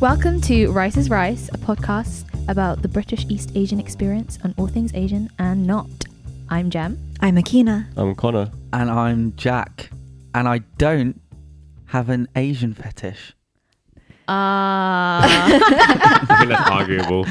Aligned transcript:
Welcome 0.00 0.40
to 0.42 0.68
Rice 0.72 0.96
is 0.96 1.10
Rice, 1.10 1.48
a 1.52 1.58
podcast 1.58 2.24
about 2.48 2.80
the 2.82 2.88
British 2.88 3.26
East 3.28 3.52
Asian 3.54 3.78
experience 3.78 4.38
on 4.44 4.54
all 4.56 4.66
things 4.66 4.92
Asian 4.94 5.28
and 5.38 5.66
not. 5.66 5.88
I'm 6.48 6.70
Jem. 6.70 6.98
I'm 7.20 7.36
Akina. 7.36 7.86
I'm 7.96 8.14
Connor. 8.14 8.50
And 8.72 8.90
I'm 8.90 9.34
Jack. 9.36 9.90
And 10.34 10.48
I 10.48 10.58
don't 10.78 11.20
have 11.86 12.08
an 12.08 12.28
Asian 12.34 12.72
fetish. 12.74 13.34
Uh, 14.28 15.20
I 15.26 16.24
think 16.38 16.50
that's 16.50 16.70
arguable. 16.70 17.24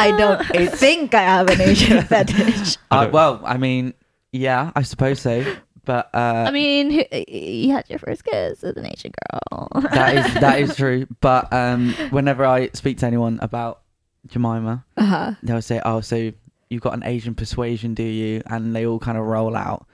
I 0.00 0.14
don't 0.18 0.44
think 0.76 1.14
I 1.14 1.22
have 1.22 1.48
an 1.50 1.60
Asian 1.60 2.02
fetish. 2.06 2.76
I 2.90 2.96
Uh, 2.98 3.02
don't- 3.04 3.12
well, 3.12 3.40
I 3.44 3.56
mean, 3.56 3.94
yeah, 4.32 4.72
I 4.76 4.82
suppose 4.82 5.20
so. 5.20 5.44
But 5.88 6.10
uh, 6.14 6.44
I 6.46 6.50
mean, 6.50 6.90
who- 6.90 7.24
you 7.28 7.72
had 7.72 7.88
your 7.88 7.98
first 7.98 8.22
kiss 8.24 8.60
with 8.60 8.76
an 8.76 8.84
Asian 8.86 9.12
girl. 9.32 9.68
that 9.90 10.16
is 10.20 10.34
that 10.34 10.60
is 10.60 10.76
true. 10.82 11.06
But 11.20 11.50
um, 11.50 11.94
whenever 12.10 12.44
I 12.44 12.68
speak 12.74 12.98
to 12.98 13.06
anyone 13.06 13.38
about 13.40 13.80
Jemima, 14.26 14.84
Uh-huh. 14.98 15.32
they'll 15.42 15.62
say, 15.62 15.80
"Oh, 15.84 16.02
so 16.02 16.30
you've 16.68 16.82
got 16.82 16.92
an 16.92 17.04
Asian 17.04 17.34
persuasion, 17.34 17.94
do 17.94 18.02
you?" 18.02 18.42
And 18.50 18.76
they 18.76 18.84
all 18.86 18.98
kind 18.98 19.16
of 19.16 19.24
roll 19.24 19.56
out, 19.56 19.86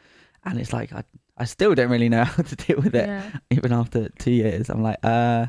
and 0.44 0.58
it's 0.58 0.72
like 0.72 0.92
I 0.92 1.04
I 1.38 1.44
still 1.44 1.74
don't 1.76 1.90
really 1.90 2.08
know 2.08 2.24
how 2.34 2.42
to 2.42 2.56
deal 2.56 2.78
with 2.82 2.94
it, 2.96 3.06
Yeah. 3.06 3.22
even 3.50 3.72
after 3.72 4.08
two 4.18 4.32
years. 4.32 4.68
I'm 4.70 4.82
like, 4.82 4.98
uh, 5.04 5.46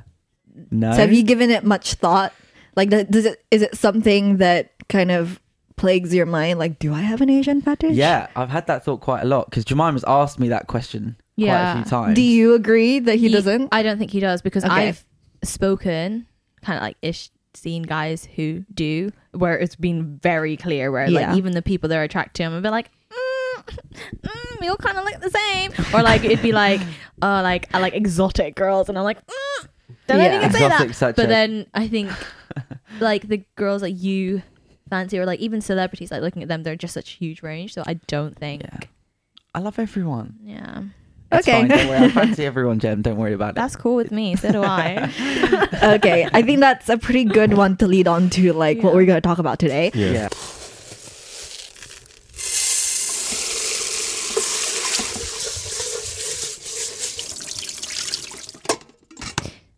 no. 0.70 0.91
So 0.91 0.98
have 1.00 1.14
you 1.14 1.23
given 1.23 1.50
it 1.50 1.64
much 1.64 1.95
thought? 1.95 2.34
Like, 2.75 2.91
th- 2.91 3.08
does 3.09 3.25
it 3.25 3.44
is 3.50 3.64
it 3.64 3.75
something 3.75 4.38
that 4.38 4.73
kind 4.89 5.09
of 5.09 5.39
plagues 5.77 6.13
your 6.13 6.25
mind? 6.25 6.59
Like, 6.59 6.79
do 6.79 6.93
I 6.93 7.02
have 7.02 7.21
an 7.21 7.29
Asian 7.29 7.61
fetish? 7.61 7.95
Yeah, 7.95 8.27
I've 8.35 8.49
had 8.49 8.67
that 8.67 8.83
thought 8.85 9.02
quite 9.02 9.21
a 9.21 9.25
lot 9.25 9.49
because 9.49 9.66
Jemima's 9.66 10.03
asked 10.07 10.39
me 10.39 10.49
that 10.49 10.67
question 10.67 11.16
quite 11.38 11.45
Yeah. 11.47 11.71
a 11.71 11.75
few 11.83 11.89
times. 11.89 12.16
Do 12.16 12.21
you 12.21 12.53
agree 12.53 12.99
that 12.99 13.16
he 13.16 13.29
doesn't? 13.29 13.70
I 13.71 13.83
don't 13.83 13.97
think 13.97 14.11
he 14.11 14.19
does 14.19 14.41
because 14.41 14.63
Okay. 14.63 14.73
I've 14.89 15.05
spoken, 15.44 16.25
kind 16.61 16.77
of 16.77 16.83
like 16.83 16.97
ish, 17.02 17.30
seen 17.53 17.83
guys 17.83 18.25
who 18.35 18.66
do, 18.73 19.11
where 19.31 19.58
it's 19.58 19.75
been 19.75 20.17
very 20.22 20.58
clear 20.58 20.91
where 20.91 21.08
Yeah. 21.09 21.30
like 21.30 21.38
even 21.38 21.53
the 21.53 21.61
people 21.61 21.88
that 21.89 21.97
are 21.97 22.03
attracted 22.03 22.35
to 22.35 22.44
him 22.44 22.53
would 22.53 22.63
be 22.63 22.69
like, 22.69 22.89
mm, 23.11 23.63
mm, 24.23 24.59
we 24.61 24.67
all 24.67 24.75
kind 24.78 24.97
of 24.97 25.03
look 25.05 25.19
the 25.22 25.30
same, 25.30 25.72
or 25.94 26.03
like 26.03 26.23
it'd 26.25 26.41
be 26.41 26.52
like, 26.52 26.81
uh, 27.22 27.41
like 27.44 27.73
I 27.73 27.80
like 27.80 27.94
exotic 27.94 28.55
girls, 28.55 28.89
and 28.89 28.97
I'm 28.97 29.03
like, 29.03 29.25
mm, 29.25 29.67
don't 30.07 30.19
Yeah. 30.19 30.35
even 30.38 30.52
say 30.52 30.59
that. 30.59 30.72
Exotic 30.81 30.94
such 30.95 31.16
But 31.16 31.25
a- 31.25 31.28
then 31.30 31.67
I 31.73 31.88
think 31.88 32.11
like 33.00 33.28
the 33.28 33.44
girls 33.55 33.81
that 33.81 33.91
you 33.91 34.41
fancy, 34.89 35.17
or 35.19 35.25
like 35.25 35.39
even 35.39 35.61
celebrities, 35.61 36.11
like 36.11 36.22
looking 36.22 36.41
at 36.44 36.47
them, 36.47 36.64
they're 36.64 36.75
just 36.75 36.94
such 36.94 37.16
a 37.16 37.17
huge 37.17 37.41
range. 37.44 37.73
So 37.73 37.83
I 37.86 37.95
don't 38.08 38.38
think, 38.38 38.64
Yeah. 38.64 38.80
I 39.53 39.59
love 39.59 39.80
everyone. 39.80 40.36
yeah, 40.44 40.83
It's 41.31 41.47
Okay. 41.47 41.61
fine, 41.61 41.67
don't 41.69 41.88
worry. 41.88 41.97
I 42.05 42.09
fancy 42.09 42.45
everyone, 42.52 42.80
Jem. 42.80 43.02
Don't 43.02 43.17
worry 43.17 43.33
about 43.33 43.50
it. 43.52 43.56
that's 43.56 43.75
cool 43.75 43.95
with 43.95 44.11
me. 44.11 44.36
So 44.36 44.52
do 44.52 44.63
I. 44.63 45.09
okay, 45.95 46.28
I 46.33 46.41
think 46.41 46.59
that's 46.59 46.89
a 46.89 46.97
pretty 46.97 47.23
good 47.23 47.53
one 47.56 47.78
to 47.78 47.88
lead 47.88 48.08
on 48.08 48.30
to 48.31 48.53
like 48.53 48.81
what 48.83 48.94
we're 48.94 49.06
going 49.06 49.17
to 49.22 49.28
talk 49.28 49.38
about 49.39 49.59
today. 49.59 49.91
Yeah. 49.94 50.11
yeah. 50.11 50.30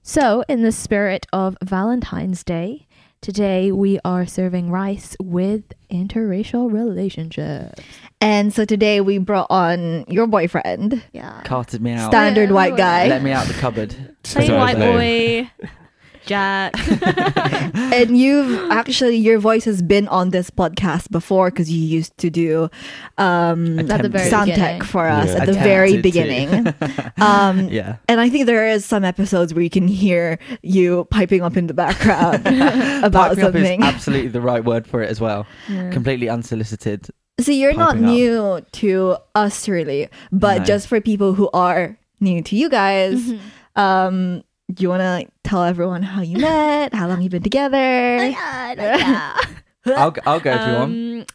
So, 0.03 0.43
in 0.47 0.63
the 0.63 0.71
spirit 0.71 1.27
of 1.33 1.57
Valentine's 1.61 2.43
Day, 2.43 2.86
today 3.27 3.73
we 3.73 3.99
are 4.05 4.25
serving 4.25 4.71
rice 4.71 5.13
with 5.21 5.61
interracial 5.91 6.71
relationships. 6.71 7.83
And 8.21 8.53
so 8.53 8.63
today 8.63 9.01
we 9.01 9.17
brought 9.17 9.47
on 9.49 10.05
your 10.07 10.27
boyfriend, 10.27 11.03
Yeah. 11.11 11.41
Carted 11.43 11.81
me 11.81 11.91
out. 11.91 12.09
standard 12.09 12.47
Yeah, 12.47 12.55
white 12.55 12.77
guy, 12.77 13.07
Let 13.09 13.21
me 13.23 13.31
out 13.33 13.45
the 13.47 13.53
cupboard. 13.55 13.93
Plain 14.23 14.53
white 14.53 14.77
boy, 14.77 15.51
Jack. 16.27 16.73
and 17.75 18.17
you've 18.17 18.71
actually 18.71 19.15
your 19.17 19.39
voice 19.39 19.65
has 19.65 19.81
been 19.81 20.07
on 20.09 20.29
this 20.31 20.49
podcast 20.49 21.09
before 21.11 21.49
because 21.49 21.71
you 21.71 21.81
used 21.81 22.15
to 22.17 22.29
do 22.29 22.69
um 23.17 23.79
At 23.79 24.01
the 24.01 24.09
very 24.09 24.29
sound 24.29 24.47
beginning. 24.51 24.79
tech 24.79 24.83
for 24.87 25.07
us 25.07 25.29
Yeah. 25.33 25.39
at 25.41 25.45
the 25.47 25.53
very 25.53 26.01
beginning. 26.01 26.67
um, 27.17 27.69
Yeah. 27.69 27.97
And 28.07 28.19
I 28.21 28.29
think 28.29 28.45
there 28.45 28.67
is 28.67 28.85
some 28.85 29.03
episodes 29.03 29.53
where 29.53 29.63
you 29.63 29.69
can 29.69 29.87
hear 29.87 30.37
you 30.61 31.07
piping 31.11 31.41
up 31.41 31.57
in 31.57 31.67
the 31.67 31.73
background 31.73 32.45
about 33.03 33.29
Pipe 33.35 33.37
me 33.37 33.43
up 33.43 33.55
is 33.55 33.61
something. 33.63 33.83
absolutely 33.83 34.29
the 34.29 34.41
right 34.41 34.63
word 34.63 34.85
for 34.87 35.01
it 35.01 35.09
as 35.09 35.19
well. 35.21 35.45
Yeah. 35.69 35.89
Completely 35.91 36.29
unsolicited. 36.29 37.07
So 37.39 37.51
you're 37.51 37.73
not 37.73 37.93
piping 37.93 38.05
up. 38.05 38.11
new 38.11 38.65
to 38.81 39.17
us 39.35 39.67
really, 39.69 40.09
but 40.31 40.59
No. 40.59 40.63
just 40.65 40.87
for 40.87 40.99
people 41.01 41.33
who 41.33 41.49
are 41.53 41.97
new 42.19 42.41
to 42.41 42.55
you 42.55 42.67
guys, 42.69 43.21
Mm-hmm. 43.21 43.79
um, 43.79 44.43
do 44.73 44.83
you 44.83 44.89
want 44.89 45.01
to 45.01 45.09
like, 45.09 45.29
tell 45.43 45.63
everyone 45.63 46.03
how 46.03 46.21
you 46.21 46.37
met, 46.39 46.93
how 46.93 47.07
long 47.07 47.21
you've 47.21 47.31
been 47.31 47.43
together? 47.43 47.77
yeah. 48.27 49.37
I'll, 49.85 50.11
g- 50.11 50.21
I'll 50.25 50.39
go 50.39 50.51
if 50.51 50.67
you 50.67 50.73
want. 50.73 50.91
Um, 50.91 51.25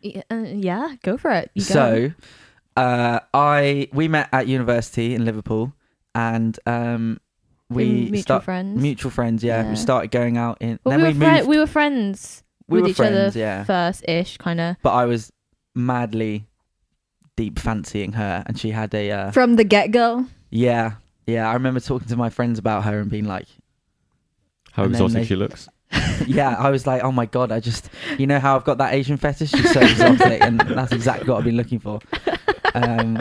yeah, 0.00 0.22
uh, 0.30 0.36
yeah, 0.54 0.94
go 1.02 1.16
for 1.18 1.30
it. 1.30 1.50
You. 1.54 1.62
So, 1.62 2.12
uh, 2.76 3.20
I 3.34 3.88
we 3.92 4.08
met 4.08 4.28
at 4.32 4.46
university 4.48 5.14
in 5.14 5.24
Liverpool, 5.24 5.72
and 6.14 6.58
um, 6.66 7.20
we 7.68 7.84
Through 7.84 7.94
mutual 8.04 8.22
start- 8.22 8.44
friends. 8.44 8.80
mutual 8.82 9.10
friends. 9.10 9.44
Yeah, 9.44 9.62
Yeah. 9.64 9.70
we 9.70 9.76
started 9.76 10.10
going 10.10 10.38
out 10.38 10.56
in. 10.60 10.78
Well, 10.84 10.98
then 10.98 11.06
we, 11.06 11.12
we, 11.12 11.26
were 11.26 11.36
fri- 11.38 11.46
we 11.46 11.58
were 11.58 11.66
friends 11.66 12.42
we 12.66 12.76
with 12.78 12.82
were 12.84 12.90
each 12.90 12.96
friends, 12.96 13.16
other 13.36 13.38
yeah. 13.38 13.64
first 13.64 14.04
ish, 14.08 14.38
kind 14.38 14.60
of. 14.60 14.76
but 14.82 14.92
I 14.94 15.04
was 15.04 15.30
madly 15.74 16.46
deep 17.36 17.58
fancying 17.58 18.12
her, 18.14 18.42
and 18.46 18.58
she 18.58 18.70
had 18.70 18.94
a 18.94 19.10
uh, 19.10 19.30
From 19.32 19.56
the 19.56 19.64
get 19.64 19.90
go. 19.90 20.26
yeah, 20.50 20.92
yeah. 21.26 21.48
I 21.48 21.54
remember 21.54 21.80
talking 21.80 22.08
to 22.08 22.16
my 22.16 22.30
friends 22.30 22.58
about 22.58 22.84
her 22.84 22.98
and 23.00 23.10
being 23.10 23.24
like, 23.26 23.46
How 24.72 24.84
And 24.84 24.94
then 24.94 25.02
exotic 25.02 25.22
they- 25.22 25.26
she 25.28 25.36
looks. 25.36 25.68
yeah, 26.26 26.56
I 26.58 26.70
was 26.70 26.86
like, 26.86 27.02
oh 27.04 27.12
my 27.12 27.26
god, 27.26 27.52
I 27.52 27.60
just, 27.60 27.90
you 28.18 28.26
know 28.26 28.38
how 28.40 28.56
I've 28.56 28.64
got 28.64 28.78
that 28.78 28.94
Asian 28.94 29.18
fetish, 29.18 29.50
she's 29.50 29.72
so 29.74 29.80
exotic, 29.82 30.40
and 30.40 30.58
that's 30.60 30.90
exactly 30.90 31.28
what 31.28 31.36
I've 31.36 31.44
been 31.44 31.58
looking 31.58 31.80
for. 31.80 32.00
Um, 32.74 33.20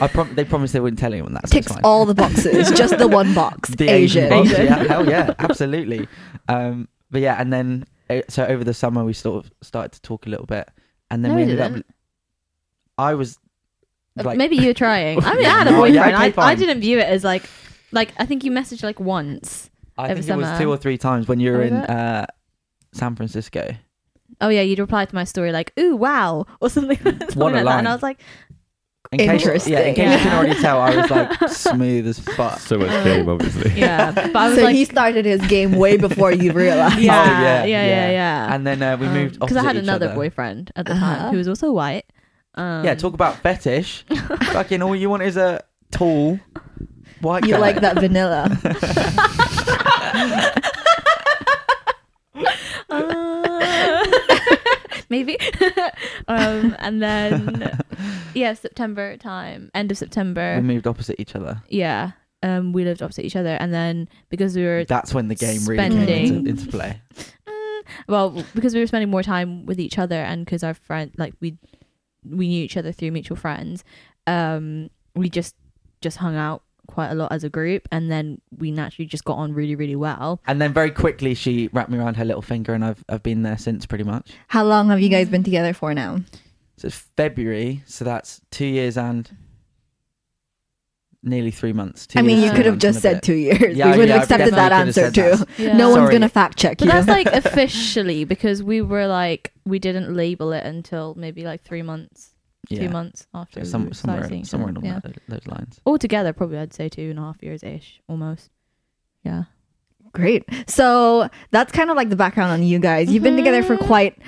I 0.00 0.08
prom- 0.10 0.34
they 0.34 0.46
promised 0.46 0.72
they 0.72 0.80
wouldn't 0.80 0.98
tell 0.98 1.12
anyone 1.12 1.34
that. 1.34 1.46
So 1.50 1.52
Ticks 1.58 1.68
fine. 1.70 1.82
all 1.84 2.06
the 2.06 2.14
boxes, 2.14 2.70
just 2.70 2.96
the 2.96 3.06
one 3.08 3.34
box. 3.34 3.68
the 3.76 3.90
Asian. 3.90 4.30
box, 4.30 4.50
Asian. 4.52 4.64
yeah, 4.64 4.84
hell 4.84 5.06
yeah, 5.06 5.34
absolutely. 5.38 6.08
Um, 6.48 6.88
but 7.10 7.20
yeah, 7.20 7.36
and 7.38 7.52
then 7.52 7.84
uh, 8.08 8.22
so 8.30 8.46
over 8.46 8.64
the 8.64 8.72
summer 8.72 9.04
we 9.04 9.12
sort 9.12 9.44
of 9.44 9.52
started 9.60 9.92
to 9.92 10.00
talk 10.00 10.24
a 10.26 10.30
little 10.30 10.46
bit, 10.46 10.66
and 11.10 11.22
then 11.22 11.32
No, 11.32 11.36
we 11.36 11.44
we 11.44 11.50
ended 11.50 11.60
up. 11.60 11.72
didn't. 11.72 11.86
I 12.96 13.12
was 13.12 13.38
like, 14.24 14.38
Maybe 14.38 14.56
you're 14.56 14.74
trying. 14.86 15.22
I 15.24 15.34
mean, 15.34 15.46
I 15.46 15.48
had 15.50 15.66
a 15.66 15.70
Oh, 15.76 15.84
yeah, 15.84 16.04
boyfriend. 16.04 16.14
okay, 16.14 16.22
I, 16.22 16.26
I 16.26 16.30
fine. 16.30 16.58
didn't 16.58 16.80
view 16.80 16.98
it 16.98 17.06
as 17.06 17.24
like, 17.24 17.42
like 17.92 18.12
I 18.18 18.26
think 18.26 18.44
you 18.44 18.50
messaged 18.50 18.82
like 18.82 19.00
once. 19.00 19.70
I 19.96 20.04
over 20.10 20.14
think 20.14 20.28
it 20.28 20.36
was 20.36 20.46
summer. 20.46 20.58
two 20.60 20.70
or 20.70 20.76
three 20.76 20.98
times 20.98 21.26
when 21.28 21.40
you 21.40 21.52
were 21.52 21.62
in 21.62 21.76
it? 21.76 21.90
uh, 21.90 22.26
San 22.92 23.16
Francisco. 23.16 23.74
Oh 24.40 24.48
yeah, 24.48 24.60
you'd 24.60 24.78
reply 24.78 25.04
to 25.04 25.14
my 25.14 25.24
story 25.24 25.50
like, 25.52 25.72
"Ooh, 25.80 25.96
wow," 25.96 26.46
or 26.60 26.70
something, 26.70 26.96
something 27.02 27.38
What 27.40 27.52
a 27.52 27.56
like 27.56 27.64
that, 27.64 27.64
line. 27.64 27.78
and 27.80 27.88
I 27.88 27.92
was 27.94 28.02
like, 28.02 28.20
In 29.10 29.18
case, 29.18 29.66
yeah, 29.66 29.80
in 29.80 29.94
case 29.94 30.04
Interesting. 30.04 30.12
you 30.12 30.18
can 30.18 30.32
already 30.38 30.60
tell, 30.60 30.80
I 30.80 30.94
was 30.96 31.10
like 31.10 31.48
smooth 31.50 32.06
as 32.06 32.18
fuck. 32.20 32.58
So 32.60 32.78
much 32.78 32.90
game, 33.04 33.28
obviously. 33.28 33.72
"Yeah," 33.72 34.12
but 34.12 34.36
I 34.36 34.48
was 34.48 34.58
So 34.58 34.64
like, 34.64 34.76
he 34.76 34.84
started 34.84 35.24
his 35.24 35.40
game 35.48 35.72
way 35.72 35.96
before 35.96 36.30
you 36.30 36.52
realized. 36.52 37.00
yeah, 37.00 37.20
Oh, 37.20 37.24
yeah, 37.40 37.64
yeah, 37.64 37.64
yeah, 37.64 37.86
yeah. 37.86 38.10
yeah, 38.10 38.54
And 38.54 38.66
then 38.66 38.82
uh, 38.82 38.96
we 38.98 39.08
moved 39.08 39.40
because 39.40 39.56
I 39.56 39.62
had 39.64 39.76
another 39.76 40.06
other. 40.06 40.14
boyfriend 40.14 40.70
at 40.76 40.86
the 40.86 40.92
Uh-huh. 40.92 41.06
time 41.16 41.30
who 41.32 41.38
was 41.38 41.48
also 41.48 41.72
white. 41.72 42.04
Um, 42.54 42.84
Yeah, 42.84 42.94
talk 42.94 43.14
about 43.14 43.36
fetish. 43.36 44.04
Fucking 44.52 44.82
all 44.82 44.94
you 44.96 45.08
want 45.10 45.22
is 45.22 45.36
a 45.36 45.62
tall 45.90 46.38
white 47.20 47.44
You 47.44 47.52
guy. 47.54 47.58
like 47.58 47.80
that 47.80 47.96
vanilla. 47.98 48.48
Uh, 52.90 54.06
maybe. 55.10 55.36
um, 56.28 56.74
and 56.78 57.02
then 57.02 57.78
yeah, 58.34 58.54
September 58.54 59.16
time, 59.16 59.70
end 59.74 59.90
of 59.90 59.98
September. 59.98 60.56
We 60.56 60.62
moved 60.62 60.86
opposite 60.86 61.16
each 61.20 61.34
other. 61.34 61.62
yeah, 61.68 62.12
um, 62.42 62.72
we 62.72 62.84
lived 62.84 63.02
opposite 63.02 63.24
each 63.24 63.36
other, 63.36 63.56
and 63.60 63.72
then 63.72 64.08
because 64.30 64.56
we 64.56 64.64
were 64.64 64.84
That's 64.84 65.12
when 65.14 65.28
the 65.28 65.34
game 65.34 65.64
really 65.66 65.82
came 65.82 65.92
spending- 65.92 66.36
into, 66.46 66.50
into 66.50 66.66
play. 66.70 67.00
Mm, 67.46 67.82
well 68.06 68.44
because 68.54 68.74
we 68.74 68.80
were 68.80 68.86
spending 68.86 69.10
more 69.10 69.22
time 69.22 69.66
with 69.66 69.80
each 69.80 69.98
other 69.98 70.16
and 70.22 70.44
because 70.44 70.62
our 70.62 70.74
friend 70.74 71.10
like 71.16 71.34
we 71.40 71.56
we 72.28 72.48
knew 72.48 72.64
each 72.64 72.76
other 72.76 72.92
through 72.92 73.10
mutual 73.10 73.36
friends 73.36 73.84
um 74.26 74.88
we 75.14 75.28
just 75.28 75.54
just 76.00 76.18
hung 76.18 76.36
out 76.36 76.62
quite 76.86 77.10
a 77.10 77.14
lot 77.14 77.30
as 77.30 77.44
a 77.44 77.50
group 77.50 77.86
and 77.92 78.10
then 78.10 78.40
we 78.56 78.70
naturally 78.70 79.06
just 79.06 79.24
got 79.24 79.34
on 79.36 79.52
really 79.52 79.74
really 79.74 79.96
well 79.96 80.40
And 80.46 80.60
then 80.60 80.72
very 80.72 80.90
quickly 80.90 81.34
she 81.34 81.68
wrapped 81.72 81.90
me 81.90 81.98
around 81.98 82.16
her 82.16 82.24
little 82.24 82.40
finger, 82.42 82.72
and 82.72 82.82
I've 82.84 83.04
I've 83.10 83.22
been 83.22 83.42
there 83.42 83.58
since 83.58 83.84
pretty 83.84 84.04
much. 84.04 84.32
How 84.48 84.64
long 84.64 84.88
have 84.88 85.00
you 85.00 85.10
guys 85.10 85.28
been 85.28 85.42
together 85.44 85.74
for 85.74 85.92
now? 85.92 86.20
So 86.78 86.86
it's 86.86 86.96
February, 87.16 87.82
so 87.84 88.04
that's 88.06 88.40
two 88.50 88.64
years 88.66 88.96
and 88.96 89.28
nearly 91.22 91.50
three 91.50 91.72
months. 91.72 92.06
Two 92.06 92.18
I 92.18 92.22
mean, 92.22 92.38
years, 92.38 92.50
you 92.50 92.56
could 92.56 92.66
have 92.66 92.78
just 92.78 93.00
said 93.00 93.14
bit. 93.16 93.22
two 93.22 93.34
years. 93.34 93.76
Yeah, 93.76 93.92
we 93.92 93.98
would 93.98 94.08
yeah, 94.08 94.14
have 94.14 94.20
I 94.20 94.34
accepted 94.34 94.54
that 94.54 94.72
answer 94.72 95.10
too. 95.10 95.36
said 95.36 95.48
yeah. 95.58 95.76
No 95.76 95.90
one's 95.90 96.10
gonna 96.10 96.28
fact 96.28 96.58
check 96.58 96.78
but 96.78 96.86
you. 96.86 96.90
that's 96.92 97.08
like 97.08 97.26
officially 97.32 98.24
because 98.24 98.62
we 98.62 98.80
were 98.82 99.06
like 99.06 99.52
we 99.64 99.78
didn't 99.78 100.14
label 100.14 100.52
it 100.52 100.64
until 100.64 101.14
maybe 101.16 101.44
like 101.44 101.62
three 101.62 101.82
months 101.82 102.34
Yeah. 102.68 102.80
two 102.80 102.88
months 102.90 103.26
after 103.34 103.60
So 103.60 103.60
we 103.60 103.66
some, 103.66 103.92
started 103.92 103.96
somewhere 103.96 104.28
seeing 104.28 104.44
somewhere 104.44 104.70
along 104.70 104.84
yeah 104.84 105.00
that, 105.00 105.18
those 105.28 105.46
lines. 105.46 105.80
altogether 105.86 106.32
probably 106.32 106.58
i'd 106.58 106.74
say 106.74 106.88
two 106.88 107.10
and 107.10 107.18
a 107.18 107.22
half 107.22 107.42
years 107.42 107.62
ish 107.62 108.00
almost 108.08 108.50
yeah. 109.24 109.44
Great. 110.12 110.44
So 110.66 111.28
that's 111.50 111.70
kind 111.72 111.90
of 111.90 111.96
like 111.96 112.08
the 112.08 112.16
background 112.16 112.52
on 112.52 112.62
you 112.62 112.78
guys. 112.78 113.10
You've 113.10 113.22
been 113.22 113.36
together 113.36 113.62
for 113.62 113.76
mm-hmm. 113.76 113.86
quite 113.86 114.18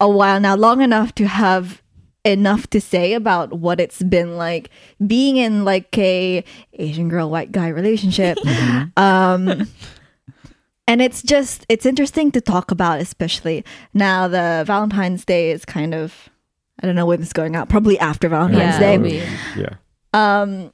a 0.00 0.08
while 0.08 0.40
now, 0.40 0.56
long 0.56 0.80
enough 0.80 1.14
to 1.16 1.26
have 1.26 1.82
enough 2.26 2.66
to 2.68 2.80
say 2.80 3.12
about 3.14 3.52
what 3.58 3.80
it's 3.80 4.02
been 4.02 4.36
like 4.36 4.70
being 5.06 5.36
in 5.36 5.64
like 5.64 5.96
a 5.96 6.44
Asian 6.74 7.08
girl 7.08 7.30
white 7.30 7.52
guy 7.52 7.68
relationship. 7.68 8.36
um 8.96 9.66
and 10.88 11.02
it's 11.02 11.22
just 11.22 11.64
it's 11.68 11.86
interesting 11.86 12.30
to 12.32 12.40
talk 12.40 12.70
about 12.70 13.00
especially 13.00 13.64
now 13.94 14.28
the 14.28 14.64
Valentine's 14.66 15.24
Day 15.24 15.50
is 15.50 15.64
kind 15.64 15.94
of 15.94 16.28
I 16.82 16.86
don't 16.86 16.96
know 16.96 17.06
when 17.06 17.22
it's 17.22 17.32
going 17.32 17.56
out, 17.56 17.68
probably 17.70 17.98
after 17.98 18.28
Valentine's 18.28 18.78
Yeah, 18.80 18.96
Day. 18.98 19.28
Yeah. 19.56 19.74
Um, 20.12 20.72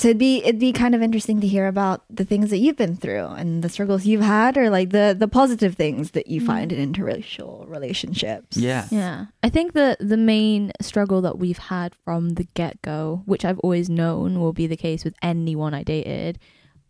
so 0.00 0.08
it'd 0.08 0.18
be 0.18 0.38
it'd 0.44 0.58
be 0.58 0.72
kind 0.72 0.94
of 0.94 1.02
interesting 1.02 1.40
to 1.40 1.46
hear 1.46 1.66
about 1.66 2.04
the 2.08 2.24
things 2.24 2.50
that 2.50 2.58
you've 2.58 2.76
been 2.76 2.96
through 2.96 3.26
and 3.26 3.62
the 3.62 3.68
struggles 3.68 4.06
you've 4.06 4.22
had, 4.22 4.56
or 4.56 4.70
like 4.70 4.90
the 4.90 5.14
the 5.18 5.28
positive 5.28 5.74
things 5.74 6.10
that 6.12 6.26
you 6.26 6.40
find 6.40 6.72
in 6.72 6.92
interracial 6.92 7.68
relationships. 7.68 8.56
Yeah. 8.56 8.86
Yeah. 8.90 9.26
I 9.42 9.48
think 9.50 9.72
the 9.74 9.96
the 10.00 10.16
main 10.16 10.72
struggle 10.80 11.20
that 11.22 11.38
we've 11.38 11.58
had 11.58 11.94
from 12.04 12.30
the 12.30 12.44
get 12.54 12.80
go, 12.82 13.22
which 13.26 13.44
I've 13.44 13.58
always 13.60 13.88
known 13.90 14.40
will 14.40 14.52
be 14.54 14.66
the 14.66 14.76
case 14.76 15.04
with 15.04 15.14
anyone 15.22 15.74
I 15.74 15.82
dated, 15.82 16.38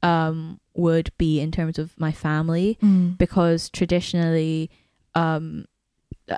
um, 0.03 0.61
would 0.75 1.11
be 1.19 1.41
in 1.41 1.51
terms 1.53 1.79
of 1.79 1.93
my 1.99 2.13
family 2.13 2.79
Mm. 2.83 3.19
because 3.19 3.69
traditionally, 3.71 4.71
um, 5.15 5.67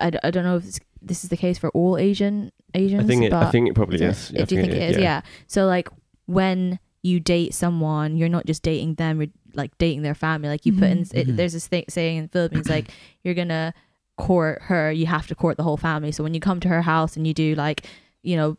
I, 0.00 0.10
d- 0.10 0.18
I 0.22 0.30
don't 0.30 0.44
know 0.44 0.56
if 0.56 0.64
this, 0.64 0.80
this 1.00 1.24
is 1.24 1.30
the 1.30 1.36
case 1.36 1.58
for 1.58 1.68
all 1.70 1.98
Asian 1.98 2.50
Asians. 2.74 3.04
I 3.04 3.06
think 3.06 3.24
it, 3.24 3.30
but 3.30 3.42
I 3.46 3.50
think 3.50 3.68
it 3.68 3.74
probably 3.74 3.96
is 4.02 4.30
is. 4.30 4.30
it? 4.30 4.40
I 4.40 4.44
Do 4.44 4.54
you 4.56 4.62
think 4.62 4.72
it 4.74 4.82
is? 4.92 4.96
Yeah. 4.98 5.20
So 5.46 5.66
like 5.66 5.88
when 6.26 6.78
you 7.02 7.18
date 7.20 7.52
someone, 7.54 8.16
you're 8.16 8.28
not 8.28 8.46
just 8.46 8.62
dating 8.62 8.94
them, 8.94 9.20
you're 9.20 9.30
like 9.54 9.76
dating 9.78 10.02
their 10.02 10.14
family. 10.14 10.48
Like 10.48 10.64
you 10.64 10.72
put 10.72 10.90
in, 10.90 11.04
Mhm. 11.04 11.36
there's 11.36 11.52
this 11.52 11.66
thing 11.66 11.84
saying 11.88 12.16
in 12.18 12.22
the 12.24 12.28
Philippines, 12.30 12.68
like 12.68 12.90
you're 13.24 13.34
gonna 13.34 13.74
court 14.16 14.62
her, 14.62 14.92
you 14.92 15.06
have 15.06 15.26
to 15.26 15.34
court 15.34 15.56
the 15.56 15.62
whole 15.64 15.76
family. 15.76 16.12
So 16.12 16.22
when 16.22 16.32
you 16.34 16.40
come 16.40 16.60
to 16.60 16.68
her 16.68 16.82
house 16.82 17.16
and 17.16 17.26
you 17.26 17.34
do 17.34 17.54
like, 17.56 17.86
you 18.22 18.36
know, 18.36 18.56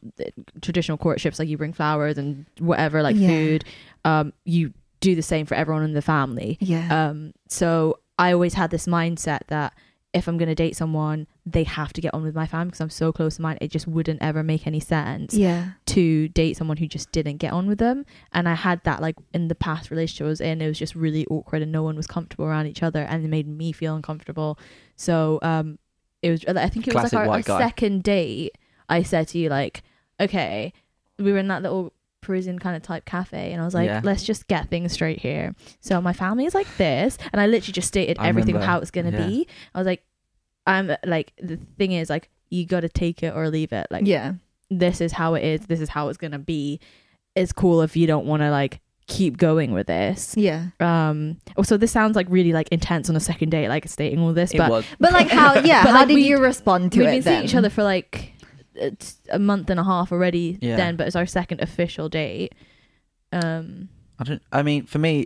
traditional 0.61 0.97
courtships, 0.97 1.39
like 1.39 1.47
you 1.47 1.57
bring 1.57 1.71
flowers 1.73 2.17
and 2.17 2.45
whatever, 2.59 3.01
like 3.01 3.15
Yeah. 3.15 3.27
food, 3.27 3.65
um, 4.03 4.33
you 4.45 4.73
do 4.99 5.15
the 5.15 5.21
same 5.21 5.45
for 5.45 5.55
everyone 5.55 5.83
in 5.83 5.93
the 5.93 6.01
family. 6.01 6.57
Yeah. 6.59 7.09
Um, 7.09 7.33
so 7.47 7.99
I 8.19 8.33
always 8.33 8.53
had 8.55 8.71
this 8.71 8.87
mindset 8.87 9.39
that 9.47 9.73
if 10.13 10.27
I'm 10.27 10.37
gonna 10.37 10.55
date 10.55 10.75
someone, 10.75 11.27
they 11.45 11.63
have 11.63 11.91
to 11.93 12.01
get 12.01 12.13
on 12.13 12.21
with 12.21 12.35
my 12.35 12.45
family 12.45 12.67
because 12.67 12.81
I'm 12.81 12.89
so 12.91 13.11
close 13.11 13.37
to 13.37 13.41
mine. 13.41 13.57
It 13.61 13.71
just 13.71 13.87
wouldn't 13.87 14.21
ever 14.21 14.43
make 14.43 14.67
any 14.67 14.79
sense 14.79 15.33
yeah. 15.33 15.71
to 15.87 16.27
date 16.29 16.55
someone 16.55 16.77
who 16.77 16.87
just 16.87 17.11
didn't 17.11 17.37
get 17.37 17.51
on 17.51 17.67
with 17.67 17.79
them. 17.79 18.05
And 18.31 18.47
I 18.47 18.53
had 18.53 18.83
that 18.83 19.01
like 19.01 19.15
in 19.33 19.47
the 19.47 19.55
past 19.55 19.89
relationship 19.89 20.25
I 20.25 20.29
was 20.29 20.41
in, 20.41 20.61
it 20.61 20.67
was 20.67 20.77
just 20.77 20.93
really 20.93 21.25
awkward 21.27 21.63
and 21.63 21.71
no 21.71 21.81
one 21.81 21.95
was 21.95 22.05
comfortable 22.05 22.45
around 22.45 22.67
each 22.67 22.83
other 22.83 23.01
and 23.01 23.25
it 23.25 23.27
made 23.27 23.47
me 23.47 23.71
feel 23.71 23.95
uncomfortable. 23.95 24.59
So 24.95 25.39
um 25.41 25.79
it 26.21 26.29
was 26.29 26.45
I 26.45 26.69
think 26.69 26.87
it 26.87 26.93
was 26.93 27.09
Classic 27.09 27.19
like 27.27 27.49
our, 27.49 27.55
our 27.55 27.61
second 27.61 28.03
date. 28.03 28.57
I 28.87 29.01
said 29.01 29.27
to 29.29 29.39
you 29.39 29.49
like, 29.49 29.81
okay, 30.19 30.73
we 31.17 31.31
were 31.31 31.39
in 31.39 31.47
that 31.47 31.63
little 31.63 31.91
Parisian 32.23 32.57
kind 32.59 32.75
of 32.75 32.81
type 32.81 33.05
cafe 33.05 33.51
and 33.51 33.61
I 33.61 33.65
was 33.65 33.73
like, 33.73 33.87
Yeah. 33.87 34.01
let's 34.03 34.23
just 34.23 34.47
get 34.47 34.69
things 34.69 34.91
straight 34.91 35.19
here. 35.19 35.53
So 35.81 36.01
my 36.01 36.13
family 36.13 36.45
is 36.45 36.55
like 36.55 36.67
this 36.77 37.17
and 37.31 37.39
I 37.41 37.45
literally 37.47 37.73
just 37.73 37.87
stated 37.87 38.17
I 38.19 38.27
everything 38.29 38.55
remember. 38.55 38.65
how 38.71 38.79
it's 38.79 38.91
gonna 38.91 39.11
Yeah. 39.11 39.27
be. 39.27 39.47
I 39.75 39.77
was 39.79 39.85
like, 39.85 40.03
I'm 40.65 40.91
like 41.05 41.33
the 41.41 41.57
thing 41.77 41.91
is 41.91 42.09
like 42.09 42.29
you 42.49 42.65
gotta 42.65 42.89
take 42.89 43.21
it 43.23 43.33
or 43.35 43.49
leave 43.49 43.73
it. 43.73 43.87
Like 43.91 44.07
yeah. 44.07 44.33
this 44.69 45.01
is 45.01 45.11
how 45.11 45.33
it 45.35 45.43
is, 45.43 45.61
this 45.67 45.79
is 45.81 45.89
how 45.89 46.07
it's 46.09 46.17
gonna 46.17 46.39
be. 46.39 46.79
It's 47.35 47.51
cool 47.51 47.81
if 47.81 47.95
you 47.97 48.07
don't 48.07 48.25
wanna 48.25 48.49
like 48.51 48.79
keep 49.07 49.37
going 49.37 49.73
with 49.73 49.87
this. 49.87 50.33
Yeah. 50.37 50.67
Um 50.79 51.37
also 51.57 51.75
this 51.77 51.91
sounds 51.91 52.15
like 52.15 52.27
really 52.29 52.53
like 52.53 52.69
intense 52.69 53.09
on 53.09 53.15
a 53.15 53.19
second 53.19 53.49
date, 53.49 53.67
like 53.67 53.87
stating 53.89 54.19
all 54.19 54.33
this, 54.33 54.51
It 54.53 54.57
but 54.59 54.69
was. 54.71 54.85
But 54.99 55.11
like 55.13 55.29
how? 55.29 55.55
Yeah. 55.65 55.83
But, 55.83 55.91
how 55.91 55.99
like, 55.99 56.07
did 56.09 56.13
we- 56.15 56.27
you 56.27 56.37
respond 56.39 56.91
to 56.93 56.99
we've 56.99 57.07
it 57.07 57.11
been 57.11 57.21
then? 57.23 57.33
seeing 57.39 57.45
each 57.45 57.55
other 57.55 57.69
for 57.69 57.83
like 57.83 58.32
it's 58.75 59.19
a 59.29 59.39
month 59.39 59.69
and 59.69 59.79
a 59.79 59.83
half 59.83 60.11
already 60.11 60.57
Yeah. 60.61 60.75
then, 60.77 60.95
but 60.95 61.07
it's 61.07 61.15
our 61.15 61.25
second 61.25 61.61
official 61.61 62.09
date. 62.09 62.53
Um 63.31 63.89
I 64.19 64.23
don't. 64.25 64.41
I 64.51 64.61
mean, 64.61 64.85
for 64.85 64.99
me, 64.99 65.25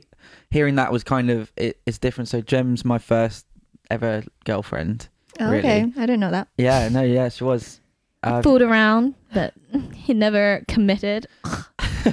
hearing 0.50 0.76
that 0.76 0.92
was 0.94 1.04
kind 1.04 1.30
of 1.30 1.52
it, 1.58 1.80
it's 1.86 1.98
different. 1.98 2.30
So 2.30 2.40
Jem's 2.42 2.86
my 2.86 2.98
first 2.98 3.46
ever 3.92 4.24
girlfriend. 4.46 5.10
Oh, 5.40 5.54
okay. 5.54 5.82
I 5.82 6.00
didn't 6.02 6.22
know 6.22 6.32
that. 6.32 6.48
Yeah. 6.58 6.88
No. 6.90 7.02
Yeah. 7.04 7.30
She 7.30 7.44
was. 7.44 7.82
Uh, 8.24 8.42
fooled 8.42 8.62
around, 8.64 9.14
but 9.34 9.54
he 9.94 10.14
never 10.14 10.64
committed. 10.68 11.28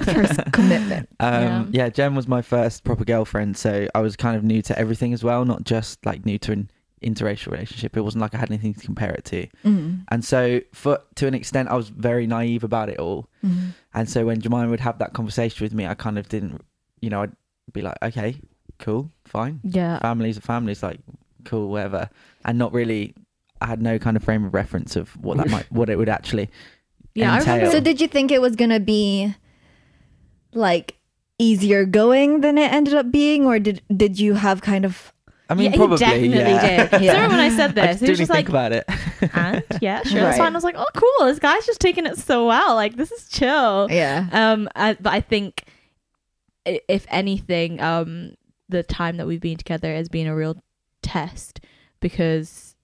First 0.03 0.39
commitment. 0.51 1.09
Um, 1.19 1.69
yeah. 1.71 1.89
Jem 1.89 2.13
was 2.15 2.27
my 2.27 2.41
first 2.41 2.83
proper 2.83 3.05
girlfriend, 3.05 3.57
so 3.57 3.87
I 3.95 4.01
was 4.01 4.15
kind 4.15 4.35
of 4.35 4.43
new 4.43 4.61
to 4.63 4.77
everything 4.77 5.13
as 5.13 5.23
well, 5.23 5.45
not 5.45 5.63
just 5.63 6.05
like 6.05 6.25
new 6.25 6.37
to 6.39 6.51
an 6.51 6.69
interracial 7.03 7.51
relationship. 7.51 7.95
It 7.97 8.01
wasn't 8.01 8.21
like 8.21 8.33
I 8.33 8.37
had 8.37 8.49
anything 8.51 8.73
to 8.73 8.85
compare 8.85 9.11
it 9.11 9.25
to, 9.25 9.47
Mm. 9.63 10.05
and 10.09 10.23
so 10.25 10.61
for 10.73 10.99
to 11.15 11.27
an 11.27 11.33
extent, 11.33 11.69
I 11.69 11.75
was 11.75 11.89
very 11.89 12.25
naive 12.27 12.63
about 12.63 12.89
it 12.89 12.99
all. 12.99 13.29
Mm. 13.43 13.73
And 13.93 14.09
so 14.09 14.25
when 14.25 14.41
Jemima 14.41 14.69
would 14.69 14.79
have 14.79 14.99
that 14.99 15.13
conversation 15.13 15.63
with 15.65 15.73
me, 15.73 15.85
I 15.85 15.93
kind 15.93 16.17
of 16.17 16.27
didn't, 16.29 16.61
you 17.01 17.09
know, 17.09 17.21
I'd 17.21 17.31
be 17.73 17.81
like, 17.81 17.97
okay, 18.01 18.37
cool, 18.79 19.11
fine, 19.25 19.59
Yeah. 19.63 19.99
families 19.99 20.37
are 20.37 20.41
families, 20.41 20.81
like 20.83 20.99
cool, 21.43 21.69
whatever, 21.69 22.09
and 22.43 22.57
not 22.57 22.73
really. 22.73 23.13
I 23.61 23.67
had 23.67 23.81
no 23.81 23.97
kind 23.99 24.17
of 24.17 24.23
frame 24.23 24.43
of 24.45 24.53
reference 24.53 24.95
of 24.97 25.09
what 25.23 25.37
that 25.37 25.49
might, 25.49 25.71
what 25.71 25.89
it 25.89 25.97
would 25.97 26.09
actually. 26.09 26.49
Yeah, 27.17 27.31
I 27.33 27.37
remember 27.39 27.53
entail. 27.65 27.71
So 27.71 27.79
did 27.79 28.01
you 28.01 28.07
think 28.09 28.29
it 28.29 28.41
was 28.41 28.57
gonna 28.57 28.79
be 28.81 29.33
like 30.53 30.95
easier 31.39 31.85
going 31.85 32.41
than 32.41 32.57
it 32.57 32.71
ended 32.71 32.93
up 32.93 33.11
being, 33.11 33.45
or 33.45 33.59
did 33.59 33.81
did 33.95 34.19
you 34.19 34.33
have 34.35 34.61
kind 34.61 34.83
of 34.85 35.13
I 35.49 35.53
mean, 35.53 35.71
yeah, 35.71 35.77
probably, 35.77 35.97
he 35.97 36.05
definitely 36.05 36.37
yeah. 36.37 36.87
did. 36.87 37.01
Yeah. 37.01 37.13
So 37.13 37.29
when 37.29 37.39
I 37.39 37.49
said 37.49 37.77
I 37.77 37.87
this, 37.87 37.99
just 37.99 38.03
he 38.03 38.09
was 38.09 38.19
just 38.19 38.31
think 38.31 38.49
like, 38.49 38.49
about 38.49 38.71
it. 38.71 38.85
and 39.33 39.63
yeah, 39.81 40.01
sure, 40.03 40.21
that's 40.21 40.37
fine. 40.37 40.53
I 40.53 40.55
was 40.55 40.63
like, 40.63 40.75
oh, 40.77 40.87
cool. 40.95 41.27
This 41.27 41.39
guy's 41.39 41.65
just 41.65 41.79
taking 41.79 42.05
it 42.05 42.17
so 42.17 42.47
well. 42.47 42.75
Like, 42.75 42.95
this 42.95 43.11
is 43.11 43.29
chill. 43.29 43.87
yeah? 43.91 44.27
Um, 44.31 44.67
I, 44.75 44.97
but 44.99 45.13
I 45.13 45.21
think 45.21 45.65
if 46.65 47.05
anything, 47.09 47.79
um, 47.79 48.35
the 48.69 48.83
time 48.83 49.17
that 49.17 49.27
we've 49.27 49.41
been 49.41 49.57
together 49.57 49.93
has 49.93 50.09
been 50.09 50.27
a 50.27 50.35
real 50.35 50.61
test 51.03 51.59
because 51.99 52.74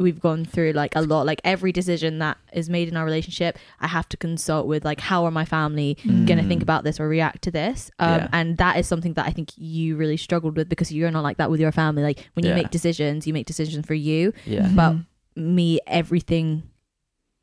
we've 0.00 0.20
gone 0.20 0.44
through 0.44 0.72
like 0.72 0.94
a 0.96 1.00
lot. 1.02 1.24
Like 1.26 1.40
every 1.44 1.70
decision 1.70 2.18
that 2.18 2.36
is 2.52 2.68
made 2.68 2.88
in 2.88 2.96
our 2.96 3.04
relationship, 3.04 3.58
I 3.80 3.86
have 3.86 4.08
to 4.08 4.16
consult 4.16 4.66
with 4.66 4.84
like 4.84 5.00
how 5.00 5.24
are 5.24 5.30
my 5.30 5.44
family 5.44 5.96
gonna 6.26 6.42
Mm. 6.42 6.48
think 6.48 6.62
about 6.62 6.82
this 6.84 6.98
or 6.98 7.08
react 7.08 7.42
to 7.42 7.50
this. 7.50 7.90
Um, 8.00 8.08
Yeah. 8.22 8.28
and 8.32 8.56
that 8.58 8.76
is 8.78 8.88
something 8.88 9.14
that 9.14 9.26
I 9.26 9.30
think 9.30 9.50
you 9.56 9.96
really 9.96 10.16
struggled 10.16 10.56
with 10.56 10.68
because 10.68 10.90
you're 10.92 11.10
not 11.12 11.22
like 11.22 11.36
that 11.36 11.50
with 11.50 11.60
your 11.60 11.70
family. 11.72 12.02
Like 12.02 12.28
when 12.34 12.44
you 12.44 12.50
Yeah. 12.50 12.56
make 12.56 12.70
decisions, 12.70 13.26
you 13.26 13.32
make 13.32 13.46
decisions 13.46 13.86
for 13.86 13.94
you. 13.94 14.32
Yeah. 14.46 14.68
But 14.74 14.92
Mhm. 14.94 15.06
me, 15.36 15.78
everything 15.86 16.64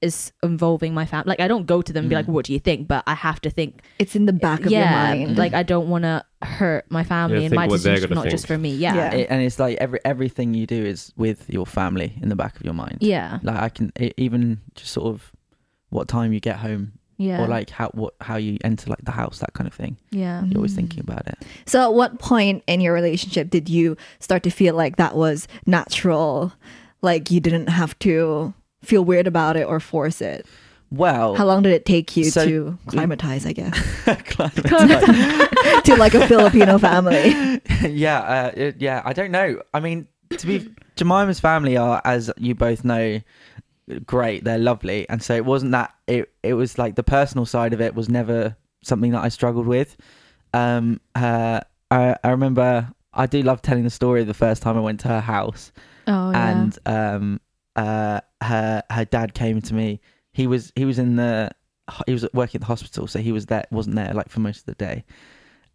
is 0.02 0.32
involving 0.42 0.94
my 0.94 1.06
family. 1.06 1.30
Like 1.30 1.40
I 1.40 1.48
don't 1.48 1.66
go 1.66 1.82
to 1.82 1.94
them 1.94 2.06
and 2.06 2.10
be 2.10 2.16
like, 2.16 2.26
Mm. 2.26 2.34
"What 2.34 2.46
do 2.46 2.54
you 2.54 2.60
think?" 2.60 2.88
But 2.88 3.04
I 3.08 3.14
have 3.14 3.40
to 3.42 3.50
think 3.50 3.82
it's 4.00 4.16
in 4.16 4.26
the 4.26 4.34
back 4.34 4.66
of 4.66 4.72
yeah, 4.72 5.14
your 5.14 5.26
mind. 5.28 5.38
Like 5.38 5.54
I 5.54 5.64
don't 5.64 5.90
want 5.90 6.04
to 6.04 6.24
hurt 6.42 6.86
my 6.90 7.04
family 7.04 7.38
Yeah, 7.38 7.42
and 7.46 7.50
think 7.52 7.56
my 7.60 7.68
what 7.68 7.84
they're 7.84 7.96
decisions, 7.96 8.10
gonna 8.16 8.26
not 8.26 8.32
just 8.32 8.48
for 8.48 8.58
me. 8.58 8.76
Yeah, 8.76 8.96
Yeah. 8.96 9.12
yeah, 9.14 9.18
It- 9.20 9.28
and 9.30 9.42
it's 9.44 9.60
like 9.60 9.78
every 9.80 10.00
everything 10.04 10.54
you 10.54 10.66
do 10.66 10.84
is 10.84 11.14
with 11.18 11.50
your 11.50 11.66
family 11.66 12.14
in 12.22 12.30
the 12.30 12.36
back 12.36 12.56
of 12.56 12.64
your 12.66 12.74
mind. 12.74 12.98
yeah, 13.02 13.40
Like 13.44 13.58
I 13.58 13.70
can 13.70 13.92
e- 14.00 14.12
even 14.18 14.60
just 14.76 14.92
sort 14.92 15.08
of 15.14 15.32
what 15.90 16.08
time 16.08 16.34
you 16.34 16.40
get 16.40 16.58
home 16.58 16.94
Yeah. 17.18 17.44
or 17.44 17.48
like 17.48 17.70
how 17.70 17.90
what 17.94 18.16
how 18.22 18.38
you 18.38 18.58
enter 18.64 18.90
like 18.90 19.04
the 19.06 19.12
house 19.12 19.38
that 19.40 19.54
kind 19.54 19.68
of 19.68 19.74
thing. 19.76 19.98
yeah. 20.10 20.44
You're 20.46 20.58
always 20.58 20.74
Mm. 20.74 20.78
thinking 20.78 21.00
about 21.02 21.28
it. 21.28 21.38
So 21.68 21.84
at 21.84 21.94
what 21.94 22.18
point 22.18 22.64
in 22.66 22.82
your 22.82 22.94
relationship 22.94 23.52
did 23.52 23.70
you 23.70 23.96
start 24.20 24.42
to 24.44 24.50
feel 24.50 24.74
like 24.74 24.96
that 24.96 25.16
was 25.16 25.48
natural? 25.68 26.54
Like 27.04 27.30
you 27.32 27.40
didn't 27.40 27.68
have 27.68 27.98
to 28.00 28.54
feel 28.84 29.04
weird 29.04 29.28
about 29.28 29.58
it 29.58 29.68
or 29.68 29.80
force 29.80 30.22
it? 30.22 30.46
Well, 30.92 31.36
How 31.36 31.46
long 31.46 31.64
did 31.64 31.72
it 31.72 31.86
take 31.86 32.18
you 32.18 32.26
So- 32.26 32.46
to 32.46 32.78
climatize, 32.88 33.46
I 33.46 33.54
guess, 33.54 33.78
climate 34.26 34.56
to 35.86 35.96
like 35.98 36.14
a 36.14 36.28
Filipino 36.28 36.78
family? 36.78 37.62
yeah, 37.90 38.20
uh, 38.20 38.52
it- 38.56 38.82
yeah. 38.82 39.02
I 39.06 39.14
don't 39.14 39.32
know. 39.32 39.62
I 39.74 39.80
mean, 39.80 40.08
to 40.38 40.46
be 40.48 40.70
Jemima's 40.98 41.40
family 41.40 41.78
are, 41.78 42.02
as 42.04 42.30
you 42.38 42.56
both 42.56 42.84
know, 42.84 43.22
great. 44.06 44.44
They're 44.44 44.58
lovely, 44.58 45.08
and 45.10 45.22
so 45.24 45.34
it 45.36 45.46
wasn't 45.46 45.72
that. 45.72 45.94
It 46.08 46.30
it 46.44 46.54
was 46.56 46.78
like 46.78 46.96
the 46.96 47.04
personal 47.04 47.46
side 47.46 47.74
of 47.74 47.80
it 47.82 47.96
was 47.96 48.10
never 48.10 48.56
something 48.84 49.12
that 49.12 49.24
I 49.24 49.30
struggled 49.30 49.68
with. 49.68 49.96
Um, 50.54 51.00
uh, 51.16 51.62
I 51.90 52.16
I 52.24 52.30
remember 52.32 52.90
I 53.14 53.28
do 53.28 53.42
love 53.44 53.62
telling 53.62 53.84
the 53.86 53.90
story 53.90 54.22
of 54.22 54.28
the 54.28 54.34
first 54.34 54.62
time 54.62 54.78
I 54.78 54.82
went 54.82 55.00
to 55.02 55.08
her 55.08 55.22
house, 55.22 55.72
Oh 56.08 56.32
yeah. 56.32 56.50
and 56.62 56.80
um, 56.86 57.42
uh, 57.76 58.22
her 58.42 58.84
her 58.90 59.06
dad 59.06 59.34
came 59.34 59.62
to 59.62 59.74
me. 59.74 60.00
He 60.34 60.48
was 60.48 60.72
he 60.76 60.86
was 60.86 61.00
in 61.00 61.16
the 61.16 61.52
he 62.06 62.14
was 62.14 62.26
working 62.34 62.60
at 62.60 62.62
the 62.62 62.68
hospital, 62.68 63.08
so 63.08 63.20
he 63.20 63.32
was 63.32 63.48
there 63.48 63.66
wasn't 63.72 63.96
there 63.96 64.14
like 64.14 64.30
for 64.30 64.40
most 64.40 64.60
of 64.60 64.66
the 64.66 64.76
day, 64.76 65.04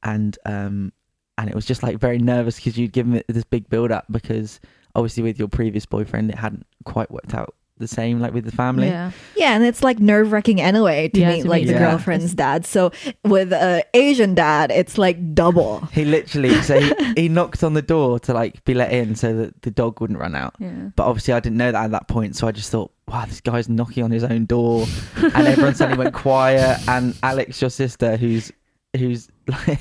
and 0.03 0.39
um, 0.47 0.93
and 1.39 1.49
it 1.49 1.55
was 1.55 1.67
just 1.67 1.83
like 1.83 1.99
very 1.99 2.19
nervous 2.19 2.57
because 2.57 2.79
you'd 2.79 2.93
given 2.93 3.15
it 3.15 3.27
this 3.29 3.45
big 3.45 3.69
build 3.69 3.91
up 3.91 4.07
because 4.11 4.61
obviously 4.95 5.23
with 5.23 5.39
your 5.39 5.49
previous 5.49 5.85
boyfriend 5.85 6.31
it 6.31 6.39
hadn't 6.39 6.67
quite 6.85 7.11
worked 7.11 7.35
out 7.35 7.55
the 7.79 7.89
same 7.89 8.21
like 8.21 8.33
with 8.33 8.45
the 8.45 8.53
family. 8.53 8.87
Yeah. 8.89 9.11
Yeah, 9.37 9.55
and 9.55 9.65
it's 9.65 9.83
like 9.83 9.99
nerve 10.01 10.33
wracking 10.33 10.61
anyway 10.61 11.09
to 11.09 11.21
Yeah, 11.21 11.31
meet 11.33 11.43
to 11.43 11.49
like 11.49 11.63
meet 11.63 11.67
the 11.69 11.73
Yeah. 11.75 11.91
girlfriend's 11.91 12.35
dad. 12.45 12.65
So 12.67 12.91
with 13.25 13.53
a 13.53 13.85
Asian 13.95 14.35
dad, 14.35 14.71
it's 14.71 14.97
like 14.99 15.35
double. 15.35 15.81
He 15.93 16.05
literally 16.05 16.55
so 16.63 16.81
he, 16.81 16.95
he 17.23 17.29
knocked 17.29 17.63
on 17.65 17.75
the 17.75 17.83
door 17.83 18.19
to 18.21 18.33
like 18.35 18.65
be 18.65 18.75
let 18.75 18.93
in 18.93 19.15
so 19.15 19.35
that 19.37 19.63
the 19.63 19.71
dog 19.71 20.01
wouldn't 20.01 20.19
run 20.19 20.35
out. 20.35 20.55
Yeah. 20.59 20.91
But 20.97 21.05
obviously 21.07 21.35
I 21.35 21.41
didn't 21.41 21.59
know 21.59 21.73
that 21.73 21.85
at 21.85 21.91
that 21.93 22.09
point, 22.09 22.37
so 22.37 22.47
I 22.49 22.53
just 22.53 22.71
thought, 22.71 22.93
wow, 23.09 23.25
this 23.27 23.41
guy's 23.41 23.69
knocking 23.69 24.03
on 24.05 24.11
his 24.11 24.25
own 24.25 24.47
door, 24.47 24.87
and 25.17 25.47
everyone 25.47 25.75
suddenly 25.75 26.03
went 26.03 26.15
quiet. 26.15 26.79
And 26.89 27.17
Alex, 27.23 27.61
your 27.61 27.71
sister, 27.71 28.17
who's 28.17 28.51
who's 28.97 29.29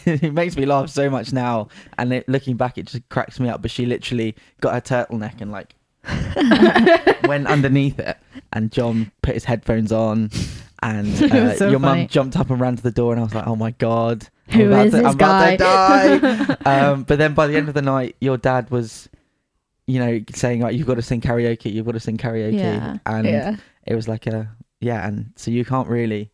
who 0.04 0.32
makes 0.32 0.56
me 0.58 0.66
laugh 0.66 0.90
so 0.90 1.10
much 1.10 1.34
now, 1.34 1.70
and 1.98 2.14
it, 2.14 2.30
looking 2.30 2.56
back, 2.58 2.78
it 2.78 2.86
just 2.88 3.08
cracks 3.10 3.40
me 3.40 3.50
up. 3.50 3.62
But 3.62 3.72
she 3.72 3.86
literally 3.86 4.36
got 4.62 4.74
her 4.76 4.82
turtleneck 4.82 5.42
and 5.42 5.52
like 5.52 5.74
went 7.28 7.48
underneath 7.48 8.00
it, 8.00 8.18
and 8.54 8.72
John 8.72 9.12
put 9.22 9.34
his 9.34 9.44
headphones 9.46 9.92
on. 9.92 10.30
And 10.82 11.08
uh, 11.32 11.56
so 11.56 11.70
your 11.70 11.80
mum 11.80 12.08
jumped 12.08 12.36
up 12.38 12.50
and 12.50 12.60
ran 12.60 12.76
to 12.76 12.84
the 12.84 12.92
door, 12.92 13.14
and 13.14 13.20
I 13.22 13.24
was 13.24 13.34
like, 13.34 13.48
"Oh 13.48 13.56
my 13.56 13.72
god, 13.72 14.28
I'm 14.50 14.60
Who 14.60 14.68
about 14.68 14.86
is 14.88 14.92
to, 14.92 14.98
this 14.98 15.06
I'm 15.08 15.18
guy? 15.18 15.56
die!" 15.56 16.18
um, 16.66 17.04
but 17.04 17.18
then 17.18 17.34
by 17.34 17.48
the 17.48 17.56
end 17.56 17.68
of 17.68 17.74
the 17.74 17.82
night, 17.82 18.16
your 18.20 18.38
dad 18.38 18.70
was, 18.70 19.10
you 19.88 20.00
know, 20.00 20.20
saying 20.34 20.62
like, 20.62 20.76
"You've 20.76 20.88
got 20.88 20.96
to 20.96 21.02
sing 21.02 21.22
karaoke. 21.22 21.74
You've 21.74 21.86
got 21.86 21.94
to 21.94 22.00
sing 22.00 22.18
karaoke," 22.18 22.60
Yeah. 22.60 22.98
and 23.06 23.26
yeah. 23.26 23.56
it 23.86 23.96
was 23.96 24.08
like 24.08 24.28
a 24.28 24.50
yeah, 24.80 25.08
and 25.08 25.32
so 25.36 25.50
you 25.52 25.66
can't 25.66 25.88
really. 25.88 26.32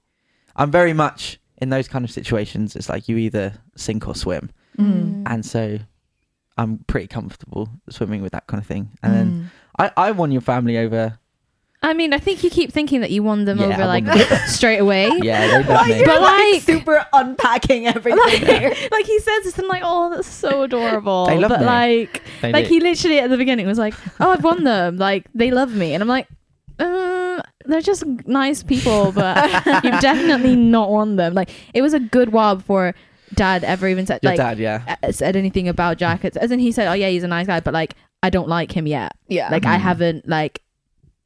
I'm 0.55 0.71
very 0.71 0.91
much 0.93 1.39
in 1.61 1.69
those 1.69 1.87
kind 1.87 2.03
of 2.03 2.11
situations. 2.11 2.75
It's 2.75 2.89
like 2.89 3.07
you 3.07 3.17
either 3.17 3.53
sink 3.77 4.07
or 4.07 4.15
swim, 4.15 4.49
Mm. 4.77 5.23
and 5.27 5.45
so 5.45 5.79
I'm 6.57 6.79
pretty 6.87 7.07
comfortable 7.07 7.69
swimming 7.89 8.21
with 8.21 8.31
that 8.33 8.47
kind 8.47 8.59
of 8.61 8.67
thing. 8.67 8.89
And 9.03 9.13
then 9.13 9.31
Mm. 9.31 9.45
I 9.79 9.91
I 9.97 10.11
won 10.11 10.31
your 10.31 10.41
family 10.41 10.77
over. 10.77 11.17
I 11.83 11.95
mean, 11.95 12.13
I 12.13 12.19
think 12.19 12.43
you 12.43 12.51
keep 12.51 12.71
thinking 12.71 13.01
that 13.01 13.09
you 13.09 13.23
won 13.23 13.45
them 13.45 13.57
Yeah, 13.57 13.65
over 13.65 13.81
I 13.81 13.85
like 13.85 14.05
won 14.05 14.17
them. 14.19 14.39
straight 14.47 14.77
away. 14.77 15.09
Yeah, 15.23 15.47
they 15.63 15.67
love 15.73 15.87
me. 15.87 15.97
You're 15.97 16.05
But, 16.05 16.21
like, 16.21 16.53
like- 16.53 16.61
super 16.61 17.05
unpacking 17.11 17.87
everything 17.87 18.45
here. 18.45 18.69
like, 18.69 18.91
like 18.91 19.05
he 19.07 19.17
says 19.19 19.43
this, 19.45 19.57
I'm 19.57 19.67
like, 19.67 19.81
oh, 19.83 20.11
that's 20.13 20.27
so 20.27 20.61
adorable. 20.61 21.25
They 21.25 21.39
love 21.39 21.49
but 21.49 21.61
me. 21.61 21.65
like, 21.65 22.21
They 22.41 22.51
like 22.53 22.65
do. 22.67 22.73
he 22.75 22.79
literally 22.81 23.17
at 23.19 23.31
the 23.31 23.37
beginning 23.37 23.65
was 23.65 23.79
like, 23.79 23.95
oh, 24.19 24.29
I've 24.29 24.43
won 24.43 24.63
them. 24.63 24.97
Like 24.97 25.25
they 25.33 25.49
love 25.49 25.73
me, 25.73 25.95
and 25.95 26.03
I'm 26.03 26.07
like, 26.07 26.27
uh, 26.77 27.41
they're 27.65 27.81
just 27.81 28.05
nice 28.27 28.61
people, 28.61 29.11
but 29.11 29.65
you've 29.83 30.01
definitely 30.01 30.55
not 30.55 30.91
won 30.91 31.15
them. 31.15 31.33
Like 31.33 31.49
it 31.73 31.81
was 31.81 31.95
a 31.95 31.99
good 31.99 32.29
while 32.31 32.57
before 32.57 32.93
Dad 33.33 33.63
ever 33.63 33.87
even 33.87 34.05
said 34.05 34.19
your 34.21 34.33
like 34.33 34.37
dad, 34.37 34.59
yeah. 34.59 34.97
uh, 35.01 35.11
said 35.11 35.35
anything 35.35 35.67
about 35.67 35.97
Jack. 35.97 36.23
It's- 36.25 36.43
As 36.43 36.51
in, 36.51 36.59
he 36.59 36.71
said, 36.71 36.87
oh 36.87 36.93
yeah, 36.93 37.09
he's 37.09 37.23
a 37.23 37.27
nice 37.27 37.47
guy, 37.47 37.59
but 37.59 37.73
like 37.73 37.95
I 38.23 38.29
don't 38.29 38.47
like 38.47 38.71
him 38.71 38.87
yet. 38.87 39.13
Yeah. 39.27 39.49
Like 39.49 39.65
I 39.65 39.77
Mm. 39.77 39.81
haven't 39.81 40.27
like 40.29 40.61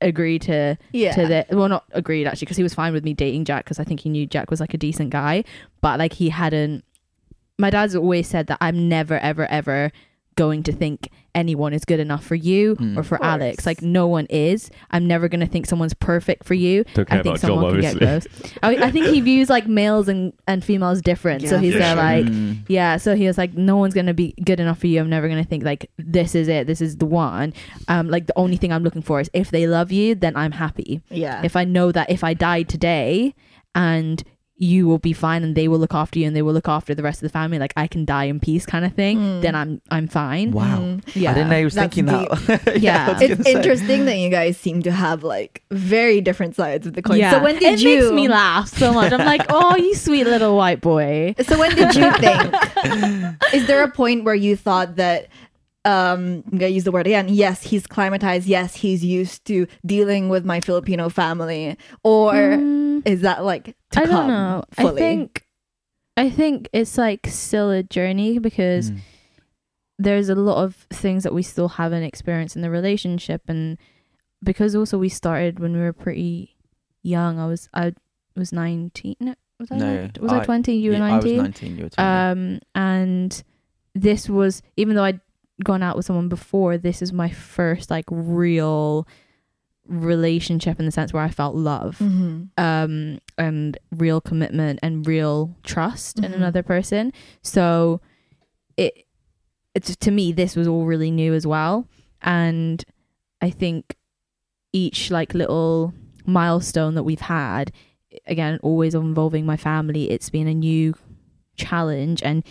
agreed 0.02 0.42
to 0.44 0.78
yeah. 0.92 1.14
to 1.14 1.26
the 1.28 1.46
well 1.56 1.70
not 1.70 1.86
agreed 1.92 2.28
actually 2.28 2.46
because 2.46 2.58
he 2.58 2.64
was 2.64 2.74
fine 2.74 2.92
with 2.94 3.04
me 3.06 3.14
dating 3.14 3.46
jack 3.46 3.64
because 3.64 3.80
i 3.80 3.84
think 3.84 4.02
he 4.02 4.10
knew 4.10 4.26
jack 4.26 4.52
was 4.52 4.60
like 4.60 4.74
a 4.74 4.78
decent 4.78 5.10
guy 5.10 5.42
but 5.80 5.98
like 5.98 6.12
he 6.14 6.28
hadn't 6.30 6.84
my 7.58 7.70
dad's 7.70 7.96
always 7.96 8.28
said 8.28 8.46
that 8.48 8.58
i'm 8.60 8.90
never 8.90 9.18
ever 9.20 9.46
ever 9.48 9.94
going 10.36 10.64
to 10.64 10.72
think 10.74 11.10
anyone 11.34 11.74
is 11.74 11.84
good 11.86 12.00
enough 12.00 12.24
for 12.24 12.36
you 12.36 12.76
Mm. 12.76 12.98
or 12.98 13.04
for 13.04 13.24
alex. 13.24 13.66
Like 13.66 13.82
no 13.82 14.08
one 14.08 14.26
is. 14.30 14.70
I'm 14.92 15.06
never 15.08 15.28
going 15.28 15.40
to 15.42 15.48
think 15.48 15.66
someone's 15.66 15.94
perfect 15.94 16.46
for 16.46 16.54
you. 16.54 16.84
Don't 16.94 17.12
i 17.12 17.16
think 17.22 17.26
about 17.26 17.40
John, 17.42 17.50
someone 17.50 17.72
can 17.74 17.82
get 17.82 17.98
close 17.98 18.28
I, 18.64 18.76
I 18.88 18.92
think 18.92 19.08
he 19.08 19.22
views 19.22 19.50
like 19.50 19.68
males 19.68 20.08
and 20.08 20.34
and 20.48 20.64
females 20.64 21.02
different. 21.02 21.48
So 21.48 21.58
he's 21.58 21.74
for 21.74 21.80
there 21.80 21.96
like 21.96 22.26
Mm. 22.26 22.60
yeah 22.68 22.98
so 22.98 23.16
he 23.16 23.28
was 23.28 23.38
like 23.38 23.54
no 23.54 23.78
one's 23.78 23.94
gonna 23.94 24.14
be 24.14 24.34
good 24.44 24.60
enough 24.60 24.80
for 24.80 24.88
you. 24.88 25.00
I'm 25.00 25.10
never 25.10 25.28
gonna 25.30 25.44
think 25.44 25.64
like 25.64 25.90
this 25.98 26.36
is 26.36 26.48
it. 26.48 26.68
This 26.68 26.82
is 26.82 26.98
the 26.98 27.06
one. 27.06 27.54
Um 27.88 28.10
like 28.10 28.28
the 28.28 28.38
only 28.38 28.58
thing 28.58 28.72
i'm 28.72 28.84
looking 28.84 29.02
for 29.02 29.20
is 29.20 29.30
if 29.34 29.52
they 29.52 29.68
love 29.68 29.92
you 29.92 30.16
then 30.16 30.36
i'm 30.36 30.52
happy. 30.52 31.02
Yeah. 31.10 31.42
if 31.44 31.56
I 31.56 31.64
know 31.66 31.92
that 31.92 32.10
if 32.10 32.24
I 32.24 32.34
die 32.34 32.64
today 32.64 33.34
and 33.74 34.24
you 34.58 34.88
will 34.88 35.00
be 35.00 35.12
fine 35.12 35.44
and 35.44 35.54
they 35.54 35.68
will 35.68 35.80
look 35.80 35.94
after 35.94 36.18
you 36.18 36.26
and 36.26 36.34
they 36.34 36.42
will 36.42 36.54
look 36.54 36.70
after 36.70 36.96
the 36.96 37.04
rest 37.04 37.18
of 37.22 37.24
the 37.30 37.34
family, 37.34 37.60
like 37.60 37.74
I 37.76 37.88
can 37.88 38.06
die 38.06 38.24
in 38.26 38.40
peace 38.40 38.66
kind 38.66 38.86
of 38.86 38.94
thing, 38.94 39.18
Mm. 39.20 39.42
then 39.42 39.54
I'm 39.56 39.82
I'm 39.92 40.08
fine. 40.08 40.52
Wow. 40.52 40.80
Mm. 40.80 41.04
Yeah. 41.14 41.32
I 41.32 41.34
didn't 41.34 41.50
know 41.50 41.58
he 41.58 41.64
was 41.66 41.74
That's 41.74 41.94
thinking 41.94 42.06
that. 42.06 42.78
Yeah. 42.82 43.08
I 43.10 43.14
was 43.14 43.22
It's 43.22 43.34
gonna 43.34 43.44
say. 43.44 43.52
interesting 43.54 44.06
that 44.06 44.16
you 44.18 44.30
guys 44.30 44.56
seem 44.58 44.82
to 44.84 44.92
have 44.94 45.24
like 45.24 45.62
very 45.72 46.22
different 46.22 46.56
sides 46.56 46.88
of 46.88 46.94
the 46.94 47.02
coin. 47.02 47.18
Yeah. 47.18 47.32
So 47.32 47.44
when 47.44 47.56
did 47.60 47.74
it 47.74 47.82
you 47.82 48.00
makes 48.00 48.12
me 48.14 48.28
laugh 48.30 48.70
so 48.70 48.94
much. 48.94 49.12
I'm 49.12 49.26
like, 49.26 49.46
oh, 49.50 49.76
you 49.76 49.94
sweet 49.94 50.24
little 50.24 50.56
white 50.56 50.80
boy. 50.80 51.36
So 51.46 51.60
when 51.60 51.76
did 51.76 51.94
you 51.94 52.10
think? 52.20 53.36
is 53.54 53.68
there 53.68 53.84
a 53.84 53.92
point 53.92 54.24
where 54.24 54.36
you 54.36 54.56
thought 54.56 54.96
that 54.96 55.28
um 55.86 56.44
I'm 56.52 56.58
gonna 56.58 56.68
use 56.70 56.84
the 56.84 56.92
word 56.92 57.06
again, 57.08 57.28
yes, 57.30 57.64
he's 57.64 57.86
climatized, 57.88 58.44
yes, 58.48 58.76
he's 58.76 59.04
used 59.06 59.46
to 59.46 59.68
dealing 59.86 60.30
with 60.30 60.44
my 60.46 60.60
Filipino 60.60 61.10
family, 61.10 61.78
or 62.04 62.34
Mm, 62.34 63.08
is 63.08 63.22
that 63.22 63.44
like 63.46 63.76
to 63.92 64.00
I 64.02 64.06
come 64.06 64.28
don't 64.28 64.28
know. 64.28 64.64
fully? 64.72 64.94
I 64.94 64.96
think 64.96 65.46
I 66.18 66.30
think 66.30 66.70
it's 66.74 66.98
like 66.98 67.28
still 67.28 67.70
a 67.72 67.84
journey 67.84 68.40
because 68.40 68.92
Mm. 68.92 69.00
there's 70.00 70.30
a 70.30 70.36
lot 70.36 70.64
of 70.64 70.76
things 70.92 71.24
that 71.24 71.34
we 71.34 71.44
still 71.44 71.70
haven't 71.70 72.04
experienced 72.04 72.56
in 72.56 72.62
the 72.62 72.70
relationship 72.70 73.42
and 73.48 73.78
because 74.44 74.76
also 74.76 74.98
we 74.98 75.10
started 75.10 75.60
when 75.60 75.74
we 75.74 75.80
were 75.80 75.94
pretty 75.94 76.56
young 77.04 77.40
i 77.40 77.46
was 77.46 77.70
i 77.74 77.94
was 78.36 78.52
19 78.52 79.16
no, 79.20 79.36
was 79.60 79.72
i 79.72 79.76
No, 79.76 80.10
was 80.20 80.32
I, 80.34 80.40
I- 80.42 80.46
20 80.46 80.74
you 80.74 80.92
were 80.92 80.98
Yeah, 80.98 81.06
I 81.06 81.16
was 81.16 81.26
19 81.26 81.38
19. 81.38 81.78
You 81.78 81.84
were 81.86 81.90
20. 81.90 82.10
um 82.10 82.60
and 82.76 83.44
this 83.94 84.28
was 84.30 84.62
even 84.76 84.96
though 84.96 85.04
i'd 85.04 85.22
gone 85.64 85.82
out 85.82 85.96
with 85.96 86.06
someone 86.06 86.28
before 86.30 86.78
this 86.78 87.02
is 87.02 87.14
my 87.14 87.30
first 87.30 87.90
like 87.90 88.06
real 88.12 89.08
relationship 89.88 90.80
in 90.80 90.86
the 90.86 90.92
sense 90.92 91.14
where 91.14 91.22
i 91.24 91.30
felt 91.30 91.56
love 91.56 91.98
Mhm. 92.00 92.50
um 92.58 93.20
and 93.38 93.78
real 93.92 94.20
commitment 94.20 94.80
and 94.82 95.06
real 95.06 95.56
trust 95.64 96.18
in 96.20 96.26
Mhm. 96.32 96.36
another 96.36 96.64
person 96.64 97.14
so 97.44 98.02
it 98.78 99.06
it's 99.76 99.96
to 99.96 100.12
me 100.12 100.32
this 100.32 100.56
was 100.56 100.68
all 100.68 100.86
really 100.86 101.12
new 101.12 101.34
as 101.34 101.46
well 101.46 101.88
and 102.24 102.84
i 103.42 103.50
think 103.52 103.96
each 104.74 105.12
like 105.12 105.34
little 105.36 105.94
milestone 106.26 106.96
that 106.96 107.04
we've 107.04 107.22
had 107.22 107.72
again 108.26 108.60
always 108.64 108.96
involving 108.96 109.46
my 109.46 109.56
family 109.58 110.10
it's 110.10 110.30
been 110.32 110.48
a 110.48 110.54
new 110.54 110.96
challenge 111.58 112.24
and 112.24 112.44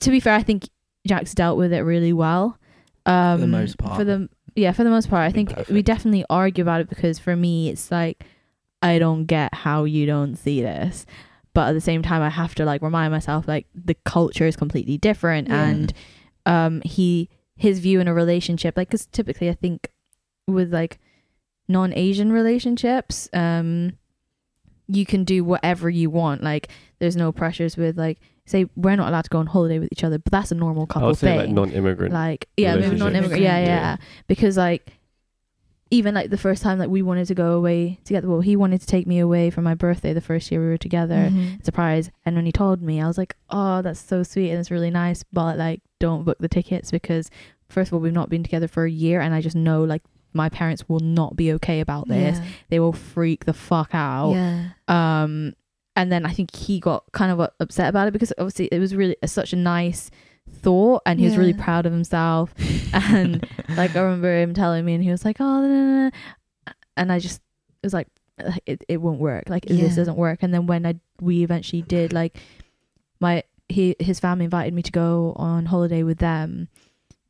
to 0.00 0.10
be 0.10 0.20
fair 0.20 0.34
i 0.34 0.42
think 0.42 0.68
jack's 1.06 1.34
dealt 1.34 1.56
with 1.58 1.72
it 1.72 1.80
really 1.80 2.12
well. 2.12 2.58
Um 3.06 3.40
the 3.40 3.46
most 3.46 3.78
part. 3.78 3.96
for 3.96 4.04
the 4.04 4.28
yeah 4.54 4.72
for 4.72 4.84
the 4.84 4.90
most 4.90 5.08
part. 5.10 5.28
I 5.28 5.32
think 5.32 5.52
we 5.68 5.82
definitely 5.82 6.24
argue 6.28 6.62
about 6.62 6.80
it 6.80 6.88
because 6.88 7.18
for 7.18 7.36
me 7.36 7.68
it's 7.68 7.90
like 7.90 8.24
i 8.82 8.98
don't 8.98 9.24
get 9.26 9.54
how 9.54 9.84
you 9.84 10.06
don't 10.06 10.36
see 10.36 10.60
this. 10.62 11.06
But 11.54 11.68
at 11.68 11.72
the 11.72 11.80
same 11.80 12.02
time 12.02 12.20
i 12.22 12.28
have 12.30 12.54
to 12.56 12.64
like 12.64 12.82
remind 12.82 13.12
myself 13.12 13.48
like 13.48 13.66
the 13.74 13.94
culture 14.04 14.46
is 14.46 14.56
completely 14.56 14.98
different 14.98 15.48
Yeah. 15.48 15.64
and 15.66 15.92
um 16.44 16.82
he 16.84 17.28
his 17.56 17.78
view 17.78 18.00
in 18.00 18.08
a 18.08 18.12
relationship 18.14 18.76
like 18.76 18.88
because 18.88 19.06
typically 19.06 19.48
i 19.48 19.54
think 19.54 19.90
with 20.46 20.72
like 20.72 20.98
non-asian 21.68 22.30
relationships 22.32 23.28
um 23.32 23.94
you 24.88 25.04
can 25.04 25.24
do 25.24 25.42
whatever 25.42 25.90
you 25.90 26.08
want. 26.10 26.44
Like 26.44 26.68
there's 27.00 27.16
no 27.16 27.32
pressures 27.32 27.76
with 27.76 27.98
like 27.98 28.18
say 28.46 28.64
we're 28.76 28.96
not 28.96 29.08
allowed 29.08 29.22
to 29.24 29.30
go 29.30 29.38
on 29.38 29.46
holiday 29.46 29.78
with 29.78 29.88
each 29.92 30.02
other 30.04 30.18
but 30.18 30.30
that's 30.32 30.50
a 30.50 30.54
normal 30.54 30.86
couple 30.86 31.00
I 31.00 31.02
couple 31.02 31.08
would 31.10 31.18
say 31.18 31.26
thing 31.26 31.38
like 31.38 31.50
non-immigrant. 31.50 32.14
like 32.14 32.48
yeah 32.56 32.76
maybe 32.76 32.96
non-immigrant 32.96 33.42
yeah, 33.42 33.58
yeah 33.58 33.66
Yeah. 33.66 33.96
because 34.28 34.56
like 34.56 34.90
even 35.90 36.14
like 36.14 36.30
the 36.30 36.36
first 36.38 36.62
time 36.62 36.78
that 36.78 36.90
we 36.90 37.00
wanted 37.00 37.26
to 37.28 37.34
go 37.34 37.52
away 37.52 38.00
together 38.04 38.28
well 38.28 38.40
he 38.40 38.56
wanted 38.56 38.80
to 38.80 38.86
take 38.86 39.06
me 39.06 39.18
away 39.20 39.50
for 39.50 39.62
my 39.62 39.74
birthday 39.74 40.12
the 40.12 40.20
first 40.20 40.50
year 40.50 40.60
we 40.60 40.66
were 40.66 40.76
together 40.76 41.28
Mhm. 41.30 41.64
surprise 41.64 42.10
and 42.24 42.34
when 42.34 42.44
he 42.46 42.52
told 42.52 42.82
me 42.82 43.00
i 43.00 43.06
was 43.06 43.16
like 43.18 43.36
oh 43.50 43.82
that's 43.82 44.00
so 44.00 44.22
sweet 44.22 44.50
and 44.50 44.58
it's 44.58 44.70
really 44.70 44.90
nice 44.90 45.22
but 45.32 45.56
like 45.56 45.80
don't 46.00 46.24
book 46.24 46.38
the 46.40 46.48
tickets 46.48 46.90
because 46.90 47.30
first 47.68 47.90
of 47.90 47.94
all 47.94 48.00
we've 48.00 48.12
not 48.12 48.28
been 48.30 48.42
together 48.42 48.66
for 48.68 48.84
a 48.84 48.90
year 48.90 49.20
and 49.20 49.32
i 49.34 49.40
just 49.40 49.56
know 49.56 49.84
like 49.84 50.02
my 50.32 50.48
parents 50.48 50.88
will 50.88 51.00
not 51.00 51.34
be 51.36 51.52
okay 51.52 51.80
about 51.80 52.08
this 52.08 52.38
they 52.68 52.78
will 52.80 52.92
freak 52.92 53.44
the 53.44 53.54
fuck 53.54 53.90
out 53.94 54.32
Yeah. 54.32 54.68
um 54.88 55.54
and 55.96 56.12
then 56.12 56.24
i 56.26 56.30
think 56.32 56.54
he 56.54 56.78
got 56.78 57.04
kind 57.12 57.32
of 57.32 57.40
uh, 57.40 57.48
upset 57.58 57.88
about 57.88 58.06
it 58.06 58.12
because 58.12 58.32
obviously 58.38 58.66
it 58.70 58.78
was 58.78 58.94
really 58.94 59.16
uh, 59.22 59.26
such 59.26 59.52
a 59.52 59.56
nice 59.56 60.10
thought 60.62 61.02
and 61.06 61.18
he 61.18 61.26
was 61.26 61.36
really 61.36 61.52
proud 61.54 61.86
of 61.86 61.92
himself. 61.92 62.54
And 62.92 63.46
like 63.76 63.96
i 63.96 64.00
remember 64.00 64.32
him 64.40 64.54
telling 64.54 64.84
me 64.84 64.94
and 64.94 65.02
he 65.02 65.10
was 65.10 65.24
like 65.24 65.40
oh 65.40 65.60
no, 65.62 66.04
no." 66.04 66.10
and 66.96 67.12
i 67.12 67.18
just 67.18 67.42
was 67.82 67.92
like 67.92 68.08
it, 68.66 68.84
it 68.88 68.98
won't 68.98 69.18
work. 69.18 69.44
Like 69.48 69.64
Yeah. 69.66 69.76
this 69.82 69.96
doesn't 69.96 70.16
work. 70.16 70.42
And 70.42 70.52
then 70.52 70.66
when 70.66 70.84
i 70.86 70.94
we 71.20 71.42
eventually 71.42 71.82
did 71.82 72.12
like 72.12 72.38
my 73.18 73.42
he 73.68 73.96
his 73.98 74.20
family 74.20 74.44
invited 74.44 74.74
me 74.74 74.82
to 74.82 74.92
go 74.92 75.32
on 75.36 75.66
holiday 75.66 76.02
with 76.02 76.18
them 76.18 76.68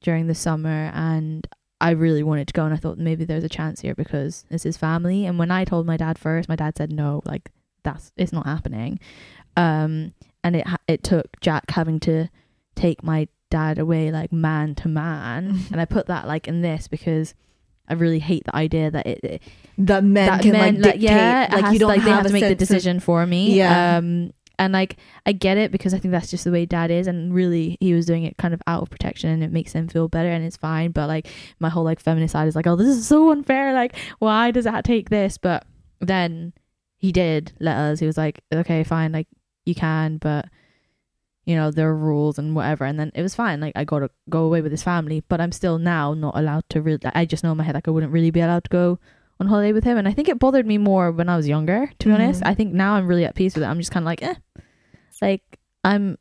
during 0.02 0.26
the 0.26 0.34
summer 0.34 0.90
and 0.94 1.46
I 1.80 1.90
really 1.90 2.22
wanted 2.22 2.48
to 2.48 2.54
go 2.54 2.64
and 2.64 2.74
I 2.74 2.76
thought 2.78 2.98
maybe 2.98 3.24
there's 3.24 3.44
a 3.44 3.48
chance 3.48 3.80
here 3.80 3.94
because 3.94 4.44
it's 4.50 4.64
his 4.64 4.76
family. 4.76 5.26
And 5.26 5.38
when 5.38 5.50
I 5.50 5.64
told 5.64 5.86
my 5.86 5.96
dad 5.96 6.18
first 6.18 6.48
my 6.48 6.56
dad 6.56 6.76
said 6.76 6.92
no 6.92 7.22
like 7.24 7.50
that's 7.86 8.12
it's 8.16 8.32
not 8.32 8.44
happening 8.44 9.00
um 9.56 10.12
and 10.44 10.56
it 10.56 10.66
it 10.86 11.02
took 11.02 11.40
Jack 11.40 11.70
having 11.70 11.98
to 12.00 12.28
take 12.74 13.02
my 13.02 13.28
dad 13.48 13.78
away 13.78 14.10
like 14.10 14.32
man 14.32 14.74
to 14.74 14.88
man 14.88 15.60
and 15.72 15.80
I 15.80 15.84
put 15.86 16.06
that 16.08 16.26
like 16.26 16.46
in 16.46 16.60
this 16.60 16.88
because 16.88 17.34
I 17.88 17.94
really 17.94 18.18
hate 18.18 18.44
the 18.44 18.56
idea 18.56 18.90
that 18.90 19.06
it, 19.06 19.20
it 19.22 19.42
that 19.78 20.02
men 20.04 20.26
that 20.26 20.42
can 20.42 20.52
men, 20.52 20.74
like 20.80 20.94
dictate. 20.94 21.02
yeah, 21.02 21.44
it 21.44 21.52
like 21.52 21.64
has 21.66 21.72
you 21.72 21.78
don't 21.78 21.88
like 21.88 22.02
they 22.02 22.10
have, 22.10 22.18
have 22.18 22.26
to 22.26 22.32
make 22.32 22.42
the 22.42 22.48
sense 22.48 22.52
of- 22.52 22.58
decision 22.58 23.00
for 23.00 23.24
me. 23.26 23.56
Yeah. 23.56 23.98
Um, 23.98 24.32
and 24.58 24.72
like 24.72 24.96
I 25.26 25.32
get 25.32 25.58
it 25.58 25.70
because 25.70 25.92
I 25.92 25.98
think 25.98 26.12
that's 26.12 26.30
just 26.30 26.44
the 26.44 26.50
way 26.50 26.66
dad 26.66 26.90
is, 26.90 27.06
and 27.06 27.32
really 27.32 27.76
he 27.78 27.92
was 27.92 28.06
doing 28.06 28.24
it 28.24 28.38
kind 28.38 28.54
of 28.54 28.62
out 28.66 28.82
of 28.82 28.90
protection, 28.90 29.30
and 29.30 29.44
it 29.44 29.52
makes 29.52 29.72
him 29.72 29.86
feel 29.86 30.08
better, 30.08 30.30
and 30.30 30.44
it's 30.44 30.56
fine. 30.56 30.90
But 30.92 31.08
like 31.08 31.28
my 31.60 31.68
whole 31.68 31.84
like 31.84 32.00
feminist 32.00 32.32
side 32.32 32.48
is 32.48 32.56
like, 32.56 32.66
oh, 32.66 32.74
this 32.74 32.88
is 32.88 33.06
so 33.06 33.30
unfair. 33.30 33.72
Like, 33.72 33.94
why 34.18 34.50
does 34.50 34.64
that 34.64 34.84
take 34.84 35.10
this? 35.10 35.38
But 35.38 35.64
then 36.00 36.54
he 36.96 37.12
did 37.12 37.52
let 37.60 37.76
us. 37.76 38.00
He 38.00 38.06
was 38.06 38.16
like, 38.16 38.42
okay, 38.52 38.84
fine, 38.84 39.12
like 39.12 39.28
you 39.64 39.74
can, 39.74 40.18
but 40.18 40.46
you 41.44 41.54
know 41.54 41.70
there 41.70 41.88
are 41.88 41.96
rules 41.96 42.38
and 42.38 42.56
whatever. 42.56 42.84
And 42.84 42.98
then 42.98 43.12
it 43.14 43.22
was 43.22 43.34
fine. 43.34 43.60
Like 43.60 43.72
I 43.76 43.84
got 43.84 44.00
to 44.00 44.10
go 44.28 44.44
away 44.44 44.62
with 44.62 44.72
his 44.72 44.82
family, 44.82 45.22
but 45.28 45.40
I'm 45.40 45.52
still 45.52 45.78
now 45.78 46.14
not 46.14 46.36
allowed 46.36 46.64
to. 46.70 46.82
Really, 46.82 47.00
I 47.14 47.24
just 47.24 47.44
know 47.44 47.52
in 47.52 47.58
my 47.58 47.64
head 47.64 47.74
like 47.74 47.86
I 47.88 47.90
wouldn't 47.92 48.12
really 48.12 48.30
be 48.30 48.40
allowed 48.40 48.64
to 48.64 48.70
go 48.70 48.98
on 49.38 49.46
holiday 49.48 49.72
with 49.72 49.84
him. 49.84 49.98
And 49.98 50.08
I 50.08 50.12
think 50.12 50.28
it 50.28 50.38
bothered 50.38 50.66
me 50.66 50.78
more 50.78 51.12
when 51.12 51.28
I 51.28 51.36
was 51.36 51.46
younger. 51.46 51.90
To 51.98 52.08
be 52.08 52.12
honest, 52.12 52.42
Mhm. 52.42 52.48
I 52.48 52.54
think 52.54 52.72
now 52.72 52.94
I'm 52.94 53.06
really 53.06 53.24
at 53.24 53.34
peace 53.34 53.54
with 53.54 53.62
it. 53.64 53.66
I'm 53.66 53.78
just 53.78 53.90
kind 53.92 54.02
of 54.04 54.06
like, 54.06 54.22
eh, 54.22 54.34
like 55.20 55.42
I'm. 55.84 56.18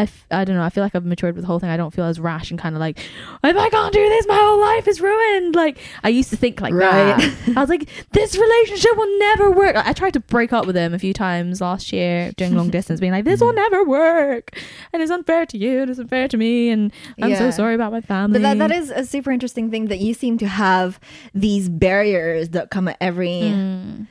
I, 0.00 0.04
f- 0.04 0.26
I 0.30 0.44
don't 0.44 0.56
know. 0.56 0.62
I 0.62 0.70
feel 0.70 0.82
like 0.82 0.94
I've 0.94 1.04
matured 1.04 1.34
with 1.34 1.42
the 1.44 1.46
whole 1.46 1.58
thing. 1.58 1.70
I 1.70 1.76
don't 1.76 1.92
feel 1.92 2.04
as 2.04 2.18
rash 2.18 2.50
and 2.50 2.58
kind 2.58 2.74
of 2.74 2.80
like, 2.80 2.98
if 2.98 3.56
I 3.56 3.68
can't 3.68 3.92
do 3.92 4.08
this, 4.08 4.26
my 4.26 4.34
whole 4.36 4.60
life 4.60 4.88
is 4.88 5.00
ruined. 5.00 5.54
Like 5.54 5.78
I 6.02 6.08
used 6.08 6.30
to 6.30 6.36
think 6.36 6.60
like 6.60 6.72
Right. 6.74 7.16
that. 7.18 7.32
I 7.56 7.60
was 7.60 7.68
like, 7.68 7.88
this 8.12 8.36
relationship 8.36 8.96
will 8.96 9.18
never 9.18 9.50
work. 9.50 9.76
I 9.76 9.92
tried 9.92 10.14
to 10.14 10.20
break 10.20 10.52
up 10.52 10.66
with 10.66 10.76
him 10.76 10.94
a 10.94 10.98
few 10.98 11.12
times 11.12 11.60
last 11.60 11.92
year 11.92 12.32
during 12.36 12.54
long 12.56 12.70
distance, 12.78 13.00
being 13.00 13.12
like, 13.12 13.24
this 13.24 13.40
will 13.40 13.52
never 13.52 13.84
work, 13.84 14.58
and 14.92 15.02
it's 15.02 15.10
unfair 15.12 15.46
to 15.46 15.58
you, 15.58 15.80
and 15.82 15.90
it's 15.90 16.00
unfair 16.00 16.28
to 16.28 16.36
me, 16.36 16.70
and 16.70 16.92
I'm 17.22 17.34
so 17.36 17.50
sorry 17.50 17.74
about 17.74 17.92
my 17.92 18.00
family. 18.00 18.40
But 18.40 18.42
that, 18.58 18.58
that 18.68 18.76
is 18.76 18.90
a 18.90 19.04
super 19.04 19.30
interesting 19.30 19.70
thing 19.70 19.86
that 19.86 19.98
you 19.98 20.14
seem 20.14 20.38
to 20.38 20.48
have 20.48 20.98
these 21.34 21.68
barriers 21.68 22.50
that 22.50 22.70
come 22.70 22.88
at 22.88 22.96
every 23.00 23.30
Mm. 23.30 24.06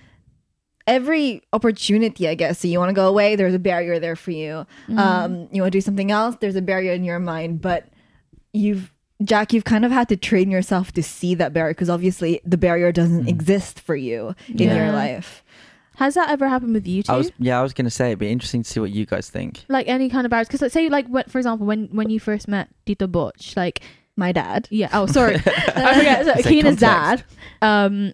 Every 0.88 1.42
opportunity, 1.54 2.28
I 2.28 2.36
guess. 2.36 2.60
So 2.60 2.68
you 2.68 2.80
want 2.80 2.90
to 2.90 2.94
go 2.94 3.08
away, 3.08 3.36
there's 3.36 3.54
a 3.54 3.60
barrier 3.60 4.00
there 4.00 4.16
for 4.16 4.32
you. 4.32 4.66
Mm-hmm. 4.88 5.00
Um, 5.00 5.50
you 5.52 5.62
want 5.62 5.72
to 5.72 5.78
do 5.78 5.82
something 5.82 6.12
else, 6.12 6.36
there's 6.40 6.56
a 6.56 6.62
barrier 6.62 6.94
in 6.94 7.04
your 7.04 7.20
mind. 7.20 7.62
But 7.62 7.88
you've 8.54 8.92
Jack, 9.24 9.52
you've 9.52 9.66
kind 9.66 9.84
of 9.84 9.92
had 9.92 10.08
to 10.10 10.16
train 10.16 10.50
yourself 10.50 10.94
to 10.94 11.04
see 11.04 11.36
that 11.36 11.52
barrier 11.52 11.72
because 11.74 11.90
obviously 11.90 12.40
the 12.46 12.58
barrier 12.58 12.92
doesn't 12.94 13.28
exist 13.28 13.80
for 13.82 13.96
you 13.96 14.34
in 14.48 14.70
your 14.70 14.92
life. 14.94 15.44
Has 15.98 16.14
that 16.14 16.30
ever 16.30 16.48
happened 16.48 16.74
with 16.74 16.88
you 16.88 17.04
two? 17.04 17.12
I 17.12 17.18
was 17.18 17.32
yeah, 17.38 17.60
I 17.60 17.62
was 17.62 17.74
gonna 17.74 17.90
say 17.90 18.08
it'd 18.08 18.20
be 18.20 18.32
interesting 18.32 18.64
to 18.64 18.70
see 18.70 18.80
what 18.80 18.92
you 18.92 19.06
guys 19.06 19.30
think. 19.30 19.66
like 19.68 19.90
any 19.90 20.10
kind 20.10 20.26
of 20.26 20.30
barriers? 20.32 20.48
Because 20.48 20.62
like, 20.62 20.72
say 20.72 20.88
like 20.88 21.06
what, 21.08 21.30
for 21.30 21.38
example, 21.38 21.68
when 21.68 21.88
when 21.88 22.10
you 22.10 22.22
first 22.22 22.48
met 22.48 22.70
Tito 22.86 23.06
Butch, 23.06 23.58
like 23.58 23.82
My 24.16 24.32
dad. 24.32 24.70
yeah. 24.72 24.88
Oh, 24.94 25.08
sorry, 25.08 25.36
I 25.46 25.94
forget. 25.96 26.26
So, 26.26 26.50
Keena's 26.50 26.78
dad. 26.78 27.26
Um, 27.62 28.14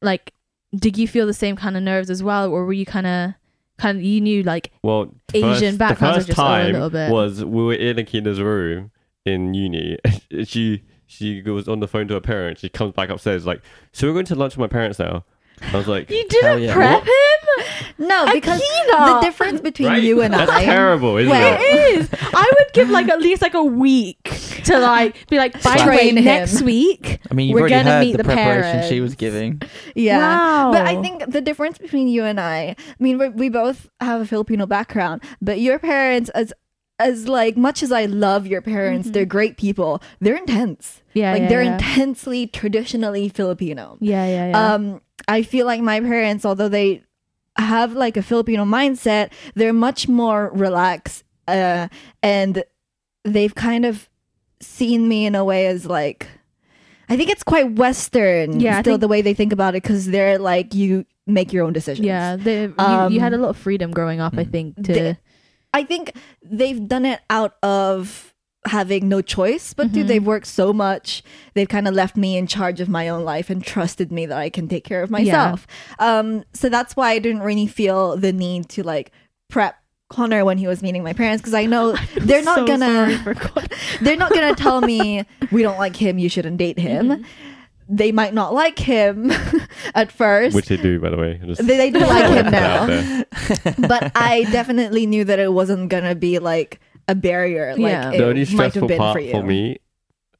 like, 0.00 0.32
did 0.74 0.96
you 0.98 1.08
feel 1.08 1.26
the 1.26 1.34
same 1.34 1.56
kind 1.56 1.76
of 1.76 1.82
nerves 1.82 2.10
as 2.10 2.22
well, 2.22 2.50
or 2.50 2.64
were 2.64 2.72
you 2.72 2.86
kind 2.86 3.06
of 3.06 3.34
kind 3.78 3.96
of 3.98 4.02
you 4.04 4.20
knew 4.20 4.42
like 4.42 4.72
Well, 4.82 5.14
the 5.28 5.38
Asian 5.44 5.70
first, 5.72 5.78
backgrounds 5.78 6.26
the 6.26 6.34
first 6.34 6.36
just 6.36 6.38
all 6.38 6.46
a 6.46 6.58
time 6.64 6.72
little 6.72 6.90
bit- 6.90 7.10
was 7.12 7.44
we 7.44 7.64
were 7.64 7.74
in 7.74 7.98
Akina's 7.98 8.40
room 8.40 8.90
in 9.24 9.54
uni. 9.54 9.98
she 10.44 10.82
she 11.06 11.40
goes 11.40 11.68
on 11.68 11.80
the 11.80 11.88
phone 11.88 12.06
to 12.08 12.14
her 12.14 12.20
parents. 12.20 12.60
She 12.60 12.68
comes 12.68 12.92
back 12.92 13.08
upstairs 13.08 13.46
like, 13.46 13.62
so 13.92 14.06
we're 14.06 14.12
going 14.12 14.26
to 14.26 14.34
lunch 14.34 14.56
with 14.56 14.60
my 14.60 14.72
parents 14.72 14.98
now. 14.98 15.24
I 15.62 15.76
was 15.76 15.88
like, 15.88 16.10
you 16.10 16.26
didn't 16.28 16.62
yeah. 16.62 16.74
prep 16.74 17.04
What? 17.04 17.08
him? 17.08 18.06
No, 18.06 18.32
because 18.32 18.60
Akina! 18.60 19.20
the 19.20 19.20
difference 19.26 19.60
between 19.60 19.88
right? 19.88 20.02
you 20.02 20.20
and 20.22 20.32
That's 20.34 20.50
I. 20.50 20.64
terrible, 20.64 21.16
isn't 21.16 21.30
Wait, 21.30 21.52
it? 21.52 21.60
It 21.60 21.98
is. 22.00 22.08
I 22.34 22.52
would 22.58 22.72
give 22.72 22.90
like 22.90 23.08
at 23.08 23.20
least 23.20 23.42
like 23.42 23.54
a 23.54 23.62
week 23.62 24.22
to 24.64 24.78
like 24.78 25.28
be 25.28 25.36
like, 25.36 25.60
by 25.62 25.78
the 25.78 25.86
way, 25.86 25.96
Train 25.96 26.16
him. 26.18 26.24
next 26.24 26.62
week 26.62 27.20
I 27.30 27.34
mean, 27.34 27.48
you've 27.48 27.54
We're 27.54 27.60
already 27.62 27.74
gonna 27.74 27.90
heard 27.90 28.00
meet 28.00 28.12
the, 28.12 28.18
the 28.18 28.24
preparation 28.24 28.88
she 28.88 29.00
was 29.00 29.14
giving. 29.14 29.60
Yeah. 29.94 30.18
Wow. 30.18 30.72
But 30.72 30.86
I 30.86 31.00
think 31.02 31.30
the 31.30 31.40
difference 31.40 31.78
between 31.78 32.08
you 32.08 32.24
and 32.24 32.40
I, 32.40 32.76
I 32.78 32.94
mean, 32.98 33.18
we, 33.18 33.28
we 33.28 33.48
both 33.48 33.88
have 34.00 34.20
a 34.20 34.26
Filipino 34.26 34.66
background, 34.66 35.22
but 35.42 35.60
your 35.60 35.78
parents, 35.78 36.30
as 36.30 36.52
as 37.00 37.28
like 37.28 37.56
much 37.56 37.82
as 37.82 37.92
I 37.92 38.06
love 38.06 38.46
your 38.46 38.60
parents, 38.60 39.10
they're 39.10 39.24
great 39.24 39.56
people. 39.56 40.02
They're 40.20 40.36
intense. 40.36 41.00
Mm-hmm. 41.10 41.18
Yeah, 41.18 41.32
like 41.32 41.42
yeah, 41.42 41.48
they're 41.48 41.62
yeah. 41.62 41.72
intensely 41.74 42.46
traditionally 42.46 43.28
Filipino. 43.28 43.98
Yeah, 44.00 44.26
yeah, 44.26 44.48
yeah. 44.50 44.74
Um, 44.74 45.00
I 45.28 45.42
feel 45.42 45.66
like 45.66 45.80
my 45.82 46.00
parents, 46.00 46.44
although 46.44 46.68
they 46.68 47.02
have 47.56 47.92
like 47.92 48.16
a 48.16 48.22
Filipino 48.22 48.64
mindset, 48.64 49.30
they're 49.54 49.72
much 49.72 50.08
more 50.08 50.50
relaxed, 50.54 51.24
uh, 51.46 51.88
and 52.22 52.64
they've 53.24 53.54
kind 53.54 53.84
of 53.84 54.08
seen 54.60 55.06
me 55.08 55.26
in 55.26 55.34
a 55.34 55.44
way 55.44 55.66
as 55.66 55.86
like. 55.86 56.26
I 57.10 57.16
think 57.16 57.30
it's 57.30 57.42
quite 57.42 57.72
Western, 57.76 58.60
Yeah, 58.60 58.80
still 58.82 58.94
think- 58.94 59.00
the 59.00 59.08
way 59.08 59.22
they 59.22 59.32
think 59.34 59.52
about 59.52 59.74
it, 59.74 59.82
because 59.82 60.06
they're 60.06 60.38
like 60.38 60.74
you 60.74 61.06
make 61.26 61.52
your 61.52 61.64
own 61.64 61.72
decisions. 61.72 62.06
yeah, 62.06 62.36
they, 62.36 62.62
you, 62.62 62.74
Um, 62.78 63.12
you 63.12 63.20
had 63.20 63.32
a 63.34 63.38
lot 63.38 63.50
of 63.50 63.56
freedom 63.56 63.90
growing 63.92 64.20
up. 64.20 64.34
I 64.36 64.44
think 64.44 64.76
to 64.76 64.82
They- 64.92 65.16
I 65.74 65.84
think 65.84 66.12
they've 66.42 66.86
done 66.88 67.04
it 67.06 67.20
out 67.28 67.56
of 67.62 68.27
having 68.68 69.08
no 69.08 69.20
choice, 69.22 69.72
but 69.74 69.86
Mm-hmm. 69.88 69.94
dude, 69.94 70.08
they've 70.08 70.26
worked 70.26 70.46
so 70.46 70.72
much. 70.72 71.22
They've 71.54 71.68
kind 71.68 71.88
of 71.88 71.94
left 71.94 72.16
me 72.16 72.36
in 72.36 72.46
charge 72.46 72.80
of 72.80 72.88
my 72.88 73.08
own 73.08 73.24
life 73.24 73.50
and 73.50 73.62
trusted 73.64 74.12
me 74.12 74.26
that 74.26 74.38
I 74.38 74.50
can 74.50 74.68
take 74.68 74.84
care 74.84 75.02
of 75.02 75.10
myself. 75.10 75.66
Um, 75.98 76.44
so 76.52 76.68
that's 76.68 76.94
why 76.96 77.10
I 77.10 77.18
didn't 77.18 77.42
really 77.42 77.66
feel 77.66 78.16
the 78.16 78.32
need 78.32 78.68
to 78.70 78.82
like 78.82 79.10
prep 79.48 79.76
Connor 80.10 80.42
when 80.44 80.56
he 80.56 80.66
was 80.66 80.82
meeting 80.82 81.02
my 81.02 81.12
parents 81.12 81.42
because 81.42 81.52
I 81.52 81.66
know 81.66 81.92
they're 82.16 82.42
not 82.42 82.60
so 82.60 82.66
gonna 82.66 83.36
they're 84.00 84.16
not 84.16 84.32
gonna 84.32 84.54
tell 84.54 84.80
me 84.80 85.24
we 85.52 85.62
don't 85.62 85.78
like 85.78 85.96
him, 85.96 86.18
you 86.18 86.28
shouldn't 86.30 86.56
date 86.56 86.78
him. 86.78 87.08
Mm-hmm. 87.08 87.22
They 87.90 88.12
might 88.12 88.34
not 88.34 88.52
like 88.54 88.78
him 88.78 89.30
at 89.94 90.12
first. 90.12 90.54
Which 90.54 90.66
they 90.68 90.76
do, 90.76 90.98
by 91.00 91.08
the 91.10 91.16
way. 91.16 91.40
Just 91.44 91.66
they, 91.66 91.76
they 91.76 91.90
do 91.90 92.00
like 92.00 92.30
him 92.30 92.44
put 92.44 92.50
that 92.52 92.62
out 92.62 93.78
now 93.78 93.88
but 93.88 94.12
I 94.14 94.44
definitely 94.52 95.06
knew 95.06 95.24
that 95.24 95.38
it 95.38 95.52
wasn't 95.52 95.88
gonna 95.90 96.14
be 96.14 96.38
like 96.38 96.80
a 97.08 97.14
barrier. 97.14 97.70
Like 97.76 97.80
Yeah. 97.92 98.12
it 98.12 98.18
The 98.18 98.24
only 98.26 98.40
might 98.42 98.48
stressful 98.48 98.82
have 98.82 98.88
been 98.88 98.98
part 98.98 99.14
for 99.16 99.20
you. 99.20 99.30
for 99.32 99.42
me 99.42 99.78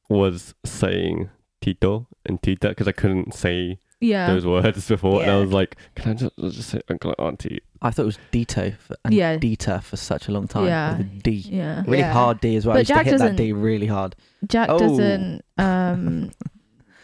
was 0.09 0.53
saying 0.65 1.29
Tito 1.61 2.07
and 2.25 2.41
Tita 2.41 2.69
because 2.69 2.87
I 2.87 2.91
couldn't 2.93 3.33
say 3.33 3.79
Yeah, 4.01 4.27
those 4.27 4.45
words 4.45 4.87
before, 4.87 5.21
and 5.21 5.29
I 5.31 5.35
Yeah. 5.35 5.41
was 5.41 5.51
like, 5.51 5.75
"Can 5.95 6.11
I 6.11 6.13
just, 6.15 6.31
just 6.37 6.69
say 6.69 6.79
Uncle 6.89 7.13
and 7.17 7.27
Auntie?" 7.27 7.59
I 7.81 7.91
thought 7.91 8.03
it 8.03 8.05
was 8.05 8.19
Dito 8.31 8.75
for, 8.77 8.95
and 9.03 9.13
Yeah. 9.13 9.35
Dita 9.37 9.81
for 9.81 9.97
such 9.97 10.27
a 10.29 10.31
long 10.31 10.47
time. 10.47 10.67
Yeah. 10.67 10.97
With 10.97 11.07
a 11.07 11.19
D. 11.21 11.31
yeah. 11.31 11.83
Really 11.85 11.99
Yeah. 11.99 12.13
hard 12.13 12.39
D 12.39 12.55
as 12.55 12.65
well. 12.65 12.73
But 12.75 12.77
I 12.77 12.79
used 12.81 12.87
Jack 12.89 12.97
to 12.99 13.03
hit 13.03 13.11
that 13.17 13.23
doesn't- 13.23 13.35
D 13.35 13.51
really 13.51 13.87
hard. 13.87 14.15
Jack 14.47 14.69
Oh. 14.71 14.79
doesn't. 14.79 15.43
Um, 15.57 16.31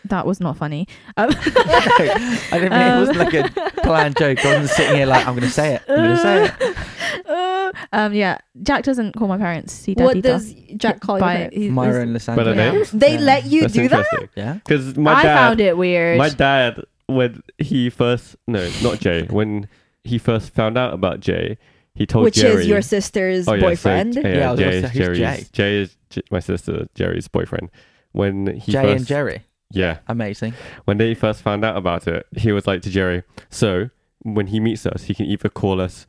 that 0.10 0.26
was 0.26 0.40
not 0.40 0.58
funny. 0.58 0.88
Um, 1.18 1.30
I 1.38 2.48
didn't 2.52 2.72
mean 2.72 2.82
it 2.82 3.00
wasn't 3.00 3.18
like 3.18 3.34
a 3.34 3.72
planned 3.82 4.18
joke. 4.18 4.44
I 4.46 4.48
wasn't 4.54 4.70
sitting 4.70 4.96
here 4.98 5.06
like 5.06 5.26
I'm 5.28 5.34
going 5.36 5.48
to 5.48 5.50
say 5.50 5.76
it. 5.76 5.82
I'm 5.88 5.96
going 5.96 6.10
to 6.16 6.22
say 6.22 6.46
it. 6.46 7.28
uh, 7.28 7.72
um, 7.94 8.14
yeah, 8.14 8.38
Jack 8.64 8.84
doesn't 8.84 9.14
call 9.14 9.28
my 9.28 9.38
parents. 9.38 9.82
Tita, 9.84 10.04
What 10.04 10.22
does 10.22 10.54
Jack 10.78 11.00
call 11.00 11.20
By- 11.20 11.34
your 11.42 11.50
parents? 11.52 11.72
Myra 11.72 12.02
and 12.02 12.14
By 12.38 12.44
the 12.44 12.52
Lysandra. 12.52 12.56
Yeah. 12.56 12.84
They 12.94 13.14
Yeah. 13.16 13.20
let 13.20 13.46
you 13.46 13.62
That's 13.62 13.74
do 13.74 13.88
that? 13.90 14.06
Yeah. 14.36 14.54
Because 14.54 14.98
my 14.98 15.14
I 15.14 15.24
dad, 15.24 15.36
found 15.36 15.62
it 15.62 15.78
weird. 15.78 16.18
my 16.18 16.30
dad, 16.30 16.82
when 17.08 17.42
he 17.58 17.90
first, 17.90 18.36
no, 18.48 18.70
not 18.82 19.00
Jay, 19.00 19.24
when 19.30 19.68
he 20.04 20.18
first 20.18 20.54
found 20.54 20.78
out 20.78 20.94
about 20.94 21.20
Jay, 21.20 21.58
he 21.96 22.06
told 22.06 22.24
me. 22.24 22.28
Which 22.28 22.36
Jerry. 22.36 22.62
is 22.64 22.68
your 22.68 22.82
sister's 22.82 23.48
Oh, 23.48 23.54
yeah, 23.54 23.60
so- 23.62 23.68
boyfriend. 23.68 24.16
yeah, 24.16 24.28
Yeah, 24.28 24.56
Jay 24.56 24.78
is 24.78 24.92
say, 24.92 24.98
Jerry's. 25.00 25.18
Jay? 25.20 25.46
Jay 25.54 25.76
is 25.78 25.98
J- 26.10 26.22
my 26.32 26.40
sister 26.40 26.88
Jerry's 26.96 27.28
boyfriend. 27.28 27.70
When 28.12 28.48
he 28.56 28.72
Jay 28.72 28.82
first, 28.84 28.98
and 28.98 29.06
Jerry. 29.08 29.44
Yeah, 29.76 30.00
Amazing. 30.08 30.54
when 30.86 30.98
they 30.98 31.14
first 31.14 31.42
found 31.42 31.64
out 31.64 31.78
about 31.78 32.08
it, 32.08 32.26
he 32.36 32.52
was 32.52 32.66
like 32.66 32.82
to 32.84 32.90
Jerry, 32.90 33.24
so 33.50 33.90
when 34.24 34.48
he 34.48 34.60
meets 34.60 34.86
us, 34.86 35.04
he 35.04 35.14
can 35.14 35.26
either 35.28 35.50
call 35.50 35.80
us 35.80 36.08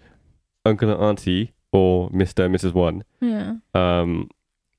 Uncle 0.65 0.91
and 0.91 1.01
Auntie 1.03 1.53
or 1.73 2.09
Mister 2.13 2.45
and 2.47 2.55
Mrs. 2.55 2.73
One. 2.73 3.05
yeah. 3.21 3.57
Um, 3.75 4.31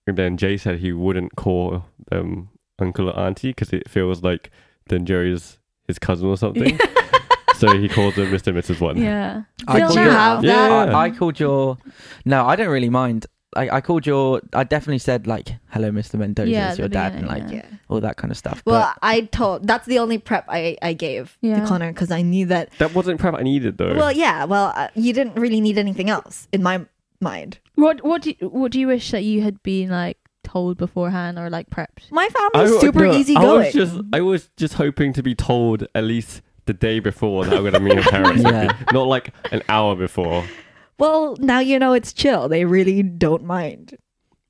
and 0.08 0.17
then 0.17 0.38
Jay 0.38 0.58
said 0.58 0.80
he 0.80 0.91
wouldn't 0.93 1.36
call 1.36 1.86
them 2.10 2.50
Uncle 2.80 3.10
or 3.10 3.19
Auntie 3.19 3.50
because 3.50 3.73
it 3.73 3.89
feels 3.89 4.23
like 4.23 4.52
then 4.88 5.06
Jerry's 5.06 5.60
his 5.88 6.00
cousin 6.00 6.28
or 6.30 6.38
something. 6.38 6.80
so 7.58 7.78
he 7.78 7.89
calls 7.89 8.15
them 8.15 8.32
Mister 8.32 8.52
and 8.52 8.60
Mrs. 8.60 8.80
One. 8.80 8.97
Yeah. 8.97 9.43
I 9.67 9.76
Still 9.78 9.88
called 9.88 9.95
now 9.97 10.04
your- 10.04 10.12
have 10.13 10.43
Yeah. 10.45 10.67
that. 10.86 10.95
I, 10.95 11.04
I 11.06 11.10
called 11.12 11.39
your. 11.39 11.78
No, 12.26 12.45
I 12.45 12.56
don't 12.56 12.69
really 12.69 12.89
mind. 12.89 13.26
I, 13.57 13.77
I 13.77 13.81
called 13.81 14.05
your. 14.05 14.41
I 14.53 14.63
definitely 14.63 14.99
said 14.99 15.27
like, 15.27 15.49
"Hello, 15.69 15.89
Mr. 15.91 16.15
Mendoza, 16.15 16.49
Yeah, 16.49 16.67
is 16.67 16.73
at 16.73 16.77
your 16.79 16.87
the 16.87 16.93
dad," 16.93 17.15
and 17.15 17.27
like 17.27 17.43
yeah. 17.43 17.55
Yeah. 17.55 17.65
all 17.89 17.99
that 18.01 18.17
kind 18.17 18.31
of 18.31 18.37
stuff. 18.37 18.61
Well, 18.65 18.93
I 19.01 19.21
told 19.21 19.65
that's 19.67 19.85
the 19.87 19.99
only 19.99 20.17
prep 20.17 20.45
I, 20.47 20.77
I 20.81 20.93
gave 20.93 21.37
Yeah. 21.41 21.59
to 21.61 21.65
Connor 21.67 21.91
because 21.91 22.11
I 22.11 22.21
knew 22.21 22.45
that. 22.47 22.71
That 22.77 22.93
wasn't 22.93 23.19
prep 23.19 23.33
I 23.33 23.41
needed 23.43 23.77
though. 23.77 23.95
Well, 23.95 24.11
yeah. 24.11 24.45
Well, 24.45 24.71
uh, 24.75 24.89
you 24.95 25.11
didn't 25.13 25.35
really 25.35 25.59
need 25.61 25.77
anything 25.77 26.09
else 26.09 26.47
in 26.53 26.61
my 26.63 26.85
mind. 27.19 27.59
What 27.75 28.03
what 28.05 28.21
do 28.21 28.33
you, 28.39 28.47
what 28.49 28.71
do 28.71 28.79
you 28.79 28.87
wish 28.87 29.11
that 29.11 29.23
you 29.23 29.41
had 29.41 29.61
been 29.63 29.89
like 29.89 30.17
told 30.43 30.77
beforehand 30.77 31.37
or 31.39 31.49
like 31.49 31.69
prepped? 31.69 32.11
My 32.11 32.23
I 32.23 32.29
family's 32.29 32.71
w- 32.73 32.79
super 32.79 33.05
no, 33.07 33.13
easy 33.13 33.35
I 33.35 33.41
going. 33.41 33.65
was 33.65 33.73
just 33.73 33.95
I 34.13 34.21
was 34.21 34.49
just 34.57 34.75
hoping 34.75 35.13
to 35.13 35.23
be 35.23 35.35
told 35.35 35.87
at 35.95 36.03
least 36.03 36.41
the 36.65 36.73
day 36.73 36.99
before 36.99 37.45
that 37.45 37.57
I'm 37.57 37.63
gonna 37.63 37.79
meet 37.79 37.97
her 38.03 38.09
parents. 38.11 38.43
Yeah. 38.47 38.71
Not 38.93 39.07
like 39.07 39.33
an 39.51 39.61
hour 39.69 39.95
before. 39.95 40.43
Well, 40.99 41.36
now 41.39 41.60
you 41.60 41.79
know 41.79 41.93
it's 41.93 42.13
chill. 42.13 42.47
They 42.49 42.65
really 42.65 43.03
don't 43.03 43.43
mind. 43.43 43.97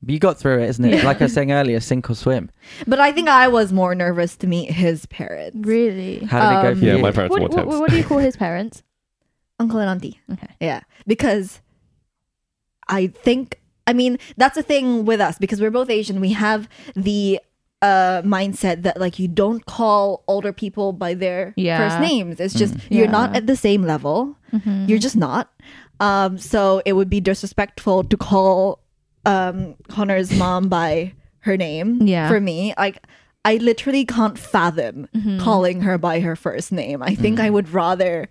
You 0.05 0.19
got 0.19 0.37
through 0.37 0.59
it, 0.63 0.69
isn't 0.69 0.85
it? 0.85 1.03
Like 1.03 1.19
I 1.21 1.25
was 1.25 1.33
saying 1.33 1.51
earlier, 1.51 1.79
sink 1.79 2.09
or 2.09 2.15
swim. 2.15 2.49
But 2.87 2.99
I 2.99 3.11
think 3.11 3.27
I 3.27 3.47
was 3.47 3.73
more 3.73 3.95
nervous 3.95 4.35
to 4.37 4.47
meet 4.47 4.71
his 4.71 5.05
parents, 5.07 5.57
Really? 5.67 6.19
How 6.25 6.39
did 6.49 6.59
it 6.59 6.61
go 6.61 6.71
Um, 6.71 6.79
for 6.79 6.85
Yeah, 6.85 6.95
you? 6.95 7.01
my 7.01 7.11
parents 7.11 7.31
What, 7.33 7.41
were 7.41 7.47
more 7.49 7.65
what, 7.65 7.71
tense. 7.71 7.79
what 7.81 7.89
do 7.89 7.97
you 7.97 8.03
call 8.03 8.19
his 8.19 8.37
parents? 8.37 8.83
uncle 9.59 9.79
and 9.79 9.89
auntie. 9.89 10.19
Okay. 10.31 10.47
Yeah, 10.61 10.81
because 11.07 11.61
I 12.87 13.07
think 13.07 13.59
I 13.85 13.93
mean 13.93 14.17
that's 14.37 14.55
the 14.55 14.63
thing 14.63 15.03
with 15.05 15.19
us 15.19 15.37
because 15.39 15.59
we're 15.61 15.71
both 15.71 15.89
Asian. 15.89 16.19
We 16.21 16.33
have 16.33 16.69
the 16.95 17.39
uh 17.81 18.21
mindset 18.23 18.83
that 18.83 18.99
like 18.99 19.19
you 19.19 19.27
don't 19.27 19.65
call 19.65 20.23
older 20.27 20.53
people 20.53 20.93
by 20.93 21.13
their 21.13 21.53
Yeah. 21.57 21.77
first 21.77 21.99
names. 22.01 22.39
It's 22.39 22.53
just 22.53 22.75
Mm. 22.75 22.81
you're 22.89 23.07
not 23.07 23.35
at 23.35 23.47
the 23.47 23.55
same 23.55 23.83
level. 23.83 24.37
Mm-hmm. 24.53 24.85
You're 24.87 24.99
just 24.99 25.15
not. 25.17 25.51
Um, 25.99 26.37
so 26.37 26.81
it 26.85 26.93
would 26.93 27.09
be 27.09 27.19
disrespectful 27.21 28.03
to 28.05 28.17
call 28.17 28.79
um 29.25 29.75
Connor's 29.89 30.31
mom 30.37 30.69
by 30.79 31.13
her 31.39 31.57
name. 31.57 32.01
Yeah. 32.05 32.27
For 32.29 32.39
me, 32.39 32.73
like 32.77 33.01
I 33.45 33.55
literally 33.57 34.05
can't 34.05 34.37
fathom 34.37 35.07
Mm-hmm. 35.15 35.39
calling 35.39 35.81
her 35.81 35.97
by 35.97 36.19
her 36.19 36.35
first 36.35 36.71
name. 36.71 37.01
I 37.01 37.15
think 37.15 37.39
I 37.39 37.49
would 37.49 37.69
rather 37.69 38.27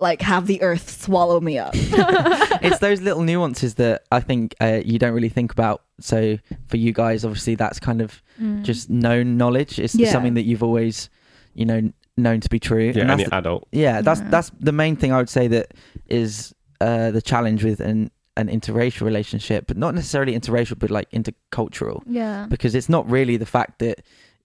like 0.00 0.22
have 0.22 0.46
the 0.46 0.62
earth 0.62 0.88
swallow 1.02 1.40
me 1.40 1.58
up. 1.58 1.72
it's 1.76 2.78
those 2.80 3.00
little 3.00 3.22
nuances 3.30 3.74
that 3.76 4.02
I 4.10 4.20
think 4.20 4.54
uh, 4.60 4.80
you 4.84 4.98
don't 4.98 5.12
really 5.12 5.28
think 5.28 5.52
about. 5.52 5.82
So 6.00 6.38
for 6.68 6.76
you 6.76 6.92
guys, 6.92 7.24
obviously, 7.24 7.54
that's 7.56 7.78
kind 7.78 8.00
of 8.00 8.22
Mm. 8.40 8.62
just 8.64 8.88
known 8.88 9.36
knowledge. 9.36 9.78
It's 9.78 9.94
Yeah. 9.94 10.10
something 10.10 10.34
that 10.34 10.42
you've 10.44 10.62
always, 10.62 11.10
you 11.54 11.66
know, 11.66 11.92
known 12.16 12.40
to 12.40 12.48
be 12.48 12.58
true. 12.58 12.90
Yeah, 12.94 13.02
and 13.02 13.10
that's 13.10 13.20
any 13.20 13.28
the- 13.28 13.36
adult. 13.36 13.68
yeah, 13.70 14.00
that's 14.00 14.20
Yeah. 14.20 14.30
that's 14.30 14.50
the 14.58 14.72
main 14.72 14.96
thing 14.96 15.12
I 15.12 15.18
would 15.18 15.28
say 15.28 15.46
that 15.48 15.74
is 16.08 16.54
uh, 16.86 17.10
the 17.16 17.22
challenge 17.22 17.60
with 17.64 17.80
an 17.80 18.10
an 18.42 18.48
interracial 18.48 19.02
relationship, 19.02 19.66
but 19.68 19.76
not 19.76 19.94
necessarily 19.94 20.32
interracial, 20.40 20.78
but 20.78 20.90
like 20.90 21.06
intercultural, 21.10 22.00
Yeah. 22.06 22.46
because 22.48 22.74
it's 22.78 22.88
not 22.88 23.04
really 23.10 23.36
the 23.36 23.50
fact 23.56 23.78
that 23.80 23.96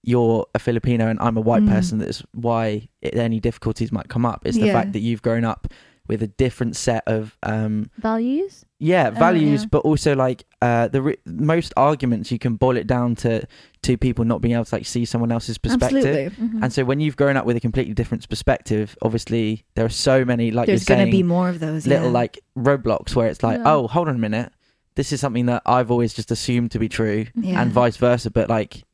you're 0.02 0.46
a 0.54 0.58
Filipino 0.58 1.04
and 1.08 1.18
I'm 1.20 1.36
a 1.38 1.40
white 1.50 1.62
Mm. 1.62 1.70
person 1.76 1.98
that's 1.98 2.22
why 2.32 2.88
it, 3.06 3.14
any 3.16 3.40
difficulties 3.40 3.90
might 3.90 4.08
come 4.14 4.26
up. 4.32 4.40
It's 4.46 4.58
the 4.58 4.66
Yeah. 4.66 4.78
fact 4.78 4.92
that 4.92 5.00
you've 5.00 5.22
grown 5.22 5.44
up 5.52 5.62
with 6.08 6.22
a 6.22 6.26
different 6.26 6.74
set 6.76 7.02
of 7.06 7.36
um, 7.42 7.90
Values? 7.98 8.64
yeah 8.80 9.10
Oh, 9.14 9.18
values 9.18 9.62
yeah. 9.62 9.68
but 9.72 9.80
also 9.80 10.14
like 10.14 10.44
uh 10.62 10.86
the 10.88 11.02
re- 11.02 11.16
most 11.26 11.72
arguments 11.76 12.30
you 12.30 12.38
can 12.38 12.54
boil 12.56 12.76
it 12.76 12.86
down 12.86 13.16
to 13.16 13.44
to 13.82 13.96
people 13.96 14.24
not 14.24 14.40
being 14.40 14.54
able 14.54 14.64
to 14.64 14.74
like 14.76 14.86
see 14.86 15.04
someone 15.04 15.32
else's 15.32 15.58
perspective 15.58 16.04
Absolutely. 16.06 16.46
Mm-hmm. 16.46 16.62
and 16.62 16.72
so 16.72 16.84
when 16.84 17.00
you've 17.00 17.16
grown 17.16 17.36
up 17.36 17.44
with 17.44 17.56
a 17.56 17.60
completely 17.60 17.92
different 17.94 18.28
perspective 18.28 18.96
obviously 19.02 19.64
there 19.74 19.84
are 19.84 19.88
so 19.88 20.24
many 20.24 20.52
like 20.52 20.66
There's 20.68 20.88
you're 20.88 20.94
gonna 20.96 21.06
saying 21.06 21.10
be 21.12 21.22
more 21.24 21.48
of 21.48 21.58
those 21.58 21.86
little 21.88 22.06
yeah. 22.06 22.12
like 22.12 22.38
roadblocks 22.56 23.16
where 23.16 23.26
it's 23.26 23.42
like 23.42 23.58
Yeah. 23.58 23.72
oh 23.74 23.88
hold 23.88 24.08
on 24.08 24.14
a 24.14 24.18
minute 24.18 24.52
this 24.94 25.12
is 25.12 25.20
something 25.20 25.46
that 25.46 25.62
i've 25.66 25.90
always 25.90 26.14
just 26.14 26.30
assumed 26.30 26.70
to 26.70 26.78
be 26.78 26.88
true 26.88 27.26
Yeah. 27.34 27.60
and 27.60 27.72
vice 27.72 27.96
versa 27.96 28.30
but 28.30 28.48
like 28.48 28.84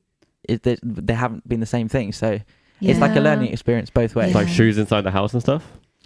it, 0.49 0.63
they, 0.63 0.79
they 0.83 1.15
haven't 1.15 1.47
been 1.47 1.61
the 1.61 1.67
same 1.67 1.89
thing 1.91 2.13
so 2.13 2.41
it's 2.81 3.01
like 3.01 3.17
a 3.17 3.21
learning 3.21 3.53
experience 3.53 3.91
both 3.91 4.15
ways 4.15 4.33
Yeah. 4.33 4.39
Like 4.39 4.49
shoes 4.49 4.79
inside 4.79 5.03
the 5.03 5.11
house 5.11 5.33
and 5.35 5.43
stuff. 5.43 5.63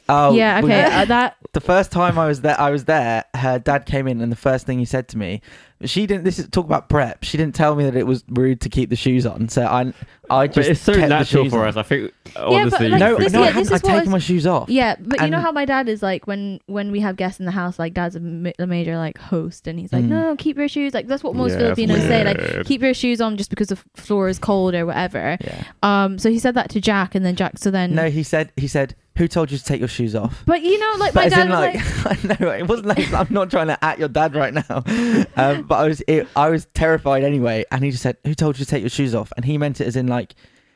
Oh 0.09 0.35
yeah, 0.35 0.61
we- 0.61 0.73
okay. 0.73 0.85
uh, 0.85 1.05
that 1.07 1.37
the 1.53 1.61
first 1.61 1.91
time 1.93 2.19
I 2.19 2.27
was 2.27 2.41
there, 2.43 2.59
I 2.61 2.71
was 2.71 2.85
there. 2.85 3.25
Her 3.35 3.59
dad 3.59 3.87
came 3.87 4.07
in, 4.07 4.21
and 4.21 4.31
the 4.33 4.37
first 4.37 4.67
thing 4.67 4.79
he 4.79 4.85
said 4.85 5.09
to 5.09 5.19
me, 5.19 5.41
she 5.85 6.07
didn't. 6.07 6.25
This 6.25 6.39
is 6.39 6.49
talk 6.49 6.67
about 6.67 6.89
prep. 6.89 7.23
She 7.25 7.37
didn't 7.37 7.55
tell 7.55 7.75
me 7.77 7.85
that 7.85 7.95
it 7.97 8.07
was 8.07 8.25
rude 8.29 8.61
to 8.63 8.69
keep 8.69 8.91
the 8.91 8.97
shoes 8.97 9.25
on. 9.27 9.49
So 9.49 9.63
I, 9.65 9.93
I 10.31 10.47
just. 10.49 10.57
But 10.57 10.67
it's 10.67 10.81
so 10.81 10.93
kept 10.93 11.03
the 11.03 11.09
natural 11.09 11.45
shoes 11.45 11.53
for 11.53 11.63
on. 11.63 11.69
us. 11.69 11.77
I 11.77 11.83
think 11.85 12.13
but, 12.35 12.45
honestly, 12.45 12.89
like, 12.89 13.01
No, 13.01 13.17
this- 13.17 13.33
no, 13.33 13.39
yeah, 13.41 13.45
I 13.45 13.49
haven't. 13.49 13.63
this 13.63 13.67
is 13.69 13.83
what 13.83 13.89
taken 13.89 14.01
was- 14.01 14.09
my 14.11 14.19
shoes 14.19 14.47
off. 14.47 14.69
Yeah, 14.69 14.97
but 15.01 15.21
you 15.21 15.29
know 15.29 15.37
And- 15.37 15.45
how 15.47 15.53
my 15.53 15.65
dad 15.65 15.89
is 15.89 16.03
like 16.03 16.27
when 16.27 16.61
when 16.67 16.91
we 16.91 17.01
have 17.01 17.17
guests 17.17 17.39
in 17.39 17.47
the 17.47 17.53
house, 17.53 17.79
like 17.79 17.95
dad's 17.95 18.17
a, 18.17 18.21
ma- 18.21 18.51
a 18.59 18.67
major 18.67 18.97
like 18.97 19.19
host, 19.19 19.67
and 19.69 19.79
he's 19.79 19.93
like, 19.93 20.05
Mm. 20.05 20.09
no, 20.09 20.37
keep 20.37 20.57
your 20.57 20.69
shoes. 20.69 20.95
Like 20.95 21.07
that's 21.07 21.23
what 21.23 21.35
most 21.37 21.53
Yeah, 21.53 21.59
Filipinos 21.75 22.01
say, 22.03 22.25
like 22.25 22.39
weird. 22.39 22.67
keep 22.67 22.83
your 22.83 22.95
shoes 22.95 23.21
on 23.21 23.37
just 23.37 23.51
because 23.51 23.69
the 23.69 23.77
floor 23.95 24.29
is 24.29 24.39
cold 24.39 24.75
or 24.75 24.85
whatever. 24.87 25.37
Yeah. 25.41 25.65
Um, 25.83 26.19
so 26.19 26.31
he 26.31 26.39
said 26.39 26.55
that 26.55 26.71
to 26.71 26.81
Jack, 26.81 27.15
and 27.15 27.25
then 27.25 27.37
Jack. 27.37 27.59
So 27.59 27.71
then 27.71 27.95
No, 27.95 28.11
he 28.11 28.23
said. 28.23 28.53
He 28.57 28.67
said, 28.69 28.95
"Who 29.17 29.27
told 29.29 29.51
you 29.51 29.59
to 29.59 29.65
take 29.65 29.79
your 29.81 29.89
shoes 29.89 30.15
off?" 30.15 30.43
But 30.47 30.63
you 30.63 30.79
know, 30.79 30.95
like 30.99 31.15
But 31.15 31.21
my 31.21 31.27
as 31.27 31.33
dad 31.33 31.43
in, 31.47 31.49
was 31.51 32.05
like, 32.05 32.05
like, 32.05 32.41
I 32.41 32.45
know 32.45 32.51
it 32.53 32.67
wasn't 32.69 32.89
like 32.89 33.13
I'm 33.13 33.27
not 33.31 33.51
trying 33.51 33.69
to 33.69 33.83
at 33.85 33.99
your 33.99 34.09
dad 34.09 34.35
right 34.35 34.53
now, 34.55 34.83
um, 35.37 35.63
but 35.69 35.77
I 35.77 35.87
was 35.89 36.03
it, 36.09 36.27
I 36.35 36.49
was 36.51 36.67
terrified 36.75 37.23
anyway, 37.25 37.65
and 37.71 37.85
he 37.85 37.91
just 37.91 38.03
said, 38.03 38.17
"Who 38.25 38.35
told 38.35 38.59
you 38.59 38.65
to 38.65 38.71
take 38.71 38.83
your 38.83 38.91
shoes 38.91 39.15
off?" 39.15 39.33
And 39.37 39.45
he 39.45 39.59
meant 39.59 39.81
it 39.81 39.87
as 39.87 39.97
in 39.97 40.07
like, 40.09 40.35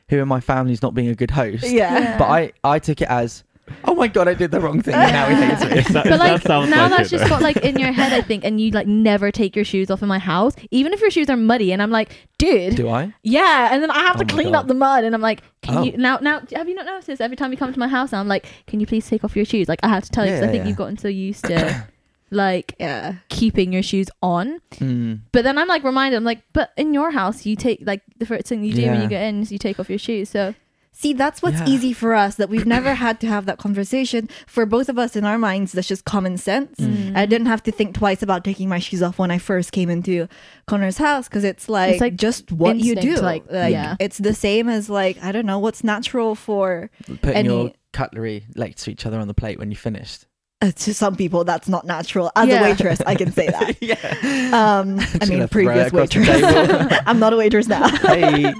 "Who 0.09 0.17
in 0.19 0.27
my 0.27 0.39
family's 0.39 0.81
not 0.81 0.93
being 0.93 1.09
a 1.09 1.15
good 1.15 1.31
host?" 1.31 1.63
yeah. 1.63 1.97
Yeah. 1.99 2.17
But 2.17 2.25
I 2.29 2.51
I 2.63 2.79
took 2.79 3.01
it 3.01 3.07
as, 3.09 3.43
"Oh 3.85 3.95
my 3.95 4.07
god, 4.07 4.27
I 4.27 4.33
did 4.33 4.51
the 4.51 4.59
wrong 4.61 4.81
thing," 4.81 4.93
and 4.95 5.11
now 5.11 5.27
he 5.29 5.35
hates 5.35 5.61
me. 5.63 5.93
That- 5.93 6.03
but 6.05 6.19
like 6.19 6.41
that 6.41 6.43
sounds 6.47 6.69
now 6.69 6.83
like 6.83 6.97
that's 6.97 7.07
it, 7.11 7.17
just 7.17 7.23
though. 7.23 7.29
got 7.29 7.41
like 7.41 7.57
in 7.57 7.77
your 7.79 7.91
head, 7.91 8.13
I 8.13 8.21
think, 8.21 8.43
and 8.45 8.59
you 8.61 8.71
like 8.71 8.87
never 8.87 9.31
take 9.31 9.55
your 9.55 9.65
shoes 9.65 9.89
off 9.91 10.01
in 10.01 10.07
my 10.07 10.19
house, 10.19 10.53
even 10.71 10.93
if 10.93 11.01
your 11.01 11.09
shoes 11.11 11.29
are 11.29 11.37
muddy. 11.37 11.71
And 11.73 11.81
I'm 11.81 11.91
like, 11.91 12.11
dude, 12.37 12.75
Do 12.75 12.89
I? 12.89 13.13
yeah. 13.23 13.69
And 13.71 13.81
then 13.81 13.89
I 13.91 13.99
have 13.99 14.17
Oh 14.17 14.23
to 14.23 14.25
clean 14.25 14.51
God. 14.51 14.59
up 14.59 14.67
the 14.67 14.73
mud, 14.73 15.03
and 15.05 15.15
I'm 15.15 15.21
like, 15.21 15.41
can 15.61 15.77
Oh. 15.77 15.83
you 15.83 15.97
now? 15.97 16.17
Now, 16.21 16.41
have 16.53 16.67
you 16.67 16.75
not 16.75 16.85
noticed? 16.85 17.21
Every 17.21 17.37
time 17.37 17.51
you 17.51 17.57
come 17.57 17.71
to 17.73 17.79
my 17.79 17.87
house, 17.87 18.11
I'm 18.13 18.27
like, 18.27 18.45
can 18.67 18.79
you 18.79 18.85
please 18.85 19.07
take 19.07 19.23
off 19.23 19.35
your 19.35 19.45
shoes? 19.45 19.67
Like 19.69 19.79
I 19.83 19.87
have 19.87 20.03
to 20.03 20.09
tell 20.09 20.25
you, 20.25 20.31
'cause 20.33 20.41
Yeah, 20.41 20.47
I 20.47 20.51
think 20.51 20.63
yeah. 20.63 20.67
you've 20.69 20.77
gotten 20.77 20.97
so 20.97 21.07
used 21.07 21.45
to 21.45 21.87
like 22.33 22.75
yeah. 22.79 23.15
keeping 23.29 23.73
your 23.73 23.83
shoes 23.83 24.07
on. 24.21 24.59
Mm. 24.75 25.21
But 25.31 25.43
then 25.43 25.57
I'm 25.57 25.67
like 25.67 25.83
reminded, 25.83 26.17
I'm 26.17 26.23
like, 26.23 26.41
but 26.53 26.71
in 26.77 26.93
your 26.93 27.11
house, 27.11 27.45
you 27.45 27.55
take 27.55 27.81
like 27.85 28.01
the 28.17 28.25
first 28.25 28.47
thing 28.47 28.63
you 28.63 28.73
do 28.73 28.85
when 28.87 29.01
you 29.01 29.07
get 29.07 29.23
in 29.23 29.41
is 29.41 29.51
you 29.51 29.57
take 29.57 29.79
off 29.79 29.89
your 29.89 29.99
shoes. 29.99 30.29
So 30.29 30.55
See, 30.95 31.11
that's 31.11 31.41
what's 31.41 31.59
Yeah. 31.59 31.65
easy 31.67 31.91
for 31.91 32.13
us 32.13 32.35
that 32.35 32.49
we've 32.49 32.67
never 32.67 32.93
had 32.93 33.19
to 33.21 33.27
have 33.27 33.47
that 33.47 33.57
conversation. 33.57 34.29
For 34.45 34.63
both 34.67 34.89
of 34.89 34.99
us 34.99 35.15
in 35.15 35.25
our 35.25 35.39
minds, 35.39 35.71
that's 35.71 35.87
just 35.87 36.05
common 36.05 36.37
sense. 36.37 36.79
Mm. 36.79 37.17
I 37.17 37.25
didn't 37.25 37.47
have 37.47 37.63
to 37.63 37.71
think 37.71 37.95
twice 37.95 38.21
about 38.21 38.43
taking 38.43 38.69
my 38.69 38.77
shoes 38.77 39.01
off 39.01 39.17
when 39.17 39.31
I 39.31 39.39
first 39.39 39.71
came 39.71 39.89
into 39.89 40.27
Connor's 40.67 40.99
house 40.99 41.27
because 41.27 41.43
it's 41.43 41.67
like, 41.67 41.93
it's 41.93 42.01
like 42.01 42.15
just 42.15 42.51
what 42.51 42.77
you 42.77 42.93
do. 42.93 43.13
instinct, 43.13 43.23
like, 43.23 43.43
yeah. 43.49 43.95
It's 43.99 44.19
the 44.19 44.35
same 44.35 44.69
as 44.69 44.87
like 44.87 45.17
I 45.23 45.31
don't 45.31 45.47
know 45.47 45.57
what's 45.57 45.83
natural 45.83 46.35
for 46.35 46.91
Putting 47.07 47.33
Any- 47.33 47.49
your 47.49 47.71
cutlery 47.91 48.45
next 48.55 48.83
to 48.83 48.91
each 48.91 49.07
other 49.07 49.19
on 49.19 49.27
the 49.27 49.33
plate 49.33 49.57
when 49.57 49.71
you 49.71 49.77
finished. 49.77 50.27
Uh, 50.63 50.71
to 50.71 50.93
some 50.93 51.15
people 51.15 51.43
that's 51.43 51.67
not 51.67 51.85
natural. 51.85 52.31
As 52.35 52.47
Yeah. 52.47 52.59
a 52.61 52.63
waitress, 52.63 53.01
I 53.05 53.15
can 53.15 53.31
say 53.31 53.47
that. 53.55 53.75
yeah. 53.81 53.95
Um, 54.53 54.99
I 55.21 55.25
mean, 55.25 55.39
gonna 55.39 55.47
throw 55.47 55.61
it 55.61 55.91
previous 55.91 55.91
waitress. 55.91 56.27
I'm 57.05 57.19
not 57.19 57.33
a 57.33 57.37
waitress 57.37 57.67
now. 57.67 57.87
hey. 57.87 58.53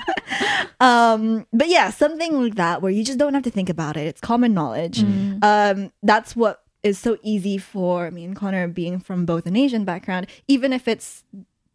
um, 0.79 1.45
but 1.53 1.67
yeah, 1.69 1.89
something 1.89 2.41
like 2.41 2.55
that 2.55 2.81
where 2.81 2.91
you 2.91 3.03
just 3.03 3.17
don't 3.19 3.33
have 3.33 3.43
to 3.43 3.51
think 3.51 3.69
about 3.69 3.97
it. 3.97 4.07
It's 4.07 4.21
common 4.21 4.53
knowledge. 4.53 4.99
Mm. 5.01 5.43
um, 5.43 5.91
that's 6.01 6.35
what 6.35 6.61
is 6.83 6.99
so 6.99 7.17
easy 7.23 7.57
for 7.57 8.11
me 8.11 8.25
and 8.25 8.35
Connor 8.35 8.67
being 8.67 8.99
from 8.99 9.25
both 9.25 9.45
an 9.45 9.55
Asian 9.55 9.85
background, 9.85 10.27
even 10.47 10.73
if 10.73 10.87
it's 10.87 11.23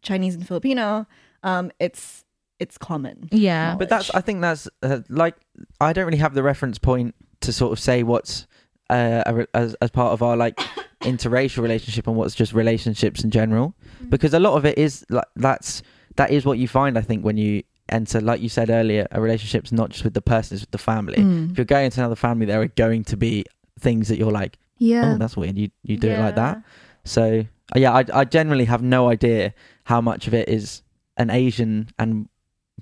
Chinese 0.03 0.35
and 0.35 0.47
Filipino, 0.47 1.07
um, 1.43 1.71
it's 1.79 2.23
it's 2.59 2.77
common. 2.77 3.27
yeah, 3.31 3.75
But 3.79 3.87
that's 3.89 4.09
I 4.11 4.21
think 4.21 4.41
that's 4.41 4.67
uh, 4.83 4.99
like 5.09 5.35
I 5.81 5.93
don't 5.93 6.05
really 6.05 6.17
have 6.19 6.33
the 6.33 6.43
reference 6.43 6.77
point 6.77 7.15
to 7.41 7.53
sort 7.53 7.71
of 7.71 7.79
say 7.79 8.03
what's 8.03 8.45
uh, 8.89 9.45
as 9.53 9.75
as 9.81 9.89
part 9.91 10.13
of 10.13 10.21
our 10.23 10.35
like 10.37 10.57
interracial 11.01 11.59
relationship 11.61 12.07
and 12.07 12.15
what's 12.15 12.35
just 12.35 12.53
relationships 12.53 13.23
in 13.23 13.29
general. 13.31 13.73
Because 14.09 14.33
a 14.33 14.39
lot 14.39 14.55
of 14.55 14.65
it 14.65 14.77
is 14.77 15.05
like 15.09 15.25
that's 15.35 15.81
that 16.15 16.31
is 16.31 16.45
what 16.45 16.57
you 16.57 16.67
find 16.67 16.97
I 16.97 17.01
think 17.01 17.23
when 17.23 17.37
you 17.37 17.63
enter 17.89 18.21
like 18.21 18.39
you 18.41 18.49
said 18.49 18.69
earlier 18.69 19.07
a 19.11 19.19
relationship's 19.19 19.71
not 19.71 19.89
just 19.89 20.03
with 20.03 20.13
the 20.13 20.21
person 20.21 20.55
it's 20.55 20.61
with 20.63 20.71
the 20.71 20.77
family. 20.77 21.17
Mm. 21.17 21.51
if 21.51 21.57
you're 21.57 21.65
going 21.65 21.85
into 21.85 21.99
another 21.99 22.15
family 22.15 22.45
there 22.45 22.61
are 22.61 22.67
going 22.67 23.03
to 23.05 23.17
be 23.17 23.45
things 23.79 24.09
that 24.09 24.17
you're 24.19 24.31
like 24.31 24.57
Yeah. 24.77 25.13
oh 25.13 25.17
that's 25.17 25.35
weird. 25.37 25.57
You 25.57 25.69
you 25.83 25.97
do 25.97 26.09
it 26.09 26.19
like 26.19 26.35
that. 26.35 26.61
So 27.05 27.45
yeah 27.75 27.93
I, 27.93 28.05
I 28.13 28.25
generally 28.25 28.65
have 28.65 28.81
no 28.83 29.09
idea 29.09 29.53
how 29.85 30.01
much 30.01 30.27
of 30.27 30.33
it 30.33 30.49
is 30.49 30.81
an 31.17 31.29
Asian 31.29 31.89
and 31.97 32.27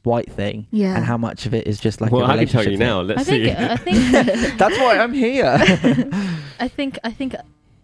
white 0.07 0.31
thing 0.31 0.65
yeah. 0.71 0.95
and 0.95 1.03
how 1.05 1.17
much 1.17 1.45
of 1.45 1.53
it 1.53 1.67
is 1.67 1.79
just 1.79 2.01
like 2.01 2.11
well, 2.11 2.23
a 2.23 2.33
I 2.33 2.37
can 2.37 2.47
tell 2.47 2.63
you 2.63 2.71
thing. 2.71 2.79
now. 2.79 3.01
Let's 3.01 3.21
I 3.21 3.23
think 3.23 3.45
see. 3.45 3.51
I 3.51 3.77
think 3.77 3.97
That's 4.57 4.77
why 4.79 4.97
I'm 4.97 5.13
here. 5.13 5.55
I 6.59 6.67
think 6.67 6.97
I 7.03 7.11
think 7.11 7.35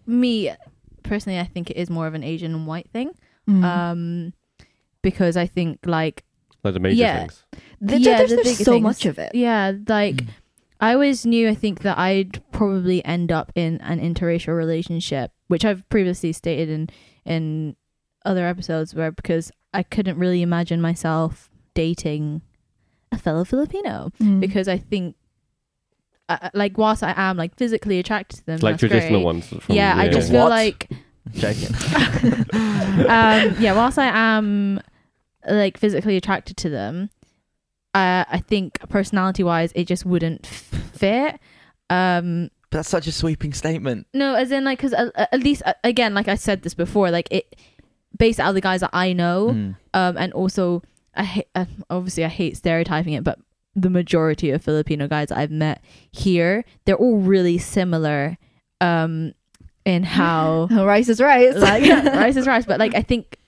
me 0.06 0.50
personally, 1.02 1.38
I 1.38 1.44
think 1.44 1.70
it 1.70 1.76
is 1.76 1.90
more 1.90 2.06
of 2.06 2.14
an 2.14 2.24
Asian 2.24 2.52
and 2.54 2.66
white 2.66 2.88
thing. 2.90 3.10
Mm. 3.48 3.62
Um, 3.62 4.32
because 5.02 5.36
I 5.36 5.46
think 5.46 5.80
like 5.84 6.24
like 6.64 6.74
the 6.74 6.80
major 6.80 6.96
yeah. 6.96 7.18
things. 7.20 7.44
Th- 7.86 8.00
yeah, 8.00 8.18
there's 8.18 8.30
the 8.30 8.36
there's 8.36 8.58
so 8.58 8.72
things. 8.72 8.82
much 8.82 9.06
of 9.06 9.18
it. 9.18 9.34
yeah, 9.34 9.72
like 9.88 10.16
Mm. 10.16 10.28
I 10.80 10.92
always 10.92 11.24
knew 11.24 11.48
I 11.48 11.54
think 11.54 11.80
that 11.82 11.96
I'd 11.98 12.42
probably 12.52 13.02
end 13.04 13.30
up 13.30 13.52
in 13.54 13.80
an 13.82 14.00
interracial 14.00 14.56
relationship, 14.56 15.30
which 15.48 15.64
I've 15.64 15.88
previously 15.88 16.32
stated 16.32 16.68
in 16.68 16.88
in 17.24 17.76
other 18.24 18.46
episodes 18.46 18.94
where 18.94 19.12
because 19.12 19.52
I 19.72 19.82
couldn't 19.82 20.18
really 20.18 20.42
imagine 20.42 20.80
myself 20.80 21.50
dating 21.74 22.42
a 23.12 23.18
fellow 23.18 23.44
Filipino 23.44 24.10
Mm. 24.20 24.40
because 24.40 24.66
I 24.68 24.78
think 24.78 25.16
uh, 26.28 26.48
like 26.54 26.78
whilst 26.78 27.02
I 27.02 27.12
am 27.16 27.36
like 27.36 27.54
physically 27.56 27.98
attracted 27.98 28.36
to 28.38 28.46
them 28.46 28.58
like 28.60 28.72
that's 28.74 28.80
traditional 28.80 29.20
great. 29.20 29.24
ones. 29.24 29.46
From, 29.48 29.74
yeah, 29.74 29.94
I 29.96 30.08
just 30.08 30.30
feel 30.30 30.42
What? 30.44 30.50
like 30.50 30.88
Joking. 31.32 31.74
um, 32.52 33.56
yeah, 33.58 33.72
whilst 33.74 33.98
I 33.98 34.06
am 34.06 34.80
like 35.48 35.78
physically 35.78 36.16
attracted 36.16 36.56
to 36.58 36.68
them, 36.70 37.10
uh, 37.94 38.24
I 38.28 38.42
think 38.46 38.78
personality 38.88 39.42
wise, 39.42 39.72
it 39.74 39.86
just 39.86 40.04
wouldn't 40.04 40.44
f- 40.46 40.90
fit. 40.94 41.38
Um, 41.90 42.50
but 42.70 42.78
That's 42.78 42.88
such 42.88 43.06
a 43.06 43.12
sweeping 43.12 43.52
statement. 43.52 44.06
no, 44.14 44.34
as 44.34 44.50
in 44.50 44.64
like, 44.64 44.78
because 44.78 44.92
uh, 44.94 45.10
at 45.16 45.40
least 45.42 45.62
uh, 45.64 45.74
again, 45.84 46.12
like 46.14 46.28
I 46.28 46.34
said 46.34 46.62
this 46.62 46.74
before, 46.74 47.10
like 47.10 47.28
it, 47.30 47.56
based 48.18 48.40
out 48.40 48.48
of 48.48 48.54
the 48.54 48.60
guys 48.60 48.80
that 48.80 48.90
I 48.92 49.12
know, 49.12 49.48
Mm. 49.48 49.76
um, 49.94 50.16
and 50.16 50.32
also 50.32 50.82
I 51.16 51.24
hate, 51.24 51.46
uh, 51.54 51.66
obviously 51.90 52.24
I 52.24 52.28
hate 52.28 52.56
stereotyping 52.56 53.12
it, 53.14 53.24
but 53.24 53.38
the 53.74 53.90
majority 53.90 54.50
of 54.50 54.62
Filipino 54.62 55.08
guys 55.08 55.30
I've 55.32 55.50
met 55.50 55.82
here, 56.12 56.64
they're 56.84 56.96
all 56.96 57.18
really 57.18 57.58
similar, 57.58 58.38
um, 58.80 59.32
in 59.84 60.02
how 60.18 60.66
rice 60.70 61.08
is 61.08 61.20
rice. 61.20 61.54
like 61.56 61.82
rice 62.14 62.36
is 62.36 62.46
rice, 62.46 62.64
but 62.66 62.78
like 62.78 62.94
I 62.94 63.02
think 63.02 63.38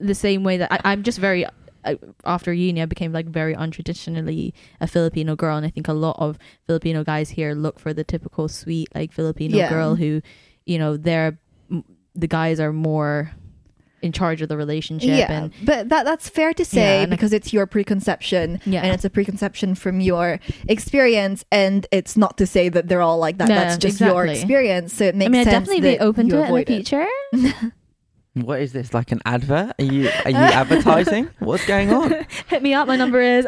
the 0.00 0.14
same 0.14 0.44
way 0.44 0.56
that 0.58 0.72
I, 0.72 0.80
I'm 0.84 1.02
just 1.02 1.18
very 1.18 1.46
I, 1.84 1.98
after 2.24 2.52
uni, 2.52 2.80
I 2.80 2.86
became 2.86 3.12
like 3.12 3.26
very 3.26 3.54
untraditionally 3.54 4.52
a 4.80 4.86
Filipino 4.86 5.36
girl, 5.36 5.56
and 5.56 5.66
I 5.66 5.70
think 5.70 5.86
a 5.88 5.92
lot 5.92 6.16
of 6.18 6.38
Filipino 6.66 7.04
guys 7.04 7.30
here 7.30 7.52
look 7.54 7.78
for 7.78 7.92
the 7.92 8.04
typical 8.04 8.48
sweet 8.48 8.88
like 8.94 9.12
Filipino 9.12 9.56
Yeah. 9.58 9.68
girl 9.68 9.94
who, 9.94 10.22
you 10.64 10.78
know, 10.78 10.96
they're 10.96 11.38
the 12.14 12.26
guys 12.28 12.58
are 12.60 12.72
more 12.72 13.32
in 14.04 14.12
charge 14.12 14.42
of 14.42 14.48
the 14.48 14.56
relationship, 14.56 15.16
yeah, 15.18 15.32
and 15.32 15.52
but 15.64 15.88
that 15.88 16.04
that's 16.04 16.28
fair 16.28 16.52
to 16.54 16.64
say 16.64 17.00
Yeah, 17.00 17.06
because 17.06 17.32
it's 17.32 17.52
your 17.52 17.66
preconception, 17.66 18.60
Yeah. 18.66 18.82
and 18.82 18.92
it's 18.94 19.04
a 19.04 19.10
preconception 19.10 19.74
from 19.74 20.00
your 20.00 20.38
experience, 20.68 21.44
and 21.50 21.86
it's 21.90 22.16
not 22.16 22.36
to 22.38 22.46
say 22.46 22.68
that 22.68 22.88
they're 22.88 23.02
all 23.02 23.18
like 23.18 23.38
that. 23.38 23.48
No, 23.48 23.54
that's 23.54 23.78
just 23.78 24.00
your 24.00 24.26
experience. 24.26 24.92
So 24.92 25.04
it 25.04 25.14
makes 25.14 25.28
I 25.28 25.30
mean, 25.30 25.40
I'd 25.40 25.50
definitely 25.50 25.80
be 25.80 25.98
open 25.98 26.28
to 26.28 26.42
it 26.42 26.48
in 26.48 26.54
the 26.54 26.64
future. 26.64 27.06
What 28.34 28.60
is 28.60 28.72
this? 28.72 28.92
Like 28.92 29.12
an 29.12 29.20
advert? 29.24 29.74
Are 29.78 29.84
you 29.84 30.10
are 30.24 30.30
you 30.30 30.36
advertising? 30.36 31.30
What's 31.38 31.64
going 31.66 31.92
on? 31.92 32.26
Hit 32.48 32.64
me 32.64 32.74
up. 32.74 32.88
My 32.88 32.96
number 32.96 33.20
is. 33.20 33.46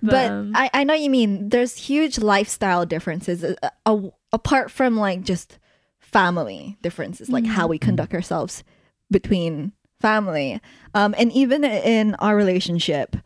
But 0.00 0.30
um, 0.30 0.52
I, 0.54 0.70
I 0.72 0.84
know 0.84 0.94
you 0.94 1.10
mean. 1.10 1.48
There's 1.48 1.76
huge 1.76 2.18
lifestyle 2.18 2.86
differences 2.86 3.42
uh, 3.42 3.54
uh, 3.84 4.00
apart 4.32 4.70
from 4.70 4.96
like 4.96 5.22
just 5.22 5.58
family 5.98 6.78
differences, 6.82 7.28
like 7.28 7.46
how 7.46 7.66
we 7.66 7.78
conduct 7.78 8.14
ourselves 8.14 8.62
between 9.10 9.72
family. 10.00 10.60
Um, 10.94 11.14
and 11.18 11.32
even 11.32 11.64
in 11.64 12.14
our 12.16 12.36
relationship, 12.36 13.16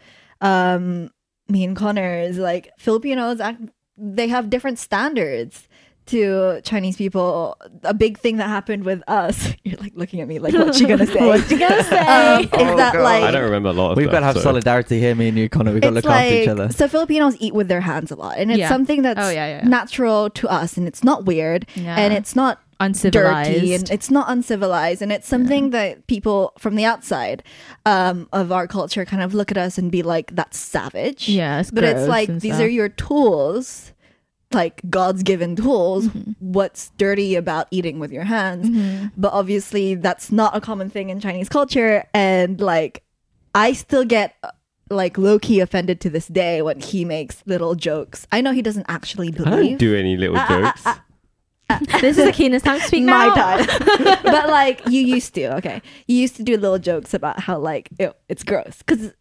um, 0.40 1.10
me 1.48 1.64
and 1.64 1.76
Connor 1.76 2.18
is 2.20 2.38
like 2.38 2.70
Filipinos. 2.78 3.40
Act, 3.40 3.60
they 3.96 4.28
have 4.28 4.50
different 4.50 4.78
standards 4.78 5.68
to 6.06 6.60
Chinese 6.64 6.96
people. 6.96 7.56
A 7.84 7.94
big 7.94 8.18
thing 8.18 8.38
that 8.38 8.48
happened 8.48 8.84
with 8.84 9.02
us. 9.06 9.54
You're 9.64 9.78
like 9.78 9.92
looking 9.94 10.20
at 10.20 10.26
me 10.28 10.38
like, 10.40 10.52
what's 10.54 10.78
she 10.78 10.86
gonna 10.86 11.06
say? 11.14 11.24
what 11.26 11.48
you 11.50 11.58
gonna 11.58 11.82
say? 11.84 11.98
um, 11.98 12.42
is 12.42 12.48
Oh, 12.54 12.76
that 12.76 12.94
God. 12.94 13.02
like 13.02 13.22
I 13.22 13.30
don't 13.30 13.44
remember 13.44 13.68
a 13.68 13.72
lot 13.72 13.92
of 13.92 13.96
We've 13.98 14.10
got 14.10 14.20
to 14.20 14.26
have 14.26 14.36
so- 14.36 14.42
solidarity 14.42 14.98
here, 14.98 15.14
me 15.14 15.28
and 15.28 15.38
you, 15.38 15.48
Connor. 15.48 15.72
We've 15.72 15.80
got 15.82 15.90
to 15.90 15.94
look 15.94 16.06
after 16.06 16.34
each 16.34 16.48
other. 16.48 16.70
So 16.72 16.88
Filipinos 16.88 17.36
eat 17.38 17.54
with 17.54 17.68
their 17.68 17.80
hands 17.82 18.10
a 18.10 18.16
lot, 18.16 18.38
and 18.38 18.50
it's 18.50 18.58
Yeah. 18.58 18.68
something 18.68 19.02
that's 19.02 19.20
Oh, 19.20 19.28
yeah, 19.30 19.46
yeah, 19.46 19.56
yeah. 19.62 19.68
natural 19.68 20.30
to 20.30 20.48
us, 20.48 20.76
and 20.76 20.88
it's 20.88 21.04
not 21.04 21.24
weird, 21.24 21.66
Yeah. 21.76 21.96
and 21.96 22.12
it's 22.12 22.34
not 22.34 22.58
uncivilized. 22.84 23.50
dirty, 23.50 23.74
and 23.74 23.90
it's 23.90 24.10
not 24.10 24.26
uncivilized, 24.28 25.02
and 25.02 25.12
it's 25.12 25.28
something 25.28 25.70
that 25.70 26.06
people 26.06 26.52
from 26.58 26.74
the 26.76 26.84
outside 26.84 27.42
um, 27.86 28.28
of 28.32 28.52
our 28.52 28.66
culture 28.66 29.04
kind 29.04 29.22
of 29.22 29.34
look 29.34 29.50
at 29.50 29.56
us 29.56 29.78
and 29.78 29.90
be 29.90 30.02
like, 30.02 30.34
"That's 30.34 30.58
savage." 30.58 31.28
yeah, 31.28 31.60
it's 31.60 31.70
but 31.70 31.84
it's 31.84 32.08
like 32.08 32.28
these 32.28 32.54
stuff. 32.54 32.60
are 32.60 32.68
your 32.68 32.88
tools. 32.88 33.92
Like 34.52 34.82
God's 34.90 35.22
given 35.22 35.56
tools. 35.56 36.08
Mm-hmm. 36.08 36.32
What's 36.40 36.90
dirty 36.98 37.36
about 37.36 37.68
eating 37.70 37.98
with 37.98 38.12
your 38.12 38.24
hands? 38.24 39.10
But 39.16 39.32
obviously, 39.32 39.94
that's 39.94 40.30
not 40.30 40.54
a 40.54 40.60
common 40.60 40.90
thing 40.90 41.08
in 41.08 41.20
Chinese 41.20 41.48
culture. 41.48 42.04
And 42.12 42.60
like, 42.60 43.02
I 43.54 43.72
still 43.72 44.04
get 44.04 44.34
uh, 44.42 44.50
like 44.90 45.16
low 45.16 45.38
key 45.38 45.60
offended 45.60 46.00
to 46.02 46.10
this 46.10 46.28
day 46.28 46.62
when 46.62 46.80
he 46.80 47.04
makes 47.04 47.42
little 47.46 47.74
jokes. 47.74 48.26
I 48.30 48.40
know 48.40 48.52
he 48.52 48.62
doesn't 48.62 48.86
actually 48.88 49.28
I 49.28 49.30
don't 49.30 49.78
do 49.78 49.96
any 49.96 50.16
little 50.16 50.36
Ah, 50.36 51.02
jokes. 51.70 52.00
this 52.00 52.18
is 52.18 52.24
the 52.26 52.32
keenest 52.32 52.64
time 52.64 52.80
to 52.80 52.86
speak 52.86 53.04
my 53.04 53.28
time. 53.34 53.66
but 54.22 54.48
like, 54.48 54.82
you 54.88 55.00
used 55.00 55.34
to, 55.34 55.56
okay? 55.56 55.80
You 56.06 56.16
used 56.16 56.36
to 56.36 56.42
do 56.42 56.56
little 56.56 56.78
jokes 56.78 57.14
about 57.14 57.40
how 57.40 57.58
like 57.58 57.88
ew, 57.98 58.12
it's 58.28 58.44
gross 58.44 58.78
because 58.78 59.12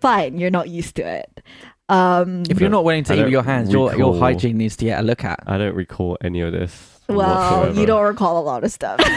fine, 0.00 0.38
you're 0.38 0.50
not 0.50 0.68
used 0.68 0.96
to 0.96 1.02
it. 1.02 1.42
Um, 1.90 2.42
If 2.50 2.60
you're 2.60 2.68
not 2.70 2.84
willing 2.84 3.04
to 3.04 3.14
eat 3.14 3.22
with 3.22 3.32
your 3.32 3.42
hands, 3.42 3.72
your 3.72 3.94
your 3.96 4.18
hygiene 4.18 4.58
needs 4.58 4.76
to 4.76 4.84
get 4.84 5.00
a 5.00 5.02
look 5.02 5.24
at. 5.24 5.40
I 5.46 5.56
don't 5.58 5.74
recall 5.74 6.18
any 6.22 6.40
of 6.42 6.52
this. 6.52 7.00
well, 7.08 7.16
whatsoever. 7.16 7.80
you 7.80 7.86
don't 7.86 8.04
recall 8.04 8.38
a 8.38 8.44
lot 8.44 8.64
of 8.64 8.70
stuff. 8.72 9.00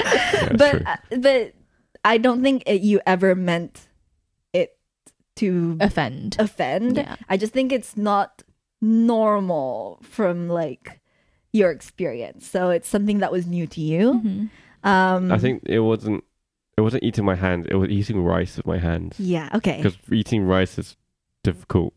Yeah, 0.00 0.52
but 0.56 0.70
true. 0.70 0.82
uh, 0.86 0.96
but 1.18 1.54
I 2.04 2.18
don't 2.18 2.42
think 2.42 2.62
it, 2.66 2.82
you 2.82 3.00
ever 3.06 3.34
meant 3.34 3.88
it 4.52 4.76
to 5.36 5.76
Offend. 5.80 6.36
offend. 6.38 6.96
Yeah. 6.96 7.16
I 7.28 7.36
just 7.36 7.52
think 7.52 7.72
it's 7.72 7.96
not 7.96 8.42
normal 8.80 10.00
from 10.02 10.48
like 10.48 10.97
your 11.58 11.70
experience. 11.70 12.46
So 12.48 12.70
it's 12.70 12.88
something 12.88 13.18
that 13.18 13.30
was 13.32 13.46
new 13.46 13.66
to 13.66 13.80
you. 13.80 14.04
Mhm. 14.24 14.50
Um, 14.88 15.32
I 15.32 15.38
think 15.38 15.62
it 15.66 15.80
wasn't. 15.80 16.24
It 16.76 16.82
wasn't 16.82 17.02
eating 17.02 17.24
my 17.24 17.34
hands. 17.34 17.66
It 17.68 17.74
was 17.74 17.90
eating 17.90 18.22
rice 18.22 18.56
with 18.56 18.66
my 18.66 18.78
hands. 18.78 19.18
Yeah. 19.18 19.48
Okay. 19.58 19.78
Because 19.82 19.98
eating 20.12 20.42
rice 20.44 20.78
is 20.78 20.96
difficult 21.42 21.92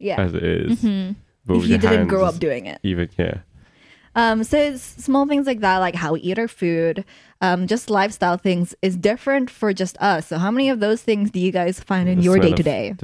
Yeah. 0.00 0.20
as 0.20 0.34
it 0.34 0.42
is. 0.42 0.82
Mhm. 0.82 1.14
But 1.46 1.56
If 1.58 1.62
you 1.66 1.78
didn't 1.78 1.96
hands 1.98 2.10
grow 2.10 2.24
up 2.24 2.38
doing 2.40 2.66
it. 2.66 2.78
even 2.82 3.08
yeah. 3.16 3.38
Um, 4.16 4.42
so 4.44 4.56
it's 4.58 4.82
small 4.82 5.26
things 5.26 5.46
like 5.46 5.60
that, 5.60 5.78
like 5.78 5.94
how 5.96 6.12
we 6.14 6.20
eat 6.20 6.38
our 6.38 6.46
food, 6.48 7.04
um, 7.40 7.66
just 7.66 7.90
lifestyle 7.90 8.36
things 8.36 8.74
is 8.80 8.96
different 8.96 9.50
for 9.50 9.72
just 9.72 9.96
us. 10.00 10.26
So 10.28 10.38
how 10.38 10.50
many 10.52 10.68
of 10.68 10.78
those 10.80 11.02
things 11.02 11.30
do 11.30 11.40
you 11.40 11.50
guys 11.52 11.80
find 11.80 12.08
in 12.08 12.18
The 12.18 12.24
your 12.24 12.38
day 12.38 12.52
to 12.52 12.62
day? 12.62 12.94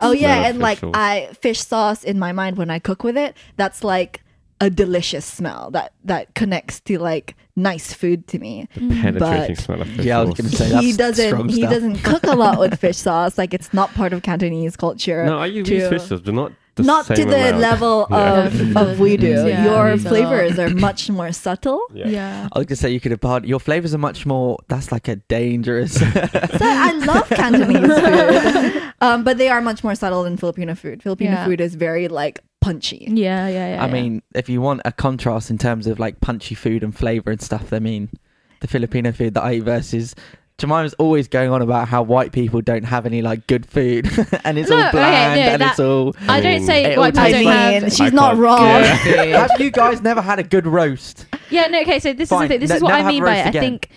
Oh 0.00 0.10
yeah, 0.12 0.46
and 0.48 0.58
like 0.58 0.78
sauce. 0.78 0.90
I 0.94 1.28
fish 1.40 1.60
sauce 1.64 2.02
in 2.04 2.18
my 2.18 2.32
mind 2.32 2.56
when 2.56 2.70
I 2.70 2.78
cook 2.80 3.04
with 3.04 3.16
it, 3.16 3.36
that's 3.56 3.84
like 3.84 4.21
a 4.62 4.70
delicious 4.70 5.24
smell 5.26 5.70
that 5.72 5.92
that 6.04 6.34
connects 6.34 6.80
to 6.80 6.98
like 6.98 7.34
nice 7.56 7.92
food 7.92 8.26
to 8.28 8.38
me. 8.38 8.68
the 8.74 8.80
penetrating 9.02 9.56
But- 9.56 9.58
smell 9.64 9.82
of 9.82 9.88
fish 9.88 10.06
Yeah, 10.06 10.18
I 10.20 10.22
was 10.22 10.30
sauce. 10.30 10.38
gonna 10.38 10.70
say 10.70 10.86
he 10.86 10.92
doesn't 10.92 11.48
he 11.48 11.56
stuff. 11.62 11.70
doesn't 11.70 11.96
cook 12.04 12.22
a 12.24 12.36
lot 12.36 12.58
with 12.60 12.78
fish 12.78 12.96
sauce. 12.96 13.36
Like 13.36 13.52
it's 13.52 13.74
not 13.74 13.92
part 13.94 14.12
of 14.12 14.22
Cantonese 14.22 14.76
culture. 14.76 15.24
No, 15.26 15.38
I 15.38 15.46
use 15.46 15.66
to- 15.68 15.88
fish 15.90 16.02
sauce, 16.02 16.20
but 16.20 16.32
not 16.34 16.52
the 16.76 16.82
not 16.84 17.06
to 17.06 17.14
the 17.24 17.48
amount. 17.48 17.58
level 17.58 18.06
Yeah. 18.10 18.46
of, 18.46 18.76
of 18.82 18.98
we 19.00 19.16
do. 19.16 19.28
Yeah, 19.46 19.64
Your 19.64 19.88
it's 19.90 20.02
flavors 20.04 20.58
are 20.58 20.70
much 20.70 21.10
more 21.10 21.32
subtle. 21.32 21.80
Yeah. 21.94 22.08
Yeah. 22.08 22.48
I 22.52 22.58
was 22.58 22.66
gonna 22.66 22.76
say 22.76 22.90
you 22.90 23.00
could 23.00 23.10
have 23.12 23.20
part. 23.20 23.44
Your 23.44 23.60
flavors 23.60 23.94
are 23.94 23.98
much 23.98 24.24
more. 24.26 24.58
That's 24.68 24.90
like 24.90 25.08
a 25.08 25.16
dangerous. 25.16 25.92
So 25.94 26.06
I 26.62 26.92
love 27.04 27.28
Cantonese 27.28 28.72
food, 28.72 28.92
um, 29.00 29.24
but 29.24 29.38
they 29.38 29.48
are 29.48 29.60
much 29.60 29.84
more 29.84 29.94
subtle 29.94 30.22
than 30.24 30.36
Filipino 30.36 30.74
food. 30.74 31.02
Filipino 31.02 31.32
Yeah. 31.32 31.44
food 31.44 31.60
is 31.60 31.74
very 31.74 32.08
like 32.08 32.40
punchy. 32.60 33.06
Yeah, 33.08 33.48
yeah, 33.48 33.74
yeah. 33.74 33.82
I 33.82 33.86
yeah. 33.86 33.92
mean, 33.92 34.22
if 34.34 34.48
you 34.48 34.60
want 34.62 34.80
a 34.84 34.92
contrast 34.92 35.50
in 35.50 35.58
terms 35.58 35.86
of 35.86 35.98
like 35.98 36.20
punchy 36.20 36.54
food 36.54 36.82
and 36.82 36.96
flavor 36.96 37.30
and 37.30 37.40
stuff, 37.42 37.72
I 37.72 37.78
mean, 37.80 38.08
the 38.60 38.68
Filipino 38.68 39.12
food 39.12 39.34
that 39.34 39.42
I 39.44 39.54
eat 39.54 39.64
versus. 39.64 40.14
Jemima's 40.58 40.94
always 40.94 41.26
going 41.28 41.50
on 41.50 41.60
about 41.62 41.88
how 41.88 42.02
white 42.02 42.30
people 42.32 42.60
don't 42.60 42.84
have 42.84 43.04
any 43.06 43.20
like 43.22 43.46
good 43.46 43.66
food, 43.66 44.06
and 44.44 44.58
it's 44.58 44.70
No, 44.70 44.76
all 44.76 44.82
okay, 44.82 44.90
bland 44.92 45.40
no, 45.40 45.46
and 45.46 45.62
that- 45.62 45.70
it's 45.72 45.80
all. 45.80 46.14
I 46.28 46.36
I 46.36 46.40
don't 46.40 46.64
say 46.64 46.84
it 46.92 46.98
white 46.98 47.14
people 47.14 47.24
I 47.26 47.30
don't 47.32 47.44
tastes 47.44 47.82
have. 47.82 47.92
she's 48.06 48.12
I 48.12 48.16
not 48.16 48.30
can't- 48.30 48.38
wrong. 48.40 48.58
Yeah. 49.06 49.46
have 49.48 49.60
you 49.60 49.70
guys 49.70 50.02
never 50.02 50.20
had 50.20 50.38
a 50.38 50.42
good 50.44 50.66
roast? 50.66 51.26
Yeah, 51.50 51.66
no. 51.68 51.80
Okay, 51.82 51.98
so 51.98 52.12
this 52.12 52.28
Fine. 52.28 52.44
is 52.44 52.48
the 52.48 52.52
thing. 52.54 52.60
This 52.60 52.70
Ne- 52.70 52.76
is 52.76 52.82
what 52.82 52.88
never 52.90 52.98
I 52.98 53.02
have 53.02 53.12
mean 53.12 53.22
by 53.24 53.28
roast 53.30 53.40
it. 53.40 53.46
I 53.46 53.48
again. 53.48 53.62
think 53.62 53.88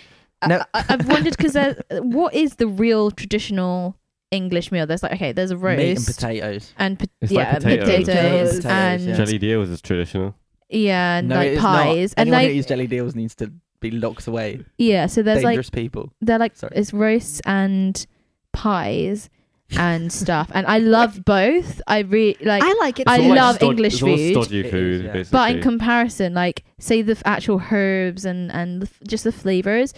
No. 0.46 0.62
I, 0.74 0.84
I've 0.88 1.08
wondered 1.08 1.36
because 1.36 1.56
what 2.02 2.34
is 2.34 2.56
the 2.56 2.66
real 2.66 3.10
traditional 3.10 3.96
English 4.32 4.72
meal? 4.72 4.86
There's 4.86 5.02
like 5.02 5.12
okay, 5.12 5.32
there's 5.32 5.50
a 5.52 5.56
roast 5.56 5.78
Meat 5.78 5.96
and 5.98 6.06
potatoes. 6.06 6.72
and 6.78 6.98
pot- 6.98 7.08
It's 7.20 7.32
like 7.32 7.46
yeah, 7.46 7.54
potatoes. 7.54 7.86
potatoes, 7.88 8.56
Potatoes, 8.56 8.66
and 8.66 9.02
yeah. 9.04 9.16
Jellied 9.16 9.44
eels 9.44 9.68
is 9.68 9.80
traditional. 9.80 10.34
yeah, 10.68 11.18
and 11.18 11.28
no, 11.28 11.36
like 11.36 11.48
it 11.48 11.52
is 11.54 11.60
pies, 11.60 12.10
not. 12.16 12.22
and 12.22 12.28
Anyone 12.28 12.42
like 12.42 12.50
who 12.50 12.58
eats 12.58 12.66
jellied 12.66 12.92
eels 12.92 13.14
needs 13.14 13.34
to 13.36 13.52
be 13.80 13.90
locked 13.90 14.26
away. 14.26 14.64
yeah. 14.78 15.06
So 15.06 15.22
there's 15.22 15.42
Dangerous 15.42 15.66
like 15.68 15.72
people. 15.72 16.12
they're 16.20 16.38
like 16.38 16.56
Sorry. 16.56 16.72
it's 16.76 16.92
roasts 16.92 17.40
and 17.46 18.06
pies 18.52 19.28
and 19.76 20.12
stuff, 20.12 20.50
and 20.54 20.64
I 20.66 20.78
love 20.78 21.24
both. 21.24 21.80
I 21.88 22.00
really 22.00 22.36
like. 22.40 22.62
I 22.62 22.72
like 22.78 23.00
it. 23.00 23.08
I 23.08 23.16
It's 23.16 23.24
too. 23.24 23.30
all 23.30 23.36
love 23.36 23.56
stod- 23.56 23.70
English 23.70 23.94
it's 23.94 24.02
all 24.02 24.16
food. 24.16 24.32
stodgy 24.32 24.60
It 24.60 24.66
is, 24.66 24.70
food, 24.70 25.04
yeah. 25.06 25.12
basically. 25.12 25.36
but 25.38 25.50
in 25.56 25.62
comparison, 25.62 26.34
like 26.34 26.64
say 26.78 27.02
the 27.02 27.12
f- 27.12 27.22
actual 27.24 27.60
herbs 27.72 28.24
and 28.24 28.52
and 28.52 28.82
the, 28.82 28.86
f- 28.86 29.00
just 29.08 29.24
the 29.24 29.32
flavors, 29.32 29.92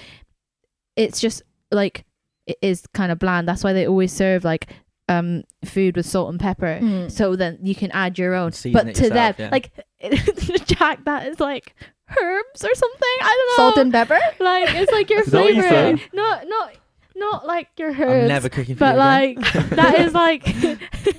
it's 0.97 1.21
just 1.21 1.43
like 1.71 2.05
it 2.47 2.57
is 2.63 2.87
kind 2.95 3.13
of 3.13 3.19
bland. 3.19 3.47
That's 3.47 3.63
why 3.63 3.75
they 3.75 3.87
always 3.87 4.11
serve 4.13 4.43
like 4.43 4.69
um 5.11 5.45
food 5.67 5.97
with 5.97 6.07
salt 6.07 6.31
and 6.31 6.41
pepper. 6.41 6.79
Mm. 6.83 7.11
So 7.11 7.37
then 7.37 7.59
you 7.63 7.75
can 7.75 7.91
add 7.91 8.19
your 8.19 8.35
own. 8.35 8.53
Season 8.53 8.73
But 8.73 8.89
it 8.89 8.95
to 8.97 9.05
yourself, 9.09 9.37
them, 9.37 9.47
yeah. 9.47 9.51
like 9.53 9.71
Jack, 10.67 11.05
that 11.05 11.27
is 11.29 11.41
like 11.41 11.75
herbs 12.11 12.65
or 12.65 12.75
something. 12.75 13.17
I 13.21 13.45
don't 13.57 13.59
know. 13.59 13.65
Salt 13.71 13.79
and 13.79 13.93
pepper. 13.93 14.19
like 14.41 14.75
it's 14.75 14.93
like 14.93 15.11
your 15.11 15.21
Is 15.23 15.27
that 15.27 15.41
what 15.43 15.55
you 15.55 15.63
flavor. 15.63 15.99
said? 15.99 16.09
Not 16.13 16.47
not 16.49 16.73
not 17.17 17.47
like 17.47 17.69
your 17.79 17.91
herbs. 17.91 18.01
I'm 18.23 18.29
never 18.29 18.49
cooking 18.49 18.77
for 18.77 18.81
but 18.81 18.95
you 18.95 19.01
again. 19.01 19.35
like 19.43 19.71
that 19.71 20.01
is 20.01 20.15
like 20.15 20.45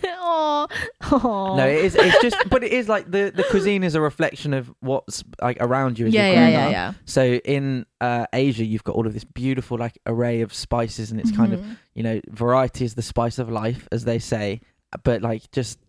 oh 0.06 0.68
oh 1.12 1.56
No, 1.58 1.68
it 1.68 1.86
is. 1.86 1.96
It's 1.96 2.22
just, 2.22 2.50
but 2.50 2.64
it 2.64 2.72
is 2.72 2.88
like 2.88 3.10
the 3.12 3.32
the 3.36 3.44
cuisine 3.44 3.84
is 3.84 3.96
a 3.96 4.02
reflection 4.02 4.54
of 4.54 4.72
what's 4.80 5.24
like 5.42 5.58
around 5.60 6.00
you. 6.00 6.08
As 6.08 6.14
yeah 6.14 6.28
you're 6.28 6.34
yeah 6.36 6.40
growing 6.40 6.54
yeah 6.54 6.66
up. 6.68 6.72
yeah. 6.72 6.94
So 7.06 7.24
in 7.24 7.86
uh, 8.00 8.26
Asia, 8.34 8.64
you've 8.66 8.84
got 8.84 8.96
all 8.96 9.06
of 9.08 9.14
this 9.14 9.26
beautiful 9.26 9.78
like 9.78 9.98
array 10.06 10.42
of 10.42 10.54
spices, 10.54 11.12
and 11.12 11.20
it's 11.20 11.32
kind 11.32 11.54
of 11.54 11.60
Mhm. 11.60 11.78
you 11.96 12.04
know 12.04 12.22
variety 12.30 12.86
is 12.86 12.96
the 12.96 13.02
spice 13.02 13.38
of 13.40 13.50
life, 13.50 13.88
as 13.92 14.06
they 14.06 14.20
say. 14.20 14.62
But 15.04 15.22
like 15.22 15.52
just 15.52 15.80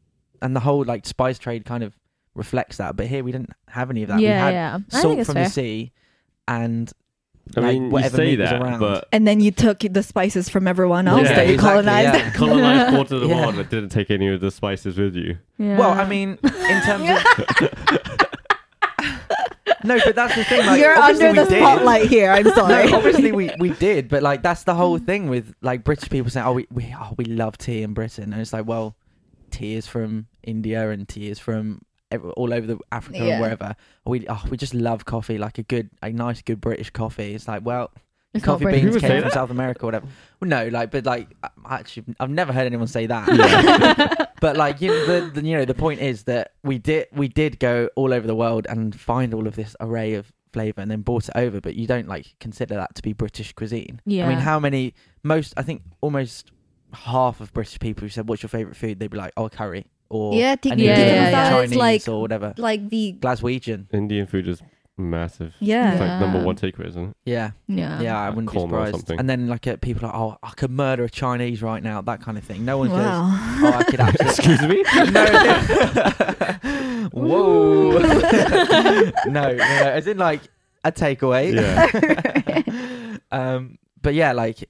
and 0.43 0.57
the 0.57 0.61
whole 0.61 0.85
like 0.85 1.07
spice 1.07 1.39
trade 1.39 1.65
kind 1.65 1.85
of 1.85 1.95
reflects 2.41 2.79
that. 2.79 2.97
But 2.97 3.07
here 3.07 3.23
we 3.23 3.31
didn't 3.31 3.51
have 3.69 3.91
any 3.91 4.03
of 4.03 4.09
that. 4.09 4.17
we 4.19 4.25
Yeah 4.25 4.39
had 4.47 4.55
yeah. 4.55 4.79
I 4.93 5.01
salt 5.01 5.19
it's 5.19 5.27
from 5.27 5.35
fair. 5.35 5.45
the 5.45 5.51
sea, 5.51 5.93
and 6.49 6.93
I 7.57 7.61
like, 7.61 7.73
mean, 7.75 7.85
you 7.85 7.91
whatever 7.91 8.17
say 8.17 8.25
meat 8.27 8.39
was 8.41 8.51
that, 8.51 8.63
around. 8.63 8.81
but 8.81 9.09
And 9.13 9.27
then 9.29 9.41
you 9.41 9.51
took 9.51 9.81
the 9.81 10.03
spices 10.03 10.49
from 10.49 10.67
everyone 10.69 11.07
else 11.09 11.23
Yeah, 11.29 11.35
that 11.37 11.47
you 11.49 11.55
exactly, 11.55 11.83
colonized. 11.85 12.19
yeah. 12.19 12.31
colonized 12.35 12.91
quarter 12.95 13.15
of 13.17 13.21
the 13.23 13.29
Yeah. 13.29 13.41
world, 13.43 13.57
but 13.57 13.71
didn't 13.71 13.91
take 13.91 14.11
any 14.11 14.29
of 14.29 14.41
the 14.41 14.51
spices 14.51 14.99
with 14.99 15.15
you. 15.17 15.39
Yeah. 15.59 15.79
Well, 15.79 15.91
I 15.91 16.07
mean, 16.09 16.39
in 16.43 16.83
terms 16.83 17.09
of 17.11 18.27
no, 19.85 19.99
but 20.05 20.15
that's 20.15 20.35
the 20.37 20.45
thing. 20.45 20.67
Like, 20.67 20.79
You're 20.81 20.97
obviously 20.99 21.27
under 21.29 21.41
we 21.43 21.45
the 21.49 21.51
did. 21.55 21.61
spotlight 21.63 22.07
here. 22.09 22.31
I'm 22.31 22.45
sorry. 22.55 22.91
No, 22.91 22.97
obviously 22.99 23.33
we, 23.33 23.51
we 23.59 23.71
did, 23.71 24.09
but 24.09 24.23
like 24.23 24.43
that's 24.43 24.65
the 24.65 24.75
whole 24.75 24.99
mm. 24.99 25.07
thing 25.07 25.29
with 25.31 25.55
like 25.63 25.85
British 25.85 26.11
people 26.11 26.31
saying, 26.31 26.47
"Oh, 26.47 26.53
we 26.53 26.67
we 26.71 26.95
oh, 26.99 27.15
we 27.17 27.25
love 27.25 27.57
tea 27.57 27.83
in 27.83 27.95
Britain," 27.95 28.33
and 28.33 28.41
it's 28.43 28.53
like, 28.53 28.67
well, 28.67 28.95
tea 29.51 29.75
is 29.75 29.87
from 29.87 30.27
India 30.43 30.91
and 30.91 31.09
tea 31.09 31.29
is 31.31 31.39
from 31.39 31.73
ev- 31.73 31.90
all 32.19 32.53
over 32.53 32.67
the 32.67 32.79
Africa 32.93 33.19
Yeah. 33.19 33.25
and 33.35 33.41
wherever. 33.41 33.77
We 34.05 34.27
oh, 34.29 34.43
we 34.51 34.57
just 34.57 34.75
love 34.75 35.05
coffee, 35.05 35.39
like 35.39 35.59
a 35.59 35.63
good, 35.63 35.91
a 36.03 36.11
nice, 36.11 36.43
good 36.43 36.61
British 36.61 36.91
coffee. 36.91 37.35
It's 37.35 37.47
like, 37.49 37.65
well, 37.65 37.91
It's 38.35 38.45
coffee 38.45 38.65
beans 38.67 38.83
Who 38.83 38.91
would 38.93 39.01
say 39.01 39.09
came 39.09 39.21
from 39.23 39.29
that? 39.31 39.35
South 39.35 39.51
America 39.51 39.83
or 39.85 39.87
whatever. 39.87 40.07
Well, 40.41 40.49
no, 40.49 40.69
like, 40.69 40.91
but 40.91 41.05
like, 41.05 41.29
I- 41.43 41.51
actually, 41.69 42.05
I've 42.19 42.31
never 42.31 42.53
heard 42.53 42.67
anyone 42.67 42.87
say 42.89 43.07
that. 43.07 44.31
but 44.41 44.57
like, 44.57 44.81
you 44.81 44.89
know, 44.89 45.07
the, 45.07 45.41
the 45.41 45.47
you 45.47 45.57
know, 45.57 45.65
the 45.65 45.75
point 45.75 46.01
is 46.01 46.25
that 46.25 46.53
we 46.63 46.79
did 46.79 47.07
we 47.13 47.29
did 47.29 47.59
go 47.59 47.89
all 47.97 48.13
over 48.13 48.27
the 48.27 48.35
world 48.35 48.67
and 48.69 48.99
find 48.99 49.33
all 49.35 49.47
of 49.47 49.57
this 49.57 49.75
array 49.81 50.15
of 50.15 50.33
flavor 50.53 50.81
and 50.81 50.91
then 50.91 51.03
brought 51.03 51.29
it 51.29 51.35
over. 51.37 51.61
But 51.61 51.75
you 51.77 51.87
don't 51.87 52.09
like 52.09 52.35
consider 52.41 52.75
that 52.75 52.95
to 52.97 53.03
be 53.03 53.13
British 53.13 53.53
cuisine. 53.53 54.01
Yeah. 54.05 54.27
I 54.27 54.29
mean, 54.31 54.39
how 54.39 54.59
many? 54.59 54.95
Most, 55.23 55.55
I 55.57 55.63
think, 55.63 55.83
almost 56.01 56.51
half 56.93 57.41
of 57.41 57.53
British 57.53 57.79
people 57.79 58.03
who 58.03 58.09
said, 58.09 58.29
"What's 58.29 58.43
your 58.43 58.49
favorite 58.49 58.77
food?" 58.77 58.99
They'd 58.99 59.11
be 59.11 59.19
like, 59.19 59.33
"Oh, 59.37 59.49
curry," 59.49 59.87
or 60.11 60.35
Yeah, 60.35 60.57
tikka 60.57 60.75
an 60.75 60.79
yeah, 60.81 60.91
Indian, 60.99 61.15
yeah, 61.15 61.31
yeah. 61.31 61.51
Chinese, 61.51 61.77
like 61.77 62.09
or 62.09 62.21
whatever. 62.21 62.53
like 62.59 62.89
the 62.91 63.17
Glaswegian. 63.21 63.87
Indian 63.95 64.27
food 64.27 64.47
is 64.49 64.61
massive. 64.99 65.55
yeah. 65.61 65.93
It's 65.93 66.01
like 66.01 66.21
number 66.21 66.43
one 66.45 66.57
takeaway, 66.57 66.89
isn't 66.89 67.11
it? 67.11 67.17
Yeah. 67.25 67.53
yeah. 67.69 68.01
Yeah, 68.03 68.21
I 68.21 68.29
wouldn't 68.29 68.53
be 68.53 68.59
korma 68.59 68.65
or 68.65 68.69
surprised. 68.69 68.97
something. 68.97 69.19
And 69.19 69.31
then 69.31 69.49
like 69.49 69.67
uh, 69.67 69.77
people 69.81 70.05
are, 70.05 70.09
like, 70.13 70.17
oh, 70.21 70.37
I 70.43 70.51
could 70.51 70.71
murder 70.71 71.05
a 71.05 71.09
Chinese 71.09 71.63
right 71.63 71.83
now, 71.83 72.03
that 72.03 72.21
kind 72.21 72.37
of 72.37 72.45
thing. 72.45 72.67
No 72.67 72.77
one 72.77 72.89
goes, 72.89 72.99
Wow. 72.99 73.31
oh, 73.33 73.73
I 73.79 73.83
could 73.85 74.01
actually. 74.07 74.27
Excuse 74.29 74.63
me. 74.63 74.83
no. 75.11 75.25
Whoa. 77.13 77.99
no, 77.99 79.11
no, 79.27 79.53
no, 79.55 79.55
as 79.57 80.07
in 80.07 80.19
like 80.19 80.43
a 80.85 80.93
takeaway. 80.93 81.55
Yeah. 81.55 83.17
um, 83.31 83.79
but 84.03 84.15
yeah, 84.15 84.33
like, 84.33 84.69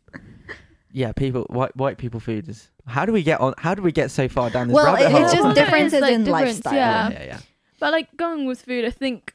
yeah, 0.93 1.13
people, 1.13 1.43
white 1.51 1.75
white 1.77 1.99
people 1.99 2.21
food 2.21 2.49
is. 2.49 2.71
How 2.87 3.07
do 3.07 3.13
we 3.13 3.23
get 3.23 3.41
on? 3.41 3.55
How 3.59 3.75
do 3.75 3.83
we 3.83 3.93
get 3.93 4.11
so 4.11 4.29
far 4.29 4.51
down 4.51 4.69
this 4.69 4.75
Well, 4.75 4.87
rabbit 4.87 5.07
it- 5.07 5.13
hole? 5.13 5.23
it's 5.23 5.33
just 5.33 5.45
Well, 5.45 5.55
differences 5.55 5.93
it's, 5.95 6.03
like, 6.03 6.13
in 6.15 6.25
difference, 6.25 6.65
lifestyle. 6.65 6.75
yeah. 6.75 7.11
yeah, 7.11 7.25
yeah. 7.25 7.39
But 7.79 7.93
like 7.93 8.17
going 8.17 8.47
with 8.47 8.63
food, 8.63 8.85
I 8.85 8.91
think, 8.91 9.35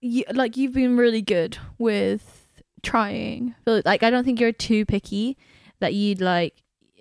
you, 0.00 0.24
like 0.32 0.56
you've 0.56 0.72
been 0.74 0.96
really 0.96 1.22
good 1.22 1.58
with 1.78 2.62
trying. 2.82 3.54
So, 3.66 3.82
Like 3.84 4.02
I 4.02 4.10
don't 4.10 4.24
think 4.24 4.40
you're 4.40 4.52
too 4.52 4.84
picky 4.84 5.36
that 5.80 5.94
you'd 5.94 6.20
like 6.20 6.54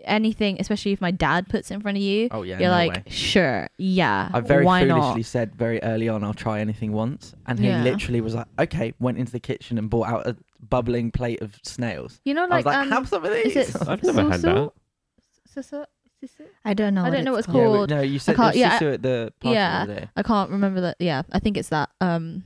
anything, 0.04 0.58
especially 0.60 0.92
if 0.92 1.02
my 1.02 1.12
dad 1.12 1.48
puts 1.48 1.72
it 1.72 1.76
in 1.76 1.82
front 1.82 1.98
of 1.98 2.04
you. 2.04 2.28
Oh 2.32 2.44
yeah, 2.44 2.60
you're 2.60 2.70
no 2.70 2.76
like, 2.76 2.96
way. 2.96 3.04
sure, 3.08 3.70
yeah. 3.78 4.30
I 4.34 4.40
very 4.42 4.66
why 4.66 4.82
foolishly 4.88 5.20
not? 5.22 5.26
said 5.26 5.56
very 5.56 5.82
early 5.84 6.10
on, 6.10 6.24
I'll 6.24 6.34
try 6.34 6.60
anything 6.60 6.92
once, 6.92 7.34
and 7.48 7.60
he 7.60 7.68
Yeah. 7.68 7.84
literally 7.84 8.22
was 8.22 8.36
like, 8.36 8.48
"Okay." 8.60 8.94
Went 9.00 9.18
into 9.18 9.32
the 9.32 9.40
kitchen 9.40 9.78
and 9.78 9.90
bought 9.90 10.08
out 10.08 10.28
a 10.28 10.36
bubbling 10.70 11.12
plate 11.12 11.42
of 11.42 11.56
snails. 11.64 12.20
You 12.26 12.34
know, 12.34 12.44
I 12.44 12.46
was 12.48 12.52
like, 12.52 12.66
like, 12.66 12.78
um, 12.78 12.90
"Have 12.92 13.08
some 13.10 13.26
of 13.26 13.32
these." 13.34 13.56
is 13.56 13.76
it 13.76 13.88
I've 13.88 14.04
never 14.04 14.30
had 14.30 14.42
that. 14.42 14.72
Susu? 15.56 15.86
Susu? 16.24 16.46
I 16.64 16.74
don't 16.74 16.94
know. 16.96 17.04
I 17.06 17.10
don't 17.10 17.24
know 17.24 17.32
what 17.34 17.40
it's 17.40 17.48
called. 17.48 17.90
no, 17.90 18.02
you 18.02 18.20
said 18.20 18.36
can't- 18.36 18.56
yeah, 18.56 18.80
susu 18.80 18.94
at 18.96 19.02
the 19.04 19.34
party 19.40 19.56
yeah. 19.56 19.86
the 19.86 19.92
other 19.92 20.02
day. 20.02 20.10
I 20.16 20.24
can't 20.24 20.50
remember 20.50 20.82
that. 20.82 20.98
Yeah, 21.00 21.22
I 21.32 21.40
think 21.40 21.58
it's 21.58 21.70
that. 21.70 21.90
Um, 22.02 22.44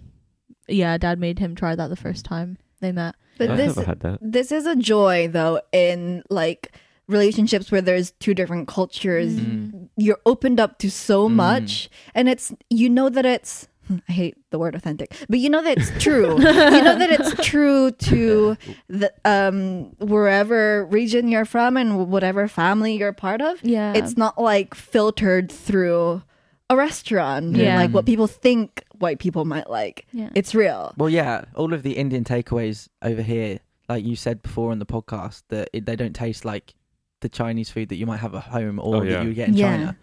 yeah, 0.67 0.97
dad 0.97 1.19
made 1.19 1.39
him 1.39 1.55
try 1.55 1.75
that 1.75 1.87
the 1.89 1.95
first 1.95 2.25
time 2.25 2.57
they 2.81 2.91
met. 2.91 3.15
But 3.37 3.51
I've 3.51 3.57
this 3.57 3.75
never 3.77 3.87
had 3.87 3.99
that. 4.01 4.19
this 4.21 4.51
is 4.51 4.65
a 4.65 4.75
joy 4.75 5.29
though 5.29 5.61
in 5.71 6.23
like 6.29 6.73
relationships 7.07 7.71
where 7.71 7.81
there's 7.81 8.11
two 8.11 8.33
different 8.33 8.67
cultures. 8.67 9.33
Mm. 9.35 9.89
You're 9.97 10.19
opened 10.25 10.59
up 10.59 10.77
to 10.79 10.91
so 10.91 11.27
Mm. 11.29 11.33
much, 11.35 11.89
and 12.13 12.27
it's 12.29 12.53
you 12.69 12.89
know 12.89 13.07
that 13.09 13.25
it's. 13.25 13.67
I 14.07 14.11
hate 14.11 14.37
the 14.51 14.59
word 14.59 14.75
authentic, 14.75 15.15
but 15.29 15.39
you 15.39 15.49
know 15.49 15.61
that 15.63 15.77
it's 15.77 16.03
true. 16.03 16.33
you 16.37 16.43
know 16.83 16.97
that 16.97 17.09
it's 17.09 17.33
true 17.47 17.91
to 17.91 18.55
the 18.87 19.11
um 19.25 19.95
wherever 19.99 20.85
region 20.85 21.27
you're 21.27 21.45
from 21.45 21.75
and 21.77 22.07
whatever 22.09 22.47
family 22.47 22.97
you're 22.97 23.13
part 23.13 23.41
of. 23.41 23.63
Yeah, 23.63 23.93
It's 23.95 24.15
not 24.17 24.39
like 24.39 24.75
filtered 24.75 25.51
through 25.51 26.21
a 26.69 26.75
restaurant. 26.75 27.55
Yeah, 27.55 27.63
Yeah. 27.63 27.77
like 27.77 27.91
what 27.91 28.05
people 28.05 28.27
think 28.27 28.83
white 28.99 29.17
people 29.19 29.45
might 29.45 29.69
like. 29.69 30.05
yeah. 30.11 30.29
It's 30.35 30.53
real. 30.53 30.93
Well, 30.97 31.09
yeah, 31.09 31.45
all 31.55 31.73
of 31.73 31.81
the 31.83 31.93
Indian 31.97 32.23
takeaways 32.23 32.89
over 33.01 33.21
here, 33.23 33.59
like 33.87 34.05
you 34.05 34.15
said 34.15 34.41
before 34.43 34.71
on 34.71 34.79
the 34.79 34.85
podcast, 34.85 35.43
that 35.49 35.69
it, 35.73 35.85
they 35.85 35.95
don't 35.95 36.13
taste 36.13 36.45
like 36.45 36.75
the 37.21 37.29
Chinese 37.29 37.69
food 37.71 37.89
that 37.89 37.95
you 37.95 38.05
might 38.05 38.17
have 38.19 38.35
at 38.35 38.43
home 38.43 38.77
or 38.79 38.97
Oh, 38.97 39.05
that 39.05 39.23
you 39.25 39.33
get 39.33 39.47
in 39.49 39.55
Yeah. 39.55 39.71
China. 39.77 39.97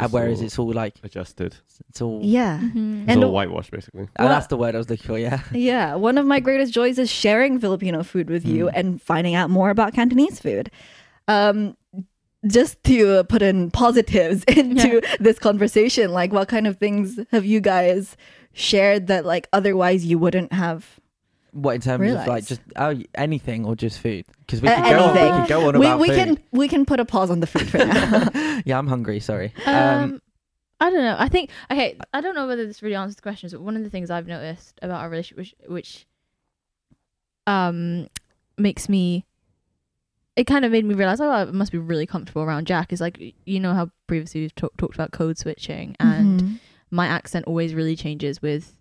And 0.00 0.06
It's 0.06 0.12
whereas 0.14 0.38
all- 0.40 0.44
it's 0.46 0.58
all 0.58 0.72
like 0.72 0.94
Adjusted. 1.02 1.56
it's 1.88 2.00
all. 2.00 2.20
Yeah. 2.22 2.60
Mhm. 2.60 3.02
It's 3.02 3.12
And- 3.12 3.24
all 3.24 3.32
whitewashed 3.32 3.70
basically. 3.72 4.04
Uh, 4.04 4.06
Well- 4.20 4.28
that's 4.28 4.46
the 4.46 4.56
word 4.56 4.74
I 4.74 4.78
was 4.78 4.88
looking 4.88 5.06
for. 5.06 5.18
Yeah. 5.18 5.40
Yeah, 5.52 5.94
one 5.96 6.18
of 6.18 6.24
my 6.26 6.38
greatest 6.40 6.72
joys 6.72 6.98
is 6.98 7.10
sharing 7.10 7.58
Filipino 7.58 8.02
food 8.04 8.30
with 8.30 8.46
you 8.46 8.66
Mm. 8.66 8.72
and 8.74 9.02
finding 9.02 9.34
out 9.34 9.50
more 9.50 9.70
about 9.70 9.94
Cantonese 9.94 10.38
food. 10.40 10.70
Um, 11.26 11.76
just 12.46 12.82
to 12.84 13.24
put 13.24 13.42
in 13.42 13.70
positives 13.72 14.44
into 14.48 15.02
this 15.18 15.38
conversation, 15.40 16.12
like 16.12 16.32
what 16.32 16.46
kind 16.48 16.66
of 16.68 16.78
things 16.78 17.18
have 17.32 17.44
you 17.44 17.60
guys 17.60 18.16
shared 18.52 19.08
that 19.08 19.24
like 19.26 19.48
otherwise 19.52 20.04
you 20.06 20.18
wouldn't 20.18 20.52
have? 20.52 21.00
What 21.52 21.74
in 21.76 21.80
terms 21.80 22.12
of 22.12 22.26
like 22.26 22.44
just 22.46 22.60
oh 22.76 23.00
anything 23.14 23.64
or 23.64 23.74
just 23.74 24.00
food? 24.00 24.24
Because 24.40 24.60
we 24.62 24.68
A- 24.68 24.74
could 24.76 24.84
go 24.90 25.04
on. 25.04 25.14
We 25.14 25.20
anything. 25.20 25.40
could 25.40 25.48
go 25.48 25.68
on 25.68 25.78
We, 25.78 25.86
about 25.86 26.00
we 26.00 26.08
food. 26.08 26.16
can 26.16 26.38
we 26.52 26.68
can 26.68 26.84
put 26.84 27.00
a 27.00 27.04
pause 27.04 27.30
on 27.30 27.40
the 27.40 27.46
food 27.46 27.68
for 27.68 27.78
now. 27.78 28.60
yeah, 28.66 28.78
I'm 28.78 28.86
hungry. 28.86 29.18
Sorry. 29.20 29.52
Um, 29.66 30.20
I 30.80 30.90
don't 30.90 31.02
know. 31.02 31.16
I 31.18 31.28
think 31.28 31.50
okay. 31.70 31.96
I 32.12 32.20
don't 32.20 32.34
know 32.34 32.46
whether 32.46 32.66
this 32.66 32.82
really 32.82 32.94
answers 32.94 33.16
the 33.16 33.22
questions, 33.22 33.52
but 33.52 33.62
one 33.62 33.76
of 33.76 33.82
the 33.82 33.90
things 33.90 34.10
I've 34.10 34.26
noticed 34.28 34.78
about 34.82 35.00
our 35.00 35.08
relationship, 35.10 35.38
which, 35.38 35.54
which 35.68 36.06
um 37.46 38.08
makes 38.56 38.88
me, 38.88 39.24
it 40.36 40.44
kind 40.44 40.64
of 40.64 40.72
made 40.72 40.84
me 40.84 40.94
realize, 40.94 41.20
oh, 41.20 41.30
I 41.30 41.44
must 41.46 41.72
be 41.72 41.78
really 41.78 42.06
comfortable 42.06 42.42
around 42.42 42.66
Jack. 42.66 42.92
Is 42.92 43.00
like 43.00 43.18
you 43.46 43.60
know 43.60 43.74
how 43.74 43.90
previously 44.06 44.42
we've 44.42 44.54
talk, 44.54 44.76
talked 44.76 44.94
about 44.94 45.12
code 45.12 45.38
switching, 45.38 45.96
and 45.98 46.42
Mhm. 46.42 46.58
my 46.90 47.06
accent 47.06 47.46
always 47.46 47.74
really 47.74 47.96
changes 47.96 48.42
with 48.42 48.74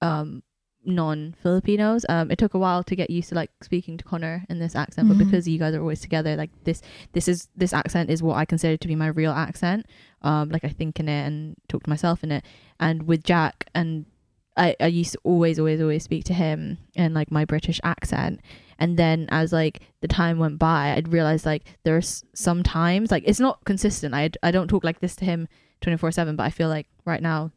um 0.00 0.42
non 0.84 1.34
Filipinos. 1.42 2.04
Um 2.08 2.30
it 2.30 2.38
took 2.38 2.54
a 2.54 2.58
while 2.58 2.82
to 2.84 2.96
get 2.96 3.10
used 3.10 3.28
to 3.30 3.34
like 3.34 3.50
speaking 3.62 3.96
to 3.98 4.04
Connor 4.04 4.44
in 4.48 4.58
this 4.58 4.74
accent, 4.74 5.06
Mhm. 5.08 5.18
but 5.18 5.18
because 5.24 5.46
you 5.48 5.58
guys 5.58 5.74
are 5.74 5.80
always 5.80 6.00
together, 6.00 6.36
like 6.36 6.50
this 6.64 6.82
this 7.12 7.28
is 7.28 7.48
this 7.56 7.72
accent 7.72 8.10
is 8.10 8.22
what 8.22 8.36
I 8.36 8.44
consider 8.44 8.76
to 8.76 8.88
be 8.88 8.94
my 8.96 9.08
real 9.08 9.32
accent. 9.32 9.86
Um 10.22 10.48
like 10.50 10.64
I 10.64 10.68
think 10.70 10.98
in 11.00 11.08
it 11.08 11.26
and 11.26 11.56
talk 11.68 11.82
to 11.84 11.90
myself 11.90 12.22
in 12.24 12.32
it. 12.32 12.44
And 12.80 13.04
with 13.06 13.22
Jack 13.24 13.68
and 13.74 14.06
I, 14.54 14.76
I 14.80 14.88
used 14.88 15.12
to 15.12 15.18
always, 15.24 15.58
always, 15.58 15.80
always 15.80 16.04
speak 16.04 16.24
to 16.24 16.34
him 16.34 16.76
in 16.94 17.14
like 17.14 17.30
my 17.30 17.46
British 17.46 17.80
accent. 17.84 18.40
And 18.78 18.98
then 18.98 19.26
as 19.30 19.50
like 19.50 19.80
the 20.02 20.08
time 20.08 20.38
went 20.38 20.58
by, 20.58 20.92
I'd 20.92 21.08
realized 21.10 21.46
like 21.46 21.64
there's 21.84 22.22
some 22.34 22.62
times 22.62 23.10
like 23.10 23.22
it's 23.26 23.40
not 23.40 23.64
consistent. 23.64 24.14
I, 24.14 24.28
I 24.42 24.50
don't 24.50 24.68
talk 24.68 24.84
like 24.84 25.00
this 25.00 25.16
to 25.16 25.24
him 25.24 25.48
24 25.80 26.12
seven, 26.12 26.36
but 26.36 26.42
I 26.44 26.50
feel 26.50 26.68
like 26.68 26.86
right 27.06 27.22
now 27.22 27.50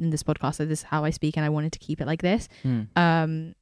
in 0.00 0.10
this 0.10 0.22
podcast, 0.22 0.58
like, 0.58 0.68
this 0.68 0.80
is 0.80 0.84
how 0.84 1.04
I 1.04 1.10
speak 1.10 1.36
and 1.36 1.44
I 1.44 1.48
wanted 1.50 1.72
to 1.72 1.78
keep 1.78 2.00
it 2.00 2.06
like 2.06 2.22
this. 2.22 2.48
hmm. 2.62 2.82
Um, 2.96 3.54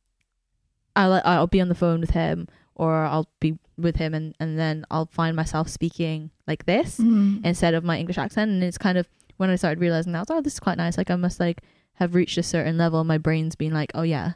I'll, 0.97 1.21
I'll 1.25 1.47
be 1.47 1.61
on 1.61 1.69
the 1.69 1.75
phone 1.75 2.01
with 2.01 2.11
him 2.11 2.49
or 2.75 3.05
I'll 3.05 3.29
be 3.41 3.59
with 3.77 3.97
him 3.97 4.15
and, 4.15 4.35
and 4.41 4.59
then 4.59 4.85
I'll 4.91 5.07
find 5.07 5.37
myself 5.37 5.69
speaking 5.69 6.31
like 6.47 6.67
this 6.67 6.99
Mhm. 6.99 7.45
instead 7.45 7.75
of 7.75 7.85
my 7.85 7.99
English 7.99 8.19
accent. 8.19 8.51
And 8.51 8.65
it's 8.65 8.79
kind 8.79 8.99
of 8.99 9.09
when 9.37 9.51
I 9.51 9.57
started 9.57 9.81
realizing 9.81 10.13
that, 10.13 10.27
oh, 10.31 10.41
this 10.41 10.55
is 10.55 10.61
quite 10.61 10.77
nice. 10.79 10.97
Like 10.99 11.11
I 11.11 11.17
must 11.17 11.39
like 11.39 11.63
have 11.95 12.15
reached 12.17 12.37
a 12.39 12.43
certain 12.43 12.77
level. 12.79 13.05
My 13.05 13.19
brain's 13.19 13.55
been 13.55 13.73
like, 13.73 13.93
oh 13.95 14.03
yeah, 14.03 14.33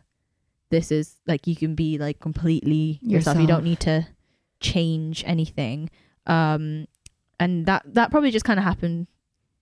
this 0.70 0.92
is 0.92 1.16
like 1.26 1.46
you 1.48 1.56
can 1.56 1.74
be 1.74 1.98
like 1.98 2.20
completely 2.20 3.00
yourself. 3.02 3.38
You 3.38 3.46
don't 3.48 3.64
need 3.64 3.80
to 3.80 4.06
change 4.60 5.24
anything. 5.26 5.90
Um, 6.26 6.86
and 7.40 7.66
that 7.66 7.82
that 7.86 8.10
probably 8.12 8.30
just 8.30 8.44
kind 8.44 8.58
of 8.60 8.64
happened 8.64 9.08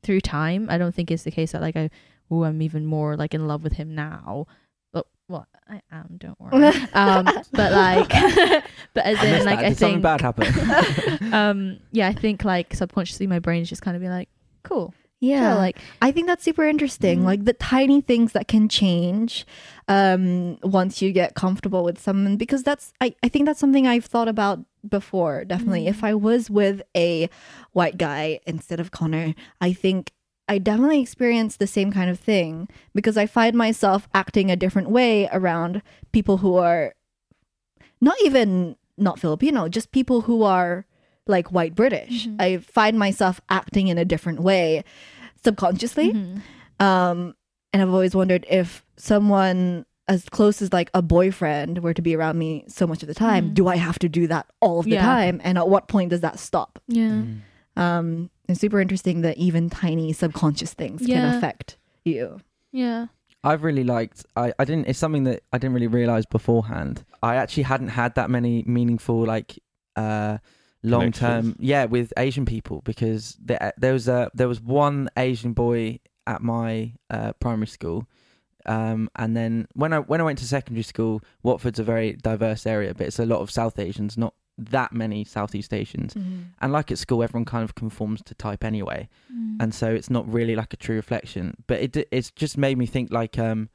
through 0.03 0.21
time. 0.21 0.69
I 0.69 0.77
don't 0.77 0.95
think 0.95 1.11
it's 1.11 1.23
the 1.23 1.31
case 1.31 1.53
that 1.53 1.63
like 1.63 1.77
I, 1.77 1.89
oh, 2.31 2.45
I'm 2.45 2.63
even 2.63 2.87
more 2.87 3.17
like 3.17 3.35
in 3.35 3.47
love 3.47 3.63
with 3.63 3.75
him 3.75 3.95
now. 3.95 4.47
But 4.93 5.07
well, 5.29 5.47
I 5.69 5.83
am. 5.91 6.17
Don't 6.19 6.41
worry. 6.41 6.67
um, 6.95 7.25
but 7.53 7.73
like, 7.73 8.09
but 8.95 9.05
as 9.05 9.19
I 9.19 9.27
in 9.27 9.45
like 9.45 9.59
that. 9.59 9.65
I 9.65 9.69
Did 9.71 9.79
something 9.79 10.01
bad 10.03 10.21
happened. 10.21 11.33
um 11.35 11.79
yeah 11.93 12.09
i 12.09 12.13
think 12.13 12.45
like 12.45 12.75
subconsciously 12.75 13.27
my 13.29 13.39
brain's 13.39 13.69
just 13.69 13.83
kind 13.83 13.97
of 13.97 14.03
be 14.03 14.09
like 14.09 14.29
cool 14.65 14.93
yeah, 15.21 15.41
yeah 15.51 15.55
like 15.55 15.79
I 16.01 16.13
think 16.13 16.27
that's 16.27 16.43
super 16.43 16.65
interesting. 16.65 17.21
Mhm. 17.21 17.25
Like 17.25 17.45
the 17.45 17.53
tiny 17.53 18.01
things 18.01 18.33
that 18.33 18.49
can 18.49 18.69
change 18.71 19.47
um, 19.87 20.57
once 20.63 21.03
you 21.03 21.13
get 21.13 21.35
comfortable 21.35 21.85
with 21.85 22.01
someone, 22.01 22.37
because 22.37 22.63
that's, 22.63 22.93
I, 23.03 23.15
I 23.23 23.29
think 23.29 23.45
that's 23.45 23.61
something 23.61 23.87
I've 23.87 24.07
thought 24.07 24.29
about 24.29 24.61
before. 24.89 25.45
Definitely. 25.45 25.89
If 25.89 26.03
I 26.03 26.15
was 26.15 26.49
with 26.49 26.81
a 26.97 27.29
white 27.73 27.99
guy 27.99 28.41
instead 28.47 28.81
of 28.81 28.93
Connor, 28.93 29.35
I 29.61 29.75
think 29.75 30.13
I 30.51 30.59
definitely 30.59 31.01
experience 31.01 31.57
the 31.57 31.67
same 31.69 31.93
kind 31.93 32.11
of 32.11 32.19
thing 32.19 32.69
because 32.95 33.17
I 33.17 33.27
find 33.27 33.55
myself 33.57 34.09
acting 34.13 34.51
a 34.51 34.57
different 34.57 34.91
way 34.91 35.29
around 35.33 35.81
people 36.11 36.39
who 36.39 36.57
are 36.57 36.95
not 38.01 38.17
even 38.25 38.77
not 38.99 39.21
Filipino, 39.21 39.69
just 39.69 39.93
people 39.93 40.23
who 40.23 40.43
are 40.43 40.87
like 41.27 41.53
white 41.53 41.75
British. 41.77 42.27
Mhm. 42.27 42.41
I 42.41 42.57
find 42.59 42.99
myself 42.99 43.41
acting 43.49 43.87
in 43.89 43.97
a 43.97 44.05
different 44.05 44.41
way 44.41 44.83
subconsciously. 45.45 46.13
Mhm. 46.13 46.41
Um, 46.85 47.35
and 47.73 47.81
I've 47.81 47.91
always 47.95 48.17
wondered 48.17 48.45
if 48.51 48.85
someone 48.97 49.87
as 50.09 50.29
close 50.29 50.61
as 50.61 50.73
like 50.73 50.91
a 50.93 51.01
boyfriend 51.03 51.85
were 51.85 51.95
to 51.95 52.03
be 52.03 52.17
around 52.17 52.37
me 52.37 52.65
so 52.67 52.85
much 52.89 53.03
of 53.03 53.07
the 53.07 53.15
time, 53.15 53.51
Mhm. 53.51 53.55
do 53.55 53.69
I 53.69 53.77
have 53.77 53.99
to 54.01 54.09
do 54.09 54.27
that 54.27 54.47
all 54.61 54.81
of 54.81 54.87
the 54.87 54.93
Yeah. 54.99 55.03
time? 55.05 55.41
And 55.45 55.57
at 55.57 55.69
what 55.69 55.87
point 55.87 56.11
does 56.11 56.23
that 56.23 56.41
stop? 56.41 56.81
Yeah. 56.89 57.23
Mm. 57.23 57.37
Um, 57.77 58.31
it's 58.51 58.61
super 58.61 58.81
interesting 58.81 59.21
that 59.23 59.37
even 59.37 59.71
tiny 59.71 60.13
subconscious 60.13 60.75
things 60.75 61.03
Yeah. 61.03 61.17
can 61.31 61.35
affect 61.37 61.79
you. 62.05 62.41
Yeah. 62.73 63.07
I've 63.43 63.63
really 63.63 63.85
liked. 63.85 64.27
I, 64.37 64.53
I 64.59 64.65
didn't. 64.65 64.87
It's 64.89 64.99
something 64.99 65.25
that 65.25 65.43
I 65.53 65.59
didn't 65.59 65.73
really 65.75 65.87
realize 65.87 66.27
beforehand. 66.27 67.05
I 67.23 67.37
actually 67.37 67.63
hadn't 67.65 67.89
had 67.89 68.15
that 68.17 68.29
many 68.29 68.63
meaningful, 68.67 69.25
like, 69.25 69.59
uh, 69.97 70.39
long 70.83 71.11
term. 71.11 71.57
Yeah, 71.59 71.87
with 71.87 72.13
Asian 72.19 72.45
people 72.45 72.83
because 72.85 73.37
there 73.43 73.73
there 73.79 73.95
was 73.95 74.09
a 74.09 74.31
there 74.35 74.49
was 74.49 74.61
one 74.61 75.09
Asian 75.17 75.55
boy 75.55 76.01
at 76.27 76.43
my 76.43 76.93
uh, 77.09 77.33
primary 77.41 77.67
school, 77.67 78.07
um, 78.67 79.09
and 79.17 79.35
then 79.35 79.67
when 79.73 79.95
I 79.95 80.01
when 80.01 80.21
I 80.21 80.25
went 80.25 80.39
to 80.41 80.45
secondary 80.47 80.83
school, 80.83 81.23
Watford's 81.43 81.79
a 81.79 81.85
very 81.85 82.13
diverse 82.13 82.67
area, 82.67 82.93
but 82.95 83.07
it's 83.07 83.19
a 83.19 83.25
lot 83.27 83.41
of 83.41 83.51
South 83.51 83.79
Asians, 83.79 84.19
not 84.19 84.35
that 84.71 84.93
many 84.93 85.25
Southeast 85.25 85.73
Asians. 85.73 86.15
And 86.15 86.73
like 86.73 86.91
at 86.93 86.99
school, 86.99 87.23
everyone 87.23 87.45
kind 87.47 87.65
of 87.65 87.75
conforms 87.75 88.23
to 88.25 88.35
type 88.35 88.63
anyway 88.65 89.09
Mm. 89.33 89.57
and 89.63 89.75
so 89.75 89.89
it's 89.93 90.11
not 90.11 90.31
really 90.33 90.55
like 90.57 90.73
a 90.73 90.77
true 90.77 90.97
reflection 90.97 91.55
but 91.69 91.79
it 91.81 92.09
it's 92.11 92.31
just 92.33 92.59
made 92.59 92.77
me 92.77 92.87
think 92.87 93.13
like 93.13 93.39
um 93.39 93.69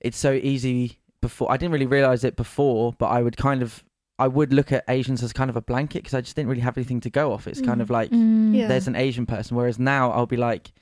it's 0.00 0.16
so 0.16 0.32
easy 0.32 0.98
before 1.20 1.50
i 1.52 1.56
didn't 1.58 1.72
really 1.72 1.86
realize 1.86 2.24
it 2.24 2.34
before 2.34 2.92
but 2.98 3.06
i 3.06 3.20
would 3.22 3.36
kind 3.36 3.62
of 3.62 3.84
i 4.18 4.26
would 4.26 4.52
look 4.52 4.72
at 4.72 4.84
asians 4.88 5.22
as 5.22 5.32
kind 5.34 5.50
of 5.50 5.56
a 5.56 5.60
blanket 5.60 5.98
because 6.02 6.14
i 6.14 6.20
just 6.20 6.34
didn't 6.34 6.48
really 6.48 6.62
have 6.62 6.76
anything 6.78 7.00
to 7.00 7.10
go 7.10 7.32
off 7.32 7.46
it's 7.46 7.60
kind 7.60 7.80
of 7.82 7.90
like 7.90 8.10
Mm. 8.10 8.56
Yeah. 8.56 8.68
there's 8.68 8.88
an 8.88 8.96
asian 8.96 9.26
person 9.26 9.56
whereas 9.56 9.78
now 9.78 10.10
i'll 10.12 10.26
be 10.26 10.36
like 10.38 10.72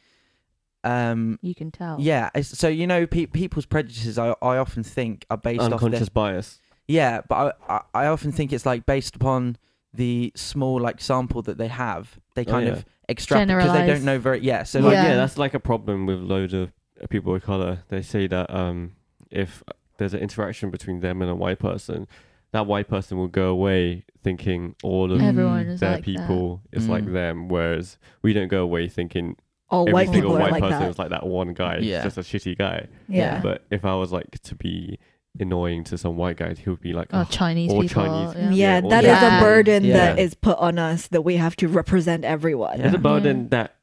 um 0.84 1.38
You 1.42 1.54
can 1.54 1.70
tell. 1.70 1.96
yeah 2.00 2.30
it's, 2.34 2.56
so 2.56 2.68
you 2.68 2.86
know 2.86 3.06
pe- 3.06 3.26
people's 3.26 3.66
prejudices 3.66 4.16
I, 4.18 4.34
I 4.40 4.56
often 4.58 4.82
think 4.84 5.26
are 5.30 5.36
based 5.36 5.60
off 5.60 5.72
Unconscious 5.72 6.08
bias. 6.08 6.60
Yeah 6.98 7.20
but 7.28 7.56
I, 7.68 7.74
I 7.76 7.80
i 8.02 8.06
often 8.06 8.32
think 8.32 8.52
it's 8.52 8.66
like 8.66 8.84
based 8.86 9.14
upon 9.16 9.56
the 9.94 10.32
small 10.36 10.80
like 10.80 11.00
sample 11.00 11.42
that 11.42 11.58
they 11.58 11.68
have 11.68 12.18
they 12.36 12.42
Oh, 12.42 12.50
kind 12.54 12.66
yeah. 12.66 12.72
of 12.74 12.84
extrapolate 13.08 13.58
because 13.58 13.72
they 13.72 13.86
don't 13.86 14.04
know 14.04 14.18
very 14.18 14.40
yeah 14.40 14.62
so 14.62 14.78
So 14.80 14.86
like 14.86 14.94
like, 14.96 15.04
yeah. 15.04 15.10
Yeah. 15.10 15.16
that's 15.16 15.36
like 15.38 15.54
a 15.54 15.60
problem 15.60 16.06
with 16.06 16.20
loads 16.20 16.54
of 16.54 16.72
people 17.08 17.34
of 17.34 17.42
color. 17.42 17.82
They 17.88 18.02
say 18.02 18.26
that 18.28 18.48
um, 18.54 18.92
if 19.30 19.62
there's 19.98 20.14
an 20.14 20.20
interaction 20.20 20.70
between 20.70 21.00
them 21.00 21.22
and 21.22 21.30
a 21.30 21.34
white 21.34 21.58
person, 21.58 22.06
that 22.52 22.66
white 22.66 22.88
person 22.88 23.16
will 23.18 23.32
go 23.42 23.48
away 23.50 24.04
thinking 24.22 24.74
all 24.82 25.10
of. 25.12 25.20
Everyone 25.20 25.66
is 25.66 25.80
their 25.80 25.92
like 25.96 26.04
that. 26.04 26.04
people 26.04 26.60
is 26.72 26.88
like 26.88 27.04
Mm. 27.04 27.12
them, 27.14 27.48
whereas 27.48 27.96
we 28.22 28.32
don't 28.32 28.48
go 28.48 28.62
away 28.62 28.86
thinking 28.88 29.36
All 29.70 29.82
every 29.88 29.92
white 29.94 30.08
single 30.10 30.30
people 30.32 30.36
are 30.36 30.40
white 30.42 30.52
like 30.52 30.62
person 30.62 30.80
that. 30.82 30.90
is 30.90 30.98
like 30.98 31.10
that 31.10 31.26
one 31.26 31.52
guy. 31.54 31.78
Yeah. 31.78 32.02
Just 32.04 32.18
a 32.18 32.20
shitty 32.20 32.56
guy. 32.58 32.86
yeah. 33.08 33.40
But 33.42 33.64
if 33.70 33.84
I 33.84 33.94
was 33.94 34.12
like 34.12 34.30
to 34.42 34.54
be 34.54 34.98
annoying 35.38 35.84
to 35.84 35.96
some 35.98 36.16
white 36.16 36.36
guys, 36.36 36.58
he 36.58 36.68
would 36.70 36.80
be 36.80 36.92
like, 36.92 37.08
Oh, 37.12 37.20
oh, 37.20 37.24
Chinese 37.30 37.70
all 37.70 37.82
people. 37.82 38.04
Chinese. 38.04 38.34
Yeah. 38.36 38.50
Yeah, 38.50 38.80
Yeah, 38.82 38.88
that 39.00 39.04
all 39.04 39.10
is 39.16 39.22
a 39.22 39.44
burden 39.44 39.84
Yeah. 39.84 39.94
that 39.94 40.18
is 40.18 40.34
put 40.34 40.58
on 40.58 40.78
us 40.78 41.08
that 41.08 41.22
we 41.22 41.36
have 41.36 41.54
to 41.56 41.68
represent 41.68 42.24
everyone. 42.24 42.76
Yeah. 42.76 42.82
There's 42.82 42.94
a 42.94 42.98
burden 42.98 43.42
Yeah. 43.42 43.48
that 43.50 43.76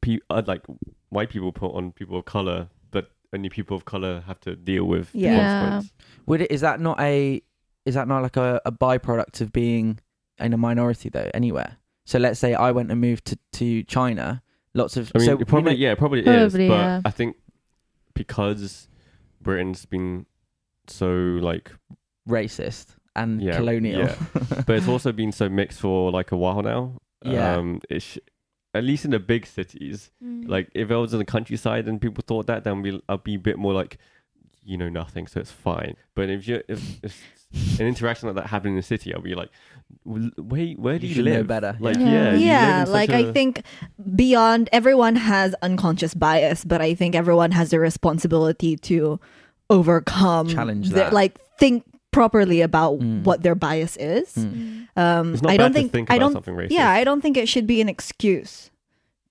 pe- 0.00 0.20
uh, 0.30 0.42
like 0.46 0.62
white 1.08 1.30
people 1.30 1.50
put 1.52 1.74
on 1.74 1.92
people 1.92 2.16
of 2.18 2.24
color, 2.24 2.68
that 2.92 3.06
only 3.34 3.48
people 3.48 3.76
of 3.76 3.84
color 3.84 4.22
have 4.26 4.40
to 4.40 4.54
deal 4.56 4.84
with. 4.84 5.10
Yeah. 5.12 5.32
Yeah. 5.36 5.82
Would 6.26 6.42
it 6.42 6.50
is 6.50 6.60
that 6.60 6.80
not 6.80 7.00
a 7.00 7.42
is 7.84 7.94
that 7.94 8.06
not 8.08 8.22
like 8.22 8.36
a, 8.36 8.60
a 8.64 8.72
byproduct 8.72 9.40
of 9.40 9.52
being 9.52 9.98
in 10.38 10.52
a 10.52 10.56
minority 10.56 11.08
though 11.08 11.30
anywhere? 11.34 11.78
So 12.06 12.18
let's 12.18 12.38
say 12.38 12.54
I 12.54 12.70
went 12.70 12.90
and 12.90 13.00
moved 13.00 13.24
to, 13.26 13.38
to 13.54 13.82
China. 13.84 14.42
Lots 14.74 14.96
of 14.96 15.10
I 15.14 15.18
mean, 15.18 15.26
so 15.26 15.32
it 15.34 15.40
you 15.40 15.44
probably 15.46 15.72
know- 15.72 15.78
yeah, 15.78 15.92
it 15.92 15.98
probably, 15.98 16.20
is, 16.20 16.52
Probably, 16.52 16.68
but. 16.68 17.02
I 17.04 17.10
think 17.10 17.36
because 18.14 18.88
Britain's 19.40 19.84
been 19.86 20.26
so 20.88 21.06
like, 21.40 21.70
racist 22.28 22.96
and 23.16 23.40
Yeah, 23.42 23.56
colonial. 23.56 24.00
yeah. 24.06 24.16
but 24.66 24.76
it's 24.76 24.88
also 24.88 25.12
been 25.22 25.32
so 25.32 25.48
mixed 25.48 25.80
for 25.80 26.10
like 26.10 26.32
a 26.32 26.36
while 26.36 26.62
now. 26.62 26.98
Yeah. 27.24 27.56
um, 27.56 27.80
it's 27.88 28.18
at 28.74 28.84
least 28.84 29.04
in 29.04 29.12
the 29.12 29.18
big 29.20 29.46
cities. 29.46 30.10
Mm. 30.22 30.48
Like 30.48 30.68
if 30.74 30.90
I 30.90 30.96
was 30.96 31.12
in 31.12 31.18
the 31.18 31.24
countryside 31.24 31.86
and 31.88 32.00
people 32.00 32.24
thought 32.26 32.46
that, 32.48 32.64
then 32.64 32.82
we 32.82 33.00
I'd 33.08 33.22
be 33.24 33.34
a 33.36 33.38
bit 33.38 33.56
more 33.58 33.72
like, 33.72 33.98
you 34.62 34.76
know 34.76 34.88
nothing, 34.88 35.26
so 35.26 35.40
it's 35.40 35.50
fine. 35.52 35.94
But 36.14 36.28
if 36.30 36.48
you 36.48 36.62
if, 36.68 37.04
if 37.04 37.22
an 37.80 37.86
interaction 37.86 38.26
like 38.28 38.36
that 38.36 38.46
happened 38.48 38.70
in 38.70 38.76
the 38.76 38.82
city, 38.82 39.14
I'll 39.14 39.20
be 39.22 39.34
like, 39.34 39.50
"Well, 40.04 40.30
wait, 40.38 40.78
where 40.78 40.98
do 40.98 41.06
You 41.06 41.10
you, 41.10 41.14
should 41.16 41.24
know 41.26 41.32
live? 41.32 41.46
better, 41.46 41.76
Like 41.78 41.96
yeah. 41.96 42.02
yeah, 42.02 42.10
Yeah, 42.10 42.24
you 42.24 42.30
live 42.32 42.40
yeah, 42.40 42.80
in 42.80 42.86
such 42.86 42.92
like 42.94 43.10
I 43.10 43.18
a- 43.18 43.32
think 43.32 43.62
beyond 44.16 44.68
everyone 44.72 45.16
has 45.16 45.54
unconscious 45.62 46.14
bias, 46.14 46.64
but 46.64 46.80
I 46.80 46.94
think 46.94 47.14
everyone 47.14 47.52
has 47.52 47.72
a 47.72 47.78
responsibility 47.78 48.76
to 48.76 49.20
overcome 49.78 50.48
Challenge 50.48 50.88
their- 50.90 51.04
that. 51.04 51.12
like 51.12 51.38
think 51.58 51.84
properly 52.10 52.60
about 52.62 53.00
Mm. 53.00 53.24
what 53.24 53.42
their 53.42 53.54
bias 53.56 53.96
is. 53.96 54.34
Mm. 54.36 54.86
Um 54.96 55.34
It's 55.34 55.42
not 55.42 55.52
I 55.52 55.56
don't 55.56 55.72
to 55.72 55.78
think, 55.78 55.92
think 55.92 56.10
I 56.10 56.18
don't 56.18 56.32
something 56.32 56.54
racist. 56.54 56.70
yeah, 56.70 56.90
I 56.90 57.02
don't 57.04 57.20
think 57.20 57.36
it 57.36 57.48
should 57.48 57.66
be 57.66 57.80
an 57.80 57.88
excuse 57.88 58.70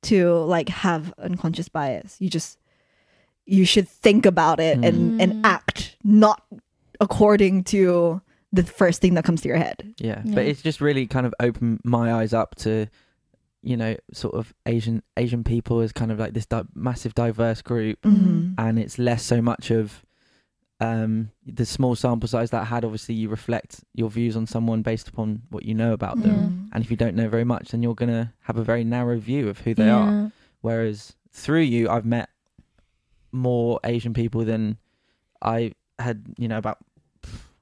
to 0.04 0.34
like 0.56 0.70
have 0.70 1.14
unconscious 1.18 1.70
bias. 1.70 2.18
You 2.20 2.30
just 2.30 2.58
you 3.46 3.66
should 3.66 3.88
think 3.88 4.26
about 4.26 4.60
it 4.60 4.78
and 4.84 4.98
Mm. 5.20 5.24
and 5.24 5.46
act 5.46 5.96
not 6.04 6.44
according 7.00 7.64
to 7.66 8.22
the 8.52 8.64
first 8.64 9.02
thing 9.02 9.16
that 9.16 9.24
comes 9.26 9.42
to 9.42 9.48
your 9.48 9.58
head. 9.58 9.94
Yeah. 9.98 10.22
Yeah. 10.26 10.36
but 10.36 10.46
it's 10.46 10.62
just 10.62 10.80
really 10.82 11.08
kind 11.08 11.26
of 11.26 11.34
opened 11.40 11.80
my 11.84 12.14
eyes 12.14 12.34
up 12.34 12.56
to, 12.64 12.88
you 13.64 13.76
know, 13.78 13.96
sort 14.14 14.36
of 14.36 14.54
Asian 14.66 15.02
Asian 15.18 15.44
people 15.44 15.80
as 15.80 15.92
kind 15.92 16.12
of 16.12 16.20
like 16.20 16.34
this 16.34 16.46
di- 16.46 16.64
massive 16.76 17.14
diverse 17.16 17.62
group, 17.62 18.02
Mhm. 18.04 18.54
and 18.58 18.78
it's 18.78 19.00
less 19.00 19.24
so 19.24 19.42
much 19.42 19.72
of 19.72 20.03
um 20.84 21.30
the 21.46 21.66
small 21.66 21.96
sample 21.96 22.28
size 22.28 22.50
that 22.52 22.62
I 22.62 22.66
had. 22.66 22.84
Obviously, 22.86 23.16
you 23.16 23.30
reflect 23.30 23.72
your 23.94 24.10
views 24.10 24.36
on 24.36 24.46
someone 24.46 24.82
based 24.82 25.08
upon 25.08 25.28
what 25.50 25.64
you 25.66 25.74
know 25.82 25.94
about 25.94 26.22
them, 26.22 26.36
Mhm. 26.36 26.70
and 26.74 26.84
if 26.84 26.90
you 26.92 26.98
don't 26.98 27.16
know 27.16 27.30
very 27.30 27.44
much, 27.54 27.66
then 27.72 27.82
you're 27.84 27.96
gonna 28.04 28.34
have 28.48 28.58
a 28.58 28.64
very 28.64 28.84
narrow 28.84 29.18
view 29.30 29.50
of 29.50 29.60
who 29.60 29.74
they 29.74 29.90
are. 29.90 30.32
Whereas 30.62 31.16
through 31.32 31.62
you, 31.62 31.90
I've 31.90 32.06
met 32.06 32.30
more 33.32 33.80
Asian 33.84 34.14
people 34.14 34.44
than 34.46 34.78
I 35.42 35.74
had, 36.00 36.18
you 36.38 36.48
know, 36.48 36.58
about 36.58 36.78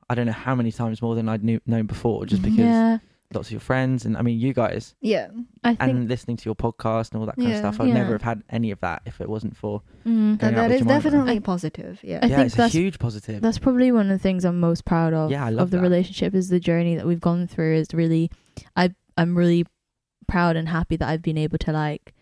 I 0.10 0.16
don't 0.16 0.26
know 0.26 0.34
how 0.34 0.56
many 0.56 0.72
times 0.74 1.02
more 1.02 1.16
than 1.16 1.30
I'd 1.30 1.42
knew, 1.44 1.62
known 1.66 1.86
before, 1.86 2.26
just 2.26 2.42
Mhm. 2.42 2.46
because 2.50 2.76
Yeah. 2.76 2.98
Lots 3.34 3.48
of 3.48 3.52
your 3.54 3.62
friends 3.62 4.06
and 4.06 4.18
I 4.18 4.22
mean 4.22 4.40
you 4.40 4.54
guys 4.54 4.94
Yeah. 5.02 5.28
I 5.64 5.76
think 5.76 5.82
and 5.82 6.10
listening 6.10 6.38
to 6.38 6.46
your 6.46 6.56
podcast 6.56 7.12
and 7.12 7.20
all 7.22 7.26
that 7.28 7.36
kind 7.38 7.48
Yeah. 7.50 7.56
of 7.56 7.60
stuff. 7.60 7.80
I'd 7.82 7.88
Yeah. 7.88 7.94
never 7.96 8.12
have 8.14 8.22
had 8.22 8.44
any 8.50 8.72
of 8.72 8.80
that 8.82 9.02
if 9.06 9.22
it 9.22 9.30
wasn't 9.30 9.56
for. 9.56 9.82
mm, 10.06 10.38
Going 10.38 10.38
That, 10.38 10.54
out 10.58 10.70
that 10.70 10.80
with 10.80 10.88
definitely 10.88 11.36
I- 11.38 11.40
positive. 11.40 12.00
Yeah. 12.04 12.20
I 12.22 12.28
yeah, 12.28 12.36
think 12.36 12.46
it's 12.48 12.56
a 12.56 12.58
that's- 12.58 12.74
huge 12.74 13.00
positive. 13.00 13.42
that's 13.42 13.58
probably 13.60 13.92
one 13.92 14.08
of 14.10 14.18
the 14.18 14.20
things 14.22 14.44
I'm 14.46 14.60
most 14.60 14.86
proud 14.86 15.14
of. 15.14 15.32
Yeah, 15.32 15.46
I 15.46 15.50
love 15.50 15.64
of 15.68 15.72
the 15.72 15.78
that. 15.78 15.84
relationship 15.84 16.34
is 16.36 16.50
the 16.50 16.60
journey 16.60 16.96
that 16.96 17.06
we've 17.08 17.22
gone 17.22 17.48
through. 17.48 17.76
Is 17.76 17.88
really, 17.94 18.30
I 18.76 18.94
I'm 19.18 19.38
really 19.38 19.66
proud 20.28 20.56
and 20.56 20.70
happy 20.70 20.96
that 20.98 21.08
I've 21.10 21.22
been 21.22 21.38
able 21.38 21.58
to 21.60 21.72
like 21.72 22.14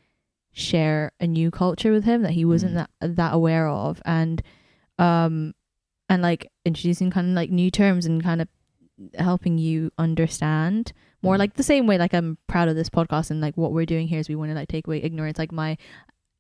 share 0.52 1.12
a 1.20 1.28
new 1.28 1.52
culture 1.52 1.92
with 1.92 2.04
him 2.06 2.24
that 2.24 2.32
he 2.32 2.44
wasn't 2.46 2.74
Mm. 2.74 2.88
that 3.02 3.16
that 3.16 3.34
aware 3.34 3.68
of, 3.68 4.02
and 4.06 4.42
um, 4.98 5.54
and 6.10 6.22
like 6.22 6.52
introducing 6.66 7.10
kind 7.12 7.30
of 7.30 7.34
like 7.34 7.52
new 7.52 7.72
terms 7.72 8.06
and 8.06 8.22
kind 8.24 8.42
of 8.42 8.48
helping 9.18 9.58
you 9.58 9.92
understand 9.98 10.92
more 11.22 11.36
Mm. 11.36 11.40
like 11.40 11.54
the 11.56 11.64
same 11.64 11.86
way 11.88 11.98
like 11.98 12.14
I'm 12.14 12.38
proud 12.48 12.68
of 12.70 12.76
this 12.76 12.90
podcast 12.90 13.30
and 13.32 13.42
like 13.42 13.56
what 13.58 13.72
we're 13.74 13.86
doing 13.86 14.08
here 14.08 14.20
is 14.20 14.30
we 14.30 14.36
want 14.36 14.52
to 14.52 14.56
like 14.56 14.68
take 14.70 14.88
away 14.88 15.02
ignorance. 15.04 15.38
Like 15.38 15.52
my 15.52 15.78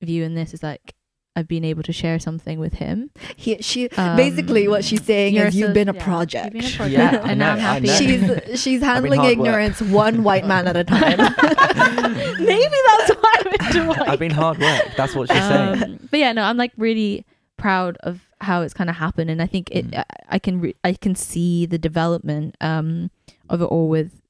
view 0.01 0.24
in 0.24 0.36
this 0.36 0.53
is 0.53 0.64
like 0.64 0.93
I've 1.36 1.47
been 1.47 1.64
able 1.64 1.84
to 1.84 1.93
share 1.93 2.18
something 2.20 2.60
with 2.60 2.74
him. 2.74 3.12
He, 3.38 3.57
she 3.62 3.88
Um, 3.91 4.18
basically 4.18 4.68
what 4.68 4.84
she's 4.84 5.03
saying 5.03 5.36
you're 5.36 5.47
is 5.47 5.55
you've 5.55 5.70
so- 5.70 5.74
been 5.74 5.89
a 5.89 5.93
yeah, 5.93 6.03
project. 6.03 6.53
you've 6.55 6.64
been 6.64 6.74
a 6.74 6.76
project, 6.78 7.14
Yeah, 7.14 7.30
and 7.30 7.39
now 7.39 7.51
I'm 7.53 7.60
know, 7.60 7.89
I 7.89 7.95
happy. 7.95 8.47
she's 8.49 8.62
she's 8.62 8.82
handling 8.82 9.20
hard 9.20 9.38
work. 9.38 9.47
ignorance 9.47 9.82
one 9.82 10.24
white 10.24 10.45
man 10.45 10.68
at 10.68 10.76
a 10.76 10.84
time. 10.95 11.18
Maybe 12.39 12.76
that's 12.86 13.10
why 13.12 13.34
I'm 13.39 13.47
into 13.53 13.88
white. 13.88 14.10
I've 14.10 14.20
been 14.20 14.32
hard 14.32 14.57
work. 14.60 14.84
That's 14.97 15.16
what 15.16 15.30
she's 15.32 15.38
saying. 15.43 15.84
Um, 15.84 15.99
but 16.10 16.20
yeah, 16.20 16.32
no, 16.34 16.43
I'm 16.43 16.57
like 16.57 16.72
really 16.78 17.26
proud 17.57 17.97
of 18.01 18.22
how 18.41 18.61
it's 18.61 18.73
kind 18.73 18.89
of 18.89 18.95
happened, 18.95 19.29
and 19.29 19.41
I 19.41 19.47
think 19.47 19.69
it. 19.71 19.91
Mm. 19.91 19.99
I, 19.99 20.05
I 20.29 20.39
can 20.39 20.61
re- 20.61 20.75
I 20.83 20.93
can 20.93 21.15
see 21.15 21.65
the 21.65 21.77
development 21.77 22.55
um 22.61 23.11
of 23.49 23.61
it 23.61 23.65
all 23.65 23.89
with 23.89 24.21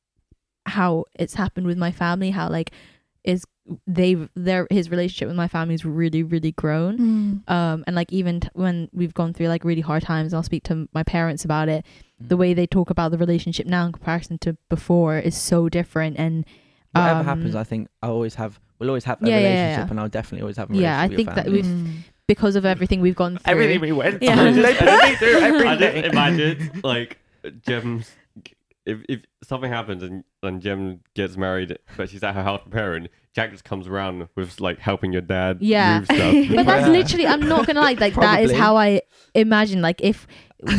how 0.66 1.06
it's 1.16 1.34
happened 1.36 1.68
with 1.68 1.78
my 1.78 1.92
family. 1.92 2.32
How 2.32 2.50
like 2.50 2.72
is 3.24 3.46
they've 3.86 4.30
their 4.36 4.66
his 4.72 4.90
relationship 4.90 5.28
with 5.28 5.38
my 5.38 5.48
family's 5.48 5.86
really 5.86 6.24
really 6.24 6.52
grown. 6.54 6.98
Mm. 7.48 7.52
Um 7.52 7.84
and 7.86 7.96
like 7.96 8.12
even 8.12 8.40
t- 8.40 8.50
when 8.54 8.90
we've 8.94 9.14
gone 9.14 9.34
through 9.34 9.48
like 9.48 9.64
really 9.64 9.82
hard 9.82 10.04
times, 10.04 10.34
I'll 10.34 10.44
speak 10.44 10.64
to 10.64 10.88
my 10.94 11.04
parents 11.04 11.46
about 11.46 11.70
it. 11.70 11.86
The 12.20 12.38
way 12.38 12.54
they 12.54 12.66
talk 12.68 12.90
about 12.90 13.12
the 13.12 13.18
relationship 13.18 13.68
now 13.68 13.86
in 13.86 13.92
comparison 13.92 14.38
to 14.40 14.58
before 14.70 15.20
is 15.20 15.38
so 15.38 15.70
different, 15.70 16.18
and 16.18 16.46
Whatever 16.92 17.20
um, 17.20 17.26
happens, 17.26 17.56
I 17.56 17.64
think 17.64 17.88
I 18.02 18.08
always 18.08 18.34
have. 18.36 18.60
We'll 18.80 18.90
always 18.90 19.04
have 19.06 19.22
a 19.22 19.28
Yeah, 19.28 19.38
yeah, 19.38 19.42
yeah, 19.42 19.50
relationship, 19.54 19.86
yeah. 19.86 19.92
and 19.92 20.00
I'll 20.00 20.10
definitely 20.10 20.42
always 20.42 20.58
have 20.58 20.72
a 20.72 20.74
Yeah, 20.76 20.80
relationship. 20.80 21.00
I 21.00 21.04
with 21.04 21.12
your 21.12 21.18
think 21.18 21.36
that 21.36 21.46
family. 21.46 21.62
we've- 21.62 22.00
Mm. 22.00 22.04
Because 22.30 22.56
of 22.56 22.66
everything 22.66 23.02
we've 23.02 23.16
gone 23.16 23.38
through. 23.40 23.52
everything 23.52 23.82
we 23.82 23.92
went 23.92 24.22
Yeah. 24.24 24.36
through. 24.54 24.62
They 24.62 24.74
put 24.76 24.86
me 25.04 25.16
through 25.16 25.38
I 25.42 25.76
just 25.76 25.82
everything. 25.84 26.04
imagine 26.12 26.82
like 26.84 27.18
Jem's 27.68 28.10
if 28.86 29.00
if 29.10 29.20
something 29.44 29.70
happens 29.72 30.02
and 30.04 30.24
and 30.42 30.62
Jem 30.62 31.02
gets 31.16 31.36
married, 31.36 31.78
but 31.98 32.10
she's 32.10 32.24
at 32.24 32.34
her 32.36 32.44
house 32.44 32.62
preparing, 32.64 33.10
Jack 33.36 33.52
just 33.52 33.64
comes 33.66 33.88
around 33.88 34.28
with 34.36 34.60
like 34.62 34.80
helping 34.80 35.12
your 35.12 35.22
dad 35.22 35.58
Yeah. 35.60 36.00
move 36.00 36.06
stuff. 36.06 36.36
But 36.56 36.66
that's 36.66 36.86
Yeah. 36.88 36.92
literally, 36.92 37.28
I'm 37.28 37.42
not 37.48 37.66
gonna 37.68 37.82
like, 37.82 38.00
like 38.00 38.16
that 38.16 38.42
is 38.44 38.52
Probably. 38.52 38.56
how 38.56 38.78
I 38.78 39.02
imagine. 39.36 39.82
Like 39.82 40.02
if 40.02 40.26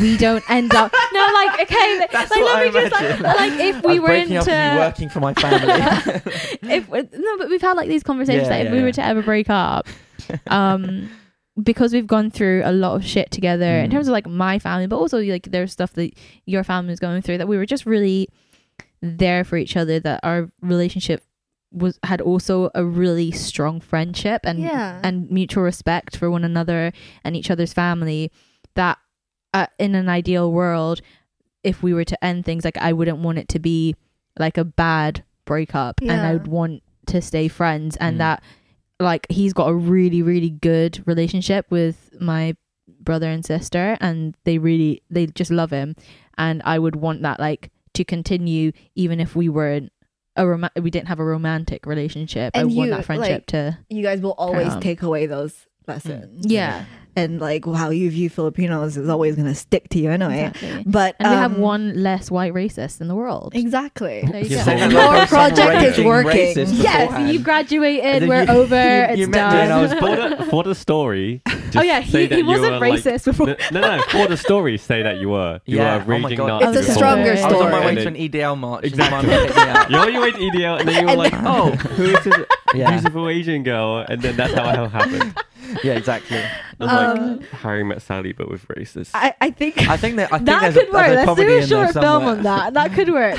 we 0.00 0.16
don't 0.16 0.42
end 0.50 0.74
up, 0.74 0.92
no, 1.12 1.30
like 1.34 1.60
okay, 1.62 1.98
like, 1.98 2.10
That's 2.12 2.30
like 2.30 2.40
what 2.40 2.54
let 2.54 2.62
I 2.62 2.64
me 2.66 2.80
just 2.80 2.92
like, 2.92 3.02
imagine. 3.02 3.22
like 3.22 3.52
if 3.60 3.84
I 3.84 3.88
we 3.92 3.98
were 4.00 4.06
breaking 4.08 4.36
into, 4.36 4.50
up 4.50 4.56
and 4.56 4.74
you 4.74 4.78
working 4.80 5.08
for 5.10 5.20
my 5.20 5.34
family. 5.34 5.72
if 6.74 6.88
no, 6.90 7.38
but 7.38 7.48
we've 7.50 7.60
had 7.62 7.74
like 7.76 7.88
these 7.88 8.02
conversations 8.02 8.44
Yeah, 8.44 8.48
that 8.50 8.60
if 8.66 8.72
yeah, 8.72 8.76
we 8.78 8.82
were 8.82 8.92
to 8.92 9.04
ever 9.04 9.22
break 9.22 9.50
up, 9.50 9.86
um, 10.48 11.10
because 11.62 11.92
we've 11.92 12.06
gone 12.06 12.30
through 12.30 12.62
a 12.64 12.72
lot 12.72 12.94
of 12.96 13.04
shit 13.04 13.30
together 13.30 13.78
in 13.80 13.88
Mm. 13.90 13.92
terms 13.92 14.08
of 14.08 14.12
like 14.12 14.26
my 14.28 14.58
family, 14.58 14.86
but 14.86 14.96
also 14.96 15.20
like 15.20 15.50
there's 15.50 15.72
stuff 15.72 15.92
that 15.94 16.12
your 16.46 16.64
family 16.64 16.92
is 16.92 17.00
going 17.00 17.22
through 17.22 17.38
that 17.38 17.48
we 17.48 17.56
were 17.56 17.66
just 17.66 17.86
really 17.86 18.28
there 19.02 19.44
for 19.44 19.56
each 19.56 19.76
other. 19.76 19.98
That 20.00 20.20
our 20.22 20.50
relationship 20.62 21.22
was 21.72 21.98
had 22.02 22.20
also 22.20 22.70
a 22.74 22.84
really 22.84 23.30
strong 23.30 23.80
friendship 23.80 24.40
and 24.44 24.58
Yeah. 24.60 25.00
and 25.02 25.30
mutual 25.30 25.62
respect 25.64 26.16
for 26.16 26.30
one 26.30 26.44
another 26.44 26.92
and 27.24 27.36
each 27.36 27.50
other's 27.50 27.72
family. 27.72 28.30
That 28.74 28.98
uh, 29.52 29.66
in 29.78 29.94
an 29.96 30.08
ideal 30.08 30.52
world, 30.52 31.00
if 31.64 31.82
we 31.82 31.92
were 31.92 32.04
to 32.04 32.24
end 32.24 32.44
things, 32.44 32.64
like 32.64 32.76
I 32.78 32.92
wouldn't 32.92 33.18
want 33.18 33.38
it 33.38 33.48
to 33.48 33.58
be 33.58 33.96
like 34.38 34.56
a 34.56 34.64
bad 34.64 35.24
breakup, 35.44 36.00
and 36.00 36.20
I 36.24 36.32
would 36.34 36.46
want 36.46 36.82
to 37.06 37.20
stay 37.20 37.48
friends, 37.48 37.96
and 37.96 38.14
Mm. 38.16 38.18
that 38.18 38.42
like 39.00 39.26
he's 39.30 39.52
got 39.52 39.68
a 39.68 39.74
really 39.74 40.22
really 40.22 40.50
good 40.50 41.02
relationship 41.06 41.66
with 41.70 42.10
my 42.20 42.54
brother 43.00 43.28
and 43.28 43.44
sister, 43.44 43.96
and 44.00 44.36
they 44.44 44.58
really 44.58 45.02
they 45.10 45.26
just 45.26 45.50
love 45.50 45.70
him, 45.70 45.96
and 46.38 46.62
I 46.64 46.78
would 46.78 46.96
want 46.96 47.22
that 47.22 47.40
like 47.40 47.70
to 47.94 48.04
continue 48.04 48.70
even 48.94 49.18
if 49.18 49.34
we 49.34 49.48
weren't 49.48 49.90
a 50.36 50.46
rom- 50.46 50.70
we 50.80 50.90
didn't 50.90 51.08
have 51.08 51.18
a 51.18 51.24
romantic 51.24 51.86
relationship. 51.86 52.52
I 52.54 52.60
And 52.60 52.76
want 52.76 52.90
you, 52.90 52.96
that 52.96 53.04
friendship 53.04 53.32
like, 53.32 53.46
to 53.46 53.78
you 53.88 54.02
guys 54.02 54.20
will 54.20 54.34
always 54.38 54.76
take 54.76 55.02
away 55.02 55.26
those 55.26 55.66
lessons. 55.88 56.46
yeah 56.46 56.84
And 57.16 57.40
like 57.40 57.64
how 57.66 57.90
you 57.90 58.10
view 58.10 58.30
Filipinos 58.30 58.96
is 58.96 59.08
always 59.08 59.36
gonna 59.36 59.54
stick 59.54 59.88
to 59.90 59.98
you 59.98 60.10
anyway. 60.10 60.46
exactly. 60.54 60.84
But 60.86 61.16
And 61.18 61.30
we 61.30 61.36
have 61.36 61.54
um, 61.56 61.60
one 61.60 62.02
less 62.02 62.30
white 62.30 62.52
racist 62.54 63.00
in 63.00 63.08
the 63.08 63.14
world. 63.14 63.52
Exactly. 63.54 64.22
There 64.30 64.42
you 64.42 64.48
go. 64.64 64.88
Your 65.14 65.26
project 65.26 65.98
is 65.98 66.04
working. 66.04 66.54
Yes, 66.56 66.70
beforehand. 67.08 67.32
you 67.32 67.38
graduated. 67.40 68.28
We're 68.28 68.42
you- 68.44 68.48
over. 68.48 68.74
you- 68.76 69.06
it's 69.10 69.18
you 69.18 69.26
done. 69.26 69.70
I 69.70 69.80
was 69.82 69.92
for 69.94 70.16
the 70.16 70.46
for 70.50 70.62
the 70.62 70.74
story. 70.74 71.42
Oh 71.76 71.82
yeah, 71.82 72.00
he, 72.00 72.26
he 72.26 72.42
wasn't 72.42 72.72
were, 72.72 72.78
like- 72.80 73.00
racist 73.00 73.26
before. 73.26 73.46
no, 73.46 73.54
no, 73.70 73.80
no. 73.98 74.02
For 74.08 74.26
the 74.26 74.36
story, 74.36 74.76
say 74.76 75.04
that 75.04 75.18
you 75.20 75.28
were. 75.28 75.60
You 75.66 75.76
Yeah, 75.76 76.04
were 76.04 76.14
oh 76.14 76.16
a 76.16 76.18
my 76.18 76.28
raging 76.28 76.36
God. 76.38 76.62
Nazi. 76.62 76.78
It's 76.80 76.88
a 76.88 76.90
Oh, 76.90 76.94
stronger 76.96 77.36
sorry. 77.36 77.54
I 77.54 77.56
was 77.56 77.60
on 77.62 77.70
my 77.70 77.86
way 77.86 77.94
to 77.94 78.08
an 78.08 78.14
EDL 78.16 78.58
march. 78.58 78.84
Exactly. 78.86 79.18
And 79.18 79.28
your 79.30 79.38
mum 79.38 79.46
picked 79.46 79.56
me 79.56 79.62
up. 79.70 79.90
You're 79.90 80.00
on 80.00 80.12
your 80.12 80.22
way 80.22 80.30
to 80.32 80.38
EDL, 80.38 80.80
and 80.80 80.88
then 80.88 81.00
you 81.00 81.06
were 81.06 81.16
like, 81.16 81.32
"Oh, 81.36 81.70
who 81.70 82.04
is 82.06 82.24
this 82.24 82.46
beautiful 82.72 83.28
Asian 83.28 83.62
girl?" 83.62 84.04
And 84.08 84.20
then 84.20 84.34
that's 84.36 84.52
how 84.52 84.84
it 84.84 84.90
happened. 84.90 85.38
Yeah, 85.84 85.94
exactly. 85.94 86.36
It 86.38 86.48
was 86.78 86.90
Um, 86.90 87.38
like 87.38 87.48
Harry 87.50 87.84
met 87.84 88.02
Sally, 88.02 88.32
but 88.32 88.50
with 88.50 88.66
racist. 88.68 89.10
I, 89.14 89.34
I 89.40 89.50
think 89.50 89.78
I 89.88 89.96
think 89.96 90.16
that 90.16 90.32
I 90.32 90.36
think 90.38 90.46
that 90.46 90.60
there's 90.62 90.74
could 90.74 90.88
a, 90.88 90.92
work. 90.92 91.06
there's 91.06 91.12
a 91.12 91.14
Let's 91.16 91.26
comedy 91.26 91.46
do 91.46 91.52
a 91.52 91.54
in 91.54 91.60
there 91.60 91.68
short 91.68 91.92
film 91.92 92.04
somewhere. 92.04 92.36
on 92.36 92.42
that. 92.42 92.74
That 92.74 92.92
could 92.92 93.08
work. 93.10 93.38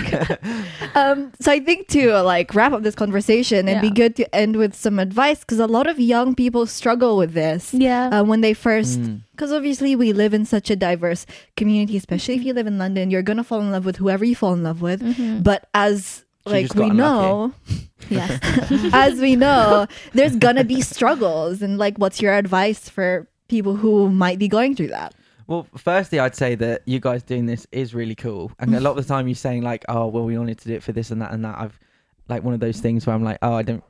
um 0.95 1.31
so 1.39 1.51
I 1.51 1.59
think 1.59 1.87
to 1.89 2.19
uh, 2.19 2.23
like 2.23 2.53
wrap 2.53 2.71
up 2.73 2.83
this 2.83 2.95
conversation, 2.95 3.67
it'd 3.67 3.81
be 3.81 3.87
Yeah. 3.87 3.93
good 3.93 4.15
to 4.17 4.35
end 4.35 4.55
with 4.57 4.75
some 4.75 4.99
advice 4.99 5.39
because 5.39 5.59
a 5.59 5.67
lot 5.67 5.87
of 5.87 5.99
young 5.99 6.35
people 6.35 6.65
struggle 6.65 7.17
with 7.17 7.33
this. 7.33 7.73
yeah. 7.73 8.09
Uh, 8.09 8.23
when 8.23 8.41
they 8.41 8.53
first, 8.53 8.99
Mm. 9.01 9.21
because 9.31 9.51
obviously 9.51 9.95
we 9.95 10.13
live 10.13 10.33
in 10.33 10.45
such 10.45 10.69
a 10.69 10.75
diverse 10.75 11.25
community, 11.57 11.97
especially 11.97 12.35
if 12.35 12.43
you 12.43 12.53
live 12.53 12.67
in 12.67 12.77
London, 12.77 13.09
you're 13.11 13.21
gonna 13.23 13.43
fall 13.43 13.61
in 13.61 13.71
love 13.71 13.85
with 13.85 13.97
whoever 13.97 14.23
you 14.25 14.35
fall 14.35 14.53
in 14.53 14.63
love 14.63 14.81
with. 14.81 15.01
Mhm. 15.01 15.43
But 15.43 15.67
as 15.73 16.23
She 16.47 16.53
like 16.53 16.73
we 16.73 16.89
know, 16.89 17.53
yes. 18.09 18.39
as 18.93 19.19
we 19.19 19.35
know, 19.35 19.85
there's 20.13 20.35
gonna 20.35 20.63
be 20.63 20.81
struggles, 20.81 21.61
and 21.61 21.77
like, 21.77 21.97
what's 21.97 22.21
your 22.21 22.33
advice 22.33 22.89
for 22.89 23.27
people 23.47 23.75
who 23.75 24.09
might 24.09 24.39
be 24.39 24.47
going 24.47 24.75
through 24.75 24.87
that? 24.87 25.13
Well, 25.47 25.67
firstly, 25.77 26.19
I'd 26.19 26.35
say 26.35 26.55
that 26.55 26.81
you 26.85 26.99
guys 26.99 27.23
doing 27.23 27.45
this 27.45 27.67
is 27.71 27.93
really 27.93 28.15
cool, 28.15 28.51
and 28.59 28.73
a 28.73 28.79
lot 28.79 28.91
of 28.91 28.97
the 28.97 29.03
time 29.03 29.27
you're 29.27 29.35
saying 29.35 29.61
like, 29.61 29.85
"Oh, 29.87 30.07
well, 30.07 30.23
we 30.23 30.37
wanted 30.37 30.57
to 30.59 30.67
do 30.69 30.73
it 30.75 30.83
for 30.83 30.93
this 30.93 31.11
and 31.11 31.21
that 31.21 31.31
and 31.31 31.45
that." 31.45 31.59
I've 31.59 31.77
like 32.27 32.43
one 32.43 32.53
of 32.53 32.59
those 32.59 32.79
things 32.79 33.05
where 33.05 33.15
I'm 33.15 33.23
like, 33.23 33.37
"Oh, 33.41 33.53
I 33.53 33.61
don't." 33.61 33.83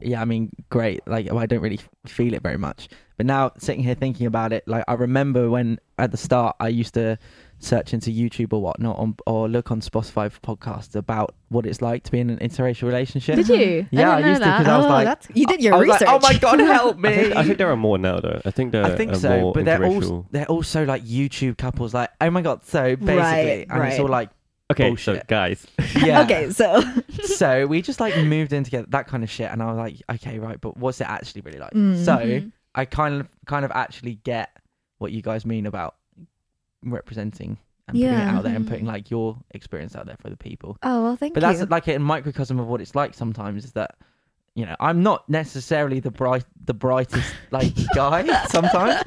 Yeah, 0.00 0.22
I 0.22 0.24
mean, 0.24 0.50
great. 0.70 1.06
Like, 1.06 1.30
I 1.30 1.44
don't 1.44 1.60
really 1.60 1.80
feel 2.06 2.32
it 2.32 2.42
very 2.42 2.56
much. 2.56 2.88
But 3.18 3.26
now 3.26 3.52
sitting 3.58 3.82
here 3.82 3.94
thinking 3.94 4.26
about 4.26 4.52
it, 4.52 4.66
like, 4.66 4.84
I 4.88 4.94
remember 4.94 5.50
when 5.50 5.78
at 5.98 6.10
the 6.10 6.16
start 6.16 6.56
I 6.58 6.68
used 6.68 6.94
to 6.94 7.18
search 7.60 7.92
into 7.94 8.10
YouTube 8.10 8.52
or 8.52 8.60
whatnot, 8.62 8.98
on, 8.98 9.14
or 9.26 9.48
look 9.48 9.70
on 9.70 9.80
Spotify 9.80 10.30
for 10.32 10.40
podcasts 10.40 10.96
about 10.96 11.34
what 11.50 11.66
it's 11.66 11.80
like 11.82 12.02
to 12.04 12.10
be 12.10 12.18
in 12.18 12.30
an 12.30 12.38
interracial 12.38 12.84
relationship. 12.84 13.36
Did 13.36 13.48
you? 13.48 13.86
Yeah, 13.90 14.12
I 14.12 14.16
didn't 14.16 14.22
know 14.22 14.28
used 14.30 14.42
to, 14.42 14.48
'cause 14.48 14.64
that. 14.64 14.68
I 14.68 14.76
was 14.78 14.86
oh, 14.86 14.88
like- 14.88 15.04
that's 15.04 15.28
you 15.34 15.46
did 15.46 15.62
your 15.62 15.74
I 15.74 15.76
was 15.76 15.86
research. 15.88 16.00
like, 16.08 16.08
"Oh 16.08 16.18
my 16.22 16.38
god, 16.38 16.58
help 16.60 16.96
I 16.96 17.00
me!" 17.00 17.14
think, 17.16 17.36
I 17.36 17.44
think 17.44 17.58
there 17.58 17.70
are 17.70 17.76
more 17.76 17.98
now, 17.98 18.18
though. 18.20 18.40
I 18.44 18.50
think 18.50 18.72
there. 18.72 18.84
I 18.84 18.96
think 18.96 19.12
are 19.12 19.16
so, 19.16 19.40
more 19.40 19.52
but 19.52 19.64
they're 19.64 19.78
interracial. 19.78 19.94
also 20.02 20.26
they're 20.30 20.46
also 20.46 20.84
like 20.84 21.04
YouTube 21.04 21.58
couples, 21.58 21.92
like 21.94 22.10
oh 22.20 22.30
my 22.30 22.42
god, 22.42 22.64
so 22.64 22.96
basically, 22.96 23.14
Right, 23.16 23.66
and 23.68 23.82
it's 23.84 23.98
all 23.98 24.06
right. 24.06 24.10
like 24.10 24.30
Okay, 24.72 24.84
so 24.96 25.12
bullshit. 25.12 25.26
guys, 25.26 25.66
yeah. 26.02 26.22
Okay, 26.22 26.50
so 26.50 26.80
so 27.24 27.66
we 27.66 27.82
just 27.82 28.00
like 28.00 28.16
moved 28.24 28.52
in 28.52 28.64
together, 28.64 28.86
that 28.90 29.06
kind 29.08 29.22
of 29.22 29.30
shit, 29.30 29.50
and 29.50 29.62
I 29.62 29.66
was 29.66 29.76
like, 29.76 29.96
okay, 30.14 30.38
right, 30.38 30.60
but 30.60 30.76
what's 30.76 31.00
it 31.00 31.08
actually 31.08 31.42
really 31.42 31.58
like? 31.58 31.72
Mm. 31.72 32.04
So. 32.04 32.50
I 32.72 32.84
kind 32.84 33.20
of 33.20 33.26
kind 33.46 33.64
of 33.64 33.72
actually 33.72 34.14
get 34.22 34.48
what 34.98 35.10
you 35.10 35.22
guys 35.22 35.44
mean 35.44 35.66
about 35.66 35.96
representing 36.84 37.58
and 37.88 37.96
putting 37.96 38.08
it 38.12 38.12
out 38.22 38.42
there 38.44 38.54
and 38.54 38.68
putting 38.68 38.86
like 38.86 39.10
your 39.10 39.36
experience 39.52 39.96
out 39.96 40.06
there 40.06 40.16
for 40.20 40.30
the 40.30 40.36
people. 40.36 40.76
oh 40.82 41.02
well, 41.02 41.16
thank 41.16 41.34
But 41.34 41.42
you. 41.42 41.48
But 41.48 41.58
that's 41.58 41.70
like 41.70 41.88
a 41.88 41.98
microcosm 41.98 42.58
of 42.60 42.66
what 42.66 42.80
it's 42.80 42.94
like 42.94 43.14
sometimes 43.14 43.64
is 43.64 43.72
that 43.72 43.96
you 44.54 44.66
know 44.66 44.76
I'm 44.80 45.02
not 45.02 45.28
necessarily 45.28 46.00
the 46.00 46.10
bright 46.10 46.44
the 46.64 46.74
brightest 46.74 47.32
like 47.50 47.72
guy 47.94 48.26
sometimes. 48.46 49.02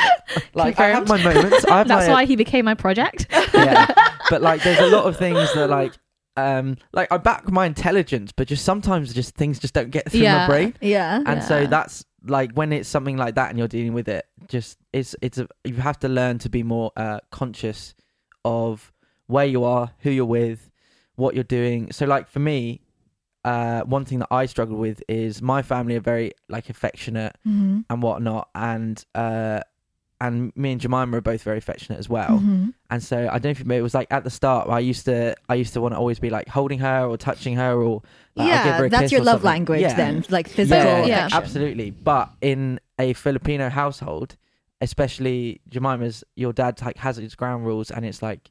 like 0.54 0.78
I 0.80 0.88
have 0.88 1.08
my 1.08 1.22
moments. 1.22 1.64
I 1.66 1.78
have 1.78 1.88
That's 1.88 2.06
my, 2.08 2.12
why 2.12 2.24
he 2.24 2.36
became 2.36 2.64
my 2.64 2.74
project. 2.74 3.26
yeah. 3.54 3.86
But 4.30 4.42
like, 4.42 4.62
there's 4.64 4.80
a 4.80 4.88
lot 4.88 5.04
of 5.04 5.16
things 5.16 5.52
that 5.54 5.70
like, 5.70 5.92
um, 6.36 6.76
like 6.92 7.10
I 7.12 7.16
back 7.18 7.48
my 7.50 7.64
intelligence, 7.66 8.32
but 8.32 8.48
just 8.48 8.64
sometimes 8.64 9.14
just 9.14 9.34
things 9.36 9.58
just 9.58 9.72
don't 9.74 9.90
get 9.90 10.10
through 10.10 10.20
Yeah. 10.20 10.38
my 10.38 10.46
brain, 10.48 10.74
yeah. 10.80 11.22
and 11.26 11.42
so 11.42 11.66
that's 11.66 12.04
like 12.30 12.52
when 12.52 12.72
it's 12.72 12.88
something 12.88 13.16
like 13.16 13.34
that 13.36 13.50
and 13.50 13.58
you're 13.58 13.68
dealing 13.68 13.92
with 13.94 14.08
it. 14.08 14.26
Just 14.48 14.78
it's 14.92 15.14
it's 15.22 15.38
a 15.38 15.46
you 15.64 15.74
have 15.76 15.98
to 16.00 16.08
learn 16.08 16.38
to 16.38 16.48
be 16.48 16.62
more 16.62 16.92
uh, 16.96 17.20
conscious 17.30 17.94
of 18.44 18.92
where 19.26 19.46
you 19.46 19.64
are, 19.64 19.90
who 20.00 20.10
you're 20.10 20.24
with, 20.24 20.70
what 21.16 21.34
you're 21.34 21.44
doing. 21.44 21.92
So 21.92 22.06
like 22.06 22.28
for 22.28 22.40
me. 22.40 22.80
Uh, 23.44 23.82
one 23.82 24.04
thing 24.04 24.18
that 24.18 24.26
I 24.32 24.46
struggle 24.46 24.76
with 24.76 25.00
is 25.08 25.40
my 25.40 25.62
family 25.62 25.94
are 25.94 26.00
very 26.00 26.32
like 26.48 26.68
affectionate 26.68 27.36
Mhm. 27.46 27.84
and 27.88 28.02
whatnot, 28.02 28.48
and 28.56 29.04
uh, 29.14 29.60
and 30.20 30.50
me 30.56 30.72
and 30.72 30.80
Jemima 30.80 31.18
are 31.18 31.20
both 31.20 31.42
very 31.42 31.58
affectionate 31.58 31.98
as 31.98 32.08
well. 32.08 32.38
Mhm. 32.38 32.72
And 32.88 33.02
so 33.02 33.18
I 33.30 33.32
don't 33.38 33.44
know 33.44 33.50
if 33.50 33.58
you 33.58 33.64
remember, 33.64 33.80
it 33.80 33.82
was 33.82 33.94
like 33.94 34.06
at 34.10 34.24
the 34.24 34.30
start 34.30 34.68
I 34.68 34.78
used 34.78 35.04
to 35.04 35.34
I 35.48 35.54
used 35.56 35.74
to 35.74 35.80
want 35.82 35.92
to 35.94 35.98
always 35.98 36.18
be 36.18 36.30
like 36.30 36.48
holding 36.48 36.78
her 36.78 37.04
or 37.04 37.16
touching 37.18 37.56
her 37.56 37.74
or 37.74 38.02
like, 38.34 38.48
her 38.48 38.54
yeah, 38.54 38.82
a 38.84 38.88
that's 38.88 39.12
your 39.12 39.20
love 39.22 39.34
something. 39.42 39.46
language 39.46 39.80
Yeah. 39.82 39.94
then, 39.94 40.24
like 40.30 40.48
physical 40.48 40.84
Yeah, 40.84 41.06
yeah. 41.06 41.28
absolutely. 41.32 41.90
But 41.90 42.30
in 42.40 42.80
a 42.98 43.12
Filipino 43.12 43.68
household, 43.68 44.36
especially 44.80 45.60
Jemima's, 45.70 46.24
your 46.34 46.52
dad 46.52 46.80
like 46.82 46.96
has 46.98 47.16
his 47.16 47.34
ground 47.34 47.66
rules, 47.66 47.90
and 47.90 48.04
it's 48.04 48.22
like, 48.22 48.50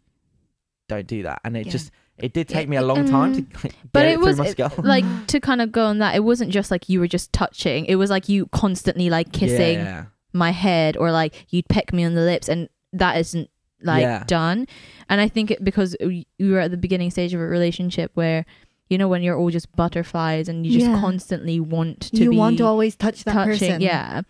don't 0.88 1.08
do 1.08 1.24
that. 1.24 1.40
And 1.44 1.56
it 1.58 1.68
just 1.68 1.92
it 2.18 2.32
did 2.34 2.48
take 2.48 2.70
me 2.70 2.78
a 2.78 2.82
long 2.82 3.06
time 3.06 3.34
to 3.34 3.42
like, 3.64 3.76
But 3.92 4.04
get 4.04 4.12
it 4.14 4.20
was 4.20 4.36
through 4.36 4.44
my 4.46 4.50
it- 4.50 4.52
skull. 4.52 4.72
like 4.86 5.06
to 5.28 5.40
kind 5.40 5.62
of 5.62 5.72
go 5.72 5.86
on 5.86 6.00
that. 6.00 6.16
It 6.16 6.24
wasn't 6.24 6.52
just 6.52 6.70
like 6.72 6.88
you 6.90 7.00
were 7.00 7.08
just 7.08 7.34
touching. 7.34 7.86
It 7.86 7.96
was 7.96 8.10
like 8.10 8.30
you 8.30 8.46
constantly 8.48 9.10
like 9.10 9.32
kissing 9.34 9.80
Yeah. 9.80 10.06
My 10.36 10.52
head 10.52 10.96
or 10.98 11.12
like 11.12 11.48
you'd 11.50 11.68
peck 11.70 11.92
me 11.94 12.04
on 12.04 12.14
the 12.14 12.22
lips, 12.22 12.48
and 12.50 12.70
that 12.94 13.18
isn't 13.18 13.50
like 13.82 14.02
Yeah. 14.04 14.24
done. 14.28 14.68
And 15.10 15.20
I 15.22 15.28
think 15.28 15.52
it 15.52 15.64
because 15.64 15.96
we 16.00 16.28
we 16.40 16.52
were 16.52 16.60
at 16.60 16.72
the 16.72 16.78
beginning 16.78 17.10
stage 17.12 17.34
of 17.34 17.42
a 17.42 17.48
relationship 17.48 18.12
where. 18.14 18.46
You 18.88 19.00
know 19.00 19.08
when 19.08 19.24
you're 19.24 19.36
all 19.36 19.50
just 19.50 19.76
butterflies 19.76 20.48
and 20.48 20.64
you 20.64 20.72
just 20.72 20.86
Yeah. 20.86 21.02
constantly 21.02 21.60
want 21.60 22.02
to 22.14 22.18
you 22.24 22.30
be 22.30 22.38
want 22.38 22.60
to 22.60 22.66
always 22.66 22.96
touch 22.96 23.24
that 23.24 23.34
touching 23.34 23.54
person. 23.58 23.82
yeah 23.82 24.22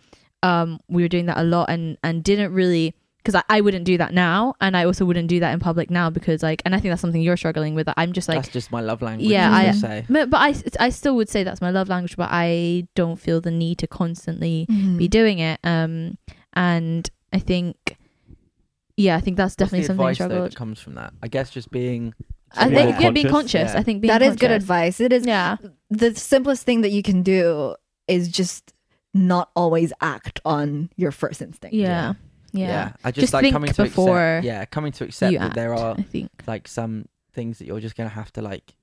um 0.42 0.80
we 0.88 1.02
were 1.02 1.08
doing 1.12 1.26
that 1.26 1.36
a 1.36 1.42
lot 1.42 1.68
and 1.68 1.98
and 2.02 2.24
didn't 2.24 2.54
really 2.54 2.94
because 3.26 3.42
I, 3.50 3.56
I 3.58 3.60
wouldn't 3.60 3.84
do 3.84 3.98
that 3.98 4.14
now 4.14 4.54
and 4.60 4.76
i 4.76 4.84
also 4.84 5.04
wouldn't 5.04 5.28
do 5.28 5.40
that 5.40 5.52
in 5.52 5.58
public 5.58 5.90
now 5.90 6.10
because 6.10 6.42
like 6.42 6.62
and 6.64 6.74
i 6.74 6.78
think 6.80 6.92
that's 6.92 7.00
something 7.00 7.20
you're 7.20 7.36
struggling 7.36 7.74
with 7.74 7.88
i'm 7.96 8.12
just 8.12 8.28
like 8.28 8.36
That's 8.38 8.48
just 8.48 8.70
my 8.70 8.80
love 8.80 9.02
language. 9.02 9.28
Yeah, 9.28 9.52
I- 9.52 9.72
say. 9.72 10.04
but, 10.08 10.30
but 10.30 10.36
i 10.38 10.54
i 10.78 10.88
still 10.90 11.16
would 11.16 11.28
say 11.28 11.42
that's 11.42 11.60
my 11.60 11.70
love 11.70 11.88
language 11.88 12.16
but 12.16 12.28
i 12.30 12.86
don't 12.94 13.16
feel 13.16 13.40
the 13.40 13.50
need 13.50 13.78
to 13.78 13.86
constantly 13.88 14.66
Mhm. 14.70 14.96
be 14.98 15.08
doing 15.08 15.38
it 15.40 15.58
um 15.64 16.16
and 16.54 17.10
i 17.32 17.38
think 17.40 17.96
yeah 18.96 19.16
i 19.16 19.20
think 19.20 19.36
that's 19.36 19.52
What's 19.52 19.56
the 19.56 19.64
definitely 19.64 19.86
something 19.86 20.06
I 20.06 20.10
advice, 20.12 20.28
though, 20.28 20.42
that 20.44 20.54
comes 20.54 20.80
from 20.80 20.94
that. 20.94 21.12
I 21.22 21.28
guess 21.28 21.50
just 21.50 21.70
being. 21.70 22.14
i 22.56 22.68
think 22.68 22.92
more 22.94 23.00
yeah, 23.00 23.10
being 23.10 23.28
conscious? 23.28 23.52
conscious 23.60 23.72
Yeah. 23.74 23.80
i 23.80 23.82
think 23.82 24.00
being 24.02 24.08
That 24.12 24.22
is 24.22 24.36
good 24.36 24.52
advice. 24.52 25.00
It 25.00 25.12
is 25.12 25.26
yeah 25.26 25.56
the 25.90 26.14
simplest 26.14 26.62
thing 26.64 26.80
that 26.82 26.90
you 26.90 27.02
can 27.02 27.22
do 27.22 27.74
is 28.08 28.28
just 28.28 28.72
not 29.12 29.50
always 29.56 29.92
act 30.00 30.40
on 30.44 30.90
your 30.96 31.10
first 31.10 31.40
instinct. 31.42 31.74
yeah 31.74 32.14
Yeah. 32.58 32.92
I 33.04 33.10
just, 33.10 33.20
Just 33.22 33.32
like 33.34 33.42
think 33.42 33.52
coming 33.54 33.72
to 33.72 33.82
before 33.84 34.18
accept, 34.18 34.44
yeah, 34.46 34.64
coming 34.64 34.92
to 34.92 35.04
accept 35.04 35.32
you 35.32 35.38
that 35.38 35.54
there 35.54 35.74
are 35.74 35.94
I 35.98 36.02
think. 36.02 36.30
like 36.46 36.68
some 36.68 37.06
things 37.32 37.58
that 37.58 37.66
you're 37.66 37.80
just 37.80 37.96
gonna 37.96 38.08
have 38.10 38.32
to 38.34 38.42
like 38.42 38.74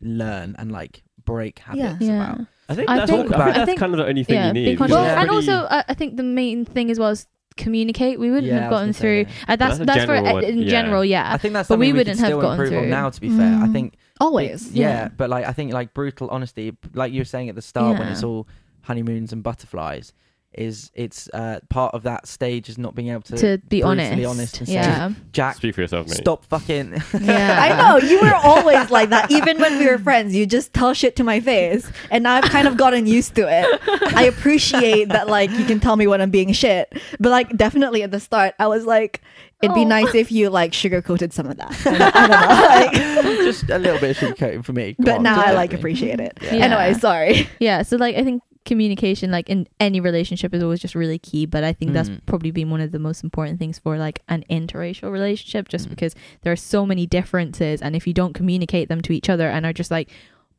learn 0.00 0.54
and 0.58 0.72
like 0.72 1.02
break 1.24 1.58
habits 1.60 2.00
Yeah. 2.00 2.32
about. 2.32 2.46
I 2.68 2.74
think 2.74 2.88
I 2.88 2.96
that's, 2.96 3.10
think- 3.10 3.20
I 3.20 3.44
think 3.44 3.54
that's 3.54 3.66
think- 3.66 3.78
kind 3.80 3.92
of 3.92 3.98
the 3.98 4.06
only 4.06 4.24
thing 4.24 4.36
yeah, 4.36 4.46
you 4.48 4.52
need. 4.54 4.70
because 4.72 4.90
Well, 4.90 5.04
it's 5.04 5.20
and 5.20 5.30
also 5.30 5.52
uh, 5.52 5.82
I 5.88 5.94
think 5.94 6.16
the 6.16 6.22
main 6.22 6.64
thing 6.64 6.90
as 6.90 6.98
well 6.98 7.10
is 7.10 7.26
communicate. 7.56 8.18
We 8.18 8.30
wouldn't 8.30 8.46
Yeah, 8.50 8.60
have 8.60 8.70
gotten 8.70 8.86
gonna 8.86 8.92
say, 8.94 9.00
through. 9.00 9.18
yeah. 9.20 9.52
Uh, 9.52 9.56
that's 9.56 9.78
That's 9.78 9.86
that's 9.86 10.00
for 10.06 10.16
general 10.16 10.38
in 10.38 10.58
yeah. 10.62 10.68
general, 10.70 11.04
yeah. 11.04 11.32
I 11.32 11.36
think 11.38 11.52
that's 11.54 11.68
but 11.68 11.78
we 11.78 11.88
we, 11.88 11.98
wouldn't 11.98 12.16
can 12.16 12.24
have 12.24 12.28
still 12.30 12.40
gotten 12.40 12.60
improve 12.60 12.78
on 12.78 12.84
through. 12.84 12.90
now. 12.90 13.10
To 13.10 13.20
be 13.20 13.28
fair, 13.28 13.54
I 13.56 13.66
Mm. 13.66 13.72
think 13.72 13.94
Always. 14.20 14.62
It's- 14.62 14.72
yeah, 14.72 14.88
Yeah. 14.88 15.08
but 15.16 15.28
like 15.30 15.44
I 15.46 15.52
think 15.52 15.72
like 15.72 15.92
brutal 15.94 16.28
honesty, 16.30 16.72
like 16.94 17.12
you 17.12 17.20
were 17.20 17.24
saying 17.26 17.48
at 17.48 17.54
the 17.54 17.62
start 17.62 17.98
when 17.98 18.08
it's 18.08 18.22
all 18.22 18.46
honeymoons 18.82 19.32
and 19.32 19.42
butterflies, 19.42 20.12
is 20.54 20.90
it's 20.94 21.28
uh, 21.32 21.60
part 21.68 21.94
of 21.94 22.02
that 22.02 22.26
stage 22.26 22.68
is 22.68 22.76
not 22.78 22.94
being 22.94 23.08
able 23.08 23.22
to, 23.22 23.36
to 23.36 23.58
be 23.68 23.80
brutally 23.82 24.24
honest. 24.24 24.28
honest 24.28 24.58
and 24.58 24.68
say, 24.68 24.74
yeah. 24.74 25.12
Jack, 25.32 25.56
Speak 25.56 25.74
for 25.74 25.80
yourself, 25.80 26.08
mate. 26.08 26.16
stop 26.16 26.44
fucking. 26.44 27.02
Yeah. 27.20 27.58
I 27.60 27.76
know 28.00 28.06
you 28.06 28.20
were 28.20 28.34
always 28.34 28.90
like 28.90 29.10
that. 29.10 29.30
Even 29.30 29.58
when 29.60 29.78
we 29.78 29.86
were 29.86 29.98
friends, 29.98 30.34
you 30.34 30.44
just 30.46 30.72
tell 30.74 30.92
shit 30.94 31.16
to 31.16 31.24
my 31.24 31.40
face, 31.40 31.90
and 32.10 32.24
now 32.24 32.34
I've 32.34 32.44
kind 32.50 32.66
of 32.68 32.76
gotten 32.76 33.06
used 33.06 33.34
to 33.36 33.42
it. 33.48 33.80
I 34.16 34.24
appreciate 34.24 35.08
that, 35.10 35.28
like 35.28 35.50
you 35.52 35.64
can 35.64 35.80
tell 35.80 35.96
me 35.96 36.06
when 36.06 36.20
I'm 36.20 36.30
being 36.30 36.52
shit, 36.52 36.92
but 37.20 37.30
like 37.30 37.56
definitely 37.56 38.02
at 38.02 38.10
the 38.10 38.20
start, 38.20 38.54
I 38.58 38.66
was 38.66 38.84
like, 38.84 39.20
it'd 39.62 39.74
be 39.74 39.82
Oh. 39.82 39.84
nice 39.84 40.14
if 40.14 40.30
you 40.32 40.50
like 40.50 40.72
sugarcoated 40.72 41.32
some 41.32 41.46
of 41.46 41.56
that. 41.56 41.70
I 41.86 42.90
don't 42.90 43.14
know, 43.22 43.22
like, 43.22 43.36
just 43.44 43.70
a 43.70 43.78
little 43.78 44.00
bit 44.00 44.10
of 44.22 44.28
sugarcoating 44.36 44.64
for 44.64 44.72
me. 44.72 44.92
Go 44.94 45.04
but 45.04 45.16
on, 45.16 45.22
now 45.22 45.40
I 45.40 45.52
like 45.52 45.72
me. 45.72 45.78
appreciate 45.78 46.20
it. 46.20 46.36
Yeah. 46.42 46.54
Yeah. 46.54 46.64
Anyway, 46.64 46.94
sorry. 46.98 47.48
Yeah, 47.60 47.82
so 47.82 47.96
like 47.96 48.16
I 48.16 48.24
think 48.24 48.42
communication 48.64 49.30
like 49.30 49.48
in 49.48 49.66
any 49.80 50.00
relationship 50.00 50.54
is 50.54 50.62
always 50.62 50.80
just 50.80 50.94
really 50.94 51.18
key, 51.18 51.46
but 51.46 51.64
I 51.64 51.72
think 51.72 51.92
that's 51.92 52.08
Mm. 52.08 52.20
probably 52.26 52.50
been 52.50 52.70
one 52.70 52.80
of 52.80 52.92
the 52.92 52.98
most 52.98 53.24
important 53.24 53.58
things 53.58 53.78
for 53.78 53.98
like 53.98 54.22
an 54.28 54.44
interracial 54.50 55.10
relationship 55.10 55.68
just 55.68 55.86
Mm. 55.86 55.90
because 55.90 56.14
there 56.42 56.52
are 56.52 56.56
so 56.56 56.86
many 56.86 57.06
differences 57.06 57.82
and 57.82 57.96
if 57.96 58.06
you 58.06 58.12
don't 58.12 58.34
communicate 58.34 58.88
them 58.88 59.00
to 59.02 59.12
each 59.12 59.28
other 59.28 59.48
and 59.48 59.66
are 59.66 59.72
just 59.72 59.90
like 59.90 60.10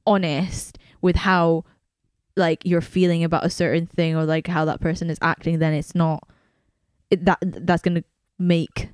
honest 0.06 0.78
with 1.02 1.16
how 1.18 1.64
like 2.36 2.62
you're 2.66 2.82
feeling 2.82 3.24
about 3.24 3.46
a 3.46 3.50
certain 3.50 3.86
thing 3.86 4.16
or 4.16 4.26
like 4.26 4.48
how 4.48 4.66
that 4.66 4.82
person 4.82 5.10
is 5.10 5.18
acting 5.22 5.60
then 5.60 5.74
it's 5.74 5.94
not 5.96 6.28
it, 7.10 7.24
that 7.26 7.38
that's 7.42 7.82
going 7.82 7.96
to 7.96 8.04
make 8.40 8.90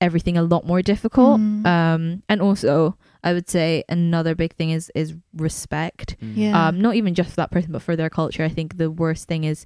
everything 0.00 0.36
a 0.38 0.42
lot 0.42 0.64
more 0.66 0.82
difficult 0.82 1.40
Mm. 1.40 1.66
um 1.66 2.22
and 2.28 2.40
also 2.40 2.96
i 3.28 3.30
would 3.34 3.48
say 3.56 3.68
another 3.88 4.34
big 4.42 4.52
thing 4.58 4.70
is 4.78 4.84
is 4.94 5.08
respect 5.48 6.08
Mm. 6.22 6.32
Yeah. 6.42 6.54
um 6.68 6.80
not 6.86 6.94
even 7.00 7.12
just 7.20 7.30
for 7.30 7.36
that 7.42 7.50
person 7.50 7.70
but 7.72 7.82
for 7.82 7.94
their 8.00 8.10
culture 8.20 8.42
i 8.50 8.52
think 8.58 8.68
the 8.82 8.90
worst 9.02 9.22
thing 9.30 9.42
is 9.52 9.58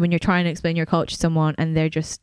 when 0.00 0.10
you're 0.12 0.26
trying 0.30 0.44
to 0.46 0.50
explain 0.54 0.76
your 0.80 0.86
culture 0.94 1.14
to 1.16 1.20
someone 1.26 1.54
and 1.58 1.76
they're 1.76 1.88
just 2.00 2.20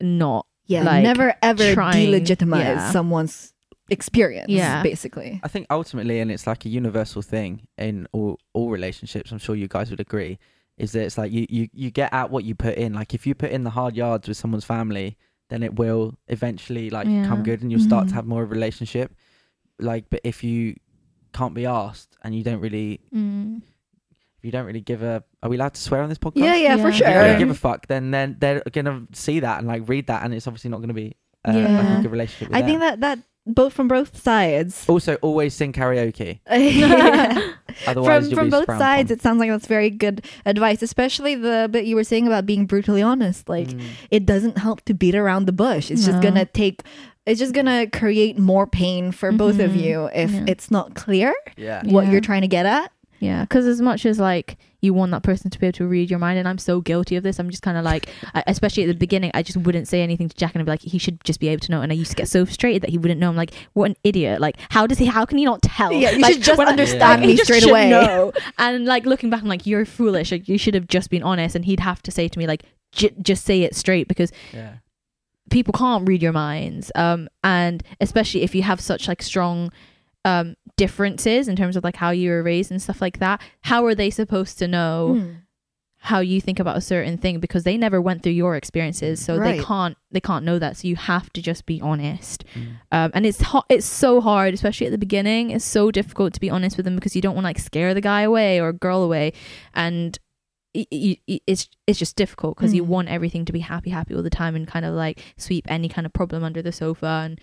not 0.00 0.46
Yeah, 0.66 0.82
like, 0.84 1.02
never 1.02 1.34
ever 1.42 1.74
trying- 1.74 2.08
delegitimize 2.08 2.60
yeah. 2.76 2.90
someone's 2.92 3.52
experience. 3.90 4.48
Yeah. 4.48 4.82
basically. 4.82 5.40
I 5.42 5.48
think 5.48 5.66
ultimately, 5.70 6.20
and 6.20 6.30
it's 6.30 6.46
like 6.46 6.64
a 6.64 6.68
universal 6.68 7.22
thing 7.22 7.66
in 7.78 8.06
all 8.12 8.38
all 8.54 8.70
relationships. 8.70 9.32
I'm 9.32 9.38
sure 9.38 9.54
you 9.56 9.68
guys 9.68 9.90
would 9.90 10.00
agree. 10.00 10.38
Is 10.78 10.92
that 10.92 11.02
it's 11.04 11.18
like 11.18 11.30
you 11.32 11.46
you 11.56 11.68
you 11.72 11.90
get 11.90 12.12
out 12.12 12.30
what 12.30 12.44
you 12.44 12.54
put 12.54 12.74
in. 12.84 12.94
Like 12.94 13.12
if 13.14 13.26
you 13.26 13.34
put 13.34 13.50
in 13.50 13.64
the 13.64 13.70
hard 13.78 13.94
yards 13.96 14.28
with 14.28 14.36
someone's 14.36 14.64
family, 14.64 15.16
then 15.50 15.62
it 15.62 15.76
will 15.76 16.14
eventually 16.28 16.90
like 16.90 17.06
Yeah. 17.06 17.26
come 17.26 17.42
good, 17.42 17.60
and 17.62 17.70
you'll 17.70 17.80
start 17.90 18.04
to 18.08 18.12
Mhm. 18.12 18.16
have 18.16 18.26
more 18.26 18.42
of 18.42 18.50
a 18.50 18.54
relationship. 18.54 19.08
Like, 19.82 20.06
but 20.10 20.20
if 20.24 20.42
you 20.44 20.76
can't 21.32 21.54
be 21.54 21.66
asked 21.66 22.16
and 22.22 22.34
you 22.34 22.42
don't 22.44 22.60
really 22.60 23.00
mm, 23.14 23.56
if 24.38 24.44
you 24.44 24.50
don't 24.50 24.66
really 24.66 24.80
give 24.82 25.02
a 25.02 25.22
are 25.42 25.48
we 25.48 25.56
allowed 25.56 25.74
to 25.74 25.80
swear 25.80 26.02
on 26.02 26.08
this 26.08 26.18
podcast? 26.18 26.36
Yeah, 26.44 26.54
yeah, 26.56 26.76
Yeah. 26.76 26.82
for 26.82 26.88
If 26.88 26.94
If 26.94 27.00
you 27.00 27.06
sure. 27.06 27.14
don't 27.24 27.38
give 27.38 27.50
a 27.50 27.54
fuck, 27.54 27.86
then 27.86 28.10
then 28.10 28.36
they're 28.38 28.62
gonna 28.72 29.06
see 29.12 29.40
that 29.40 29.58
and 29.58 29.66
like 29.66 29.88
read 29.88 30.06
that, 30.08 30.24
and 30.24 30.34
it's 30.34 30.46
obviously 30.46 30.70
not 30.70 30.80
gonna 30.80 30.94
be 30.94 31.16
uh, 31.46 31.52
like 31.52 31.98
a 31.98 32.02
good 32.02 32.12
relationship. 32.12 32.48
With 32.48 32.56
I 32.56 32.62
think 32.62 32.80
that 32.80 33.00
that 33.00 33.18
both 33.44 33.72
from 33.72 33.88
both 33.88 34.22
sides. 34.22 34.88
also 34.88 35.16
always 35.16 35.52
sing 35.54 35.72
karaoke. 35.72 36.38
Otherwise, 37.86 38.24
from 38.24 38.24
you'll 38.30 38.34
from 38.38 38.46
be 38.46 38.50
both 38.50 38.66
sides, 38.66 39.10
upon. 39.10 39.18
it 39.18 39.22
sounds 39.22 39.38
like 39.40 39.50
that's 39.50 39.66
very 39.66 39.90
good 39.90 40.24
advice, 40.46 40.82
especially 40.82 41.34
the 41.34 41.68
bit 41.70 41.84
you 41.84 41.96
were 41.96 42.04
saying 42.04 42.26
about 42.26 42.46
being 42.46 42.66
brutally 42.66 43.02
honest. 43.02 43.48
Like 43.48 43.68
Mm. 43.68 43.82
it 44.10 44.26
doesn't 44.26 44.58
help 44.58 44.82
to 44.82 44.94
beat 44.94 45.14
around 45.14 45.46
the 45.46 45.52
bush. 45.52 45.90
It's 45.90 46.04
just 46.04 46.20
gonna 46.22 46.44
take. 46.44 46.82
It's 47.26 47.38
just 47.38 47.54
gonna 47.54 47.86
create 47.86 48.38
more 48.38 48.66
pain 48.66 49.12
for 49.12 49.30
both 49.32 49.60
of 49.60 49.72
Mhm. 49.72 49.82
you 49.82 50.10
if 50.14 50.30
Yeah. 50.32 50.44
it's 50.48 50.70
not 50.70 50.94
clear 50.94 51.34
yeah. 51.56 51.82
what 51.84 52.04
Yeah. 52.06 52.12
you're 52.12 52.20
trying 52.20 52.42
to 52.42 52.48
get 52.48 52.66
at. 52.66 52.90
yeah 53.20 53.42
because 53.42 53.64
as 53.66 53.80
much 53.80 54.04
as 54.04 54.18
like 54.18 54.56
you 54.80 54.92
want 54.92 55.12
that 55.12 55.22
person 55.22 55.48
to 55.48 55.56
be 55.60 55.66
able 55.68 55.76
to 55.76 55.86
read 55.86 56.10
your 56.10 56.18
mind 56.18 56.36
and 56.40 56.48
i'm 56.48 56.58
so 56.58 56.80
guilty 56.80 57.14
of 57.14 57.22
this 57.22 57.38
i'm 57.38 57.48
just 57.50 57.62
kind 57.62 57.78
of 57.78 57.84
like 57.84 58.08
I, 58.34 58.42
especially 58.48 58.82
at 58.82 58.88
the 58.88 58.94
beginning 58.96 59.30
i 59.32 59.44
just 59.44 59.56
wouldn't 59.58 59.86
say 59.86 60.02
anything 60.02 60.28
to 60.28 60.36
jack 60.36 60.56
and 60.56 60.60
i'd 60.60 60.64
be 60.64 60.72
like 60.72 60.82
he 60.82 60.98
should 60.98 61.22
just 61.22 61.38
be 61.38 61.46
able 61.46 61.60
to 61.60 61.70
know 61.70 61.82
and 61.82 61.92
i 61.92 61.94
used 61.94 62.10
to 62.10 62.16
get 62.16 62.26
so 62.26 62.44
frustrated 62.44 62.82
that 62.82 62.90
he 62.90 62.98
wouldn't 62.98 63.20
know 63.20 63.28
i'm 63.28 63.36
like 63.36 63.52
what 63.74 63.88
an 63.90 63.96
idiot 64.02 64.40
like 64.40 64.56
how 64.70 64.84
does 64.88 64.98
he 64.98 65.06
how 65.06 65.24
can 65.24 65.38
he 65.38 65.44
not 65.44 65.62
tell 65.62 65.92
Yeah, 65.92 66.10
you 66.10 66.18
Like, 66.18 66.32
should 66.32 66.42
just 66.42 66.58
when 66.58 66.66
I- 66.66 66.70
understand 66.72 67.20
like, 67.20 67.20
me 67.28 67.28
he 67.28 67.36
just 67.36 67.46
straight 67.46 67.64
away. 67.70 67.90
know. 67.90 68.32
and 68.58 68.84
like 68.86 69.06
looking 69.06 69.30
back 69.30 69.42
i'm 69.42 69.48
like 69.48 69.68
you're 69.68 69.84
foolish 69.84 70.32
like, 70.32 70.48
you 70.48 70.58
should 70.58 70.74
have 70.74 70.88
just 70.88 71.08
been 71.08 71.22
honest 71.22 71.54
and 71.54 71.64
he'd 71.64 71.78
have 71.78 72.02
to 72.02 72.10
say 72.10 72.26
to 72.26 72.36
me 72.40 72.48
like 72.48 72.64
j- 72.90 73.14
just 73.22 73.44
say 73.44 73.62
it 73.62 73.76
straight 73.76 74.08
because 74.08 74.32
Yeah. 74.52 74.72
People 75.52 75.72
can't 75.72 76.08
read 76.08 76.22
your 76.22 76.32
minds 76.32 76.90
um 76.94 77.28
and 77.44 77.82
especially 78.00 78.42
if 78.42 78.54
you 78.54 78.62
have 78.62 78.80
such 78.80 79.06
like 79.08 79.22
strong 79.22 79.70
um 80.24 80.54
differences 80.76 81.48
in 81.48 81.56
terms 81.56 81.76
of 81.76 81.84
like 81.84 81.96
how 81.96 82.10
you 82.10 82.30
were 82.30 82.42
raised 82.42 82.70
and 82.70 82.80
stuff 82.82 83.00
like 83.00 83.18
that 83.18 83.40
how 83.62 83.84
are 83.84 83.94
they 83.94 84.10
supposed 84.10 84.58
to 84.58 84.66
know 84.66 85.16
Mm. 85.18 85.36
how 85.98 86.18
you 86.18 86.40
think 86.40 86.58
about 86.58 86.76
a 86.76 86.80
certain 86.80 87.16
thing 87.16 87.38
because 87.38 87.62
they 87.64 87.76
never 87.76 88.00
went 88.00 88.22
through 88.22 88.32
your 88.32 88.56
experiences 88.56 89.24
so 89.24 89.36
Right. 89.36 89.58
they 89.58 89.62
can't 89.64 89.96
they 90.10 90.20
can't 90.20 90.44
know 90.44 90.58
that 90.58 90.76
so 90.76 90.88
you 90.88 90.96
have 90.96 91.32
to 91.34 91.40
just 91.42 91.64
be 91.66 91.80
honest 91.80 92.44
Mm. 92.54 92.66
um 92.90 93.10
and 93.14 93.26
it's 93.26 93.40
hot 93.42 93.66
it's 93.68 93.86
so 93.86 94.20
hard 94.20 94.54
especially 94.54 94.86
at 94.86 94.92
the 94.92 94.98
beginning 95.06 95.50
it's 95.50 95.64
so 95.64 95.90
difficult 95.90 96.32
to 96.34 96.40
be 96.40 96.50
honest 96.50 96.76
with 96.76 96.84
them 96.86 96.96
because 96.96 97.14
you 97.16 97.22
don't 97.22 97.34
want 97.36 97.44
to 97.44 97.48
like 97.50 97.58
scare 97.58 97.92
the 97.94 98.00
guy 98.00 98.22
away 98.22 98.60
or 98.60 98.72
girl 98.72 99.02
away 99.02 99.32
and 99.74 100.18
it's 100.74 101.68
it's 101.86 101.98
just 101.98 102.16
difficult 102.16 102.56
because 102.56 102.72
you 102.74 102.82
Mm. 102.82 102.86
want 102.88 103.08
everything 103.08 103.44
to 103.44 103.52
be 103.52 103.60
happy 103.60 103.90
happy 103.90 104.14
all 104.14 104.22
the 104.22 104.30
time 104.30 104.56
and 104.56 104.66
kind 104.66 104.84
of 104.84 104.94
like 104.94 105.20
sweep 105.36 105.66
any 105.68 105.88
kind 105.88 106.06
of 106.06 106.12
problem 106.12 106.42
under 106.42 106.62
the 106.62 106.72
sofa 106.72 107.06
and 107.24 107.40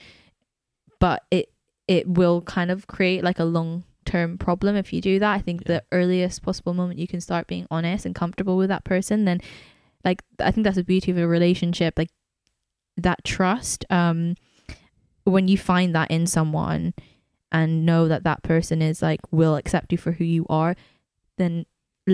but 0.99 1.23
it 1.31 1.51
it 1.87 2.07
will 2.07 2.41
kind 2.41 2.71
of 2.71 2.87
create 2.87 3.23
like 3.23 3.39
a 3.39 3.43
long 3.45 3.83
term 4.05 4.37
problem 4.37 4.75
if 4.75 4.91
you 4.91 5.01
do 5.01 5.19
that 5.19 5.31
i 5.33 5.39
think 5.39 5.61
Yeah. 5.61 5.75
the 5.75 5.83
earliest 5.91 6.41
possible 6.41 6.73
moment 6.73 6.99
you 6.99 7.07
can 7.07 7.21
start 7.21 7.45
being 7.47 7.67
honest 7.69 8.05
and 8.05 8.15
comfortable 8.15 8.57
with 8.57 8.69
that 8.69 8.83
person 8.83 9.25
then 9.25 9.39
like 10.03 10.23
i 10.39 10.49
think 10.51 10.63
that's 10.65 10.77
the 10.77 10.83
beauty 10.83 11.11
of 11.11 11.17
a 11.17 11.27
relationship 11.27 11.93
like 11.97 12.09
that 12.97 13.23
trust 13.23 13.85
um 13.91 14.35
when 15.25 15.47
you 15.47 15.57
find 15.57 15.93
that 15.93 16.09
in 16.09 16.25
someone 16.25 16.93
and 17.51 17.85
know 17.85 18.07
that 18.07 18.23
that 18.23 18.41
person 18.41 18.81
is 18.81 19.01
like 19.01 19.19
will 19.31 19.55
accept 19.55 19.91
you 19.91 19.97
for 19.97 20.13
who 20.13 20.23
you 20.23 20.45
are 20.49 20.75
then 21.37 21.65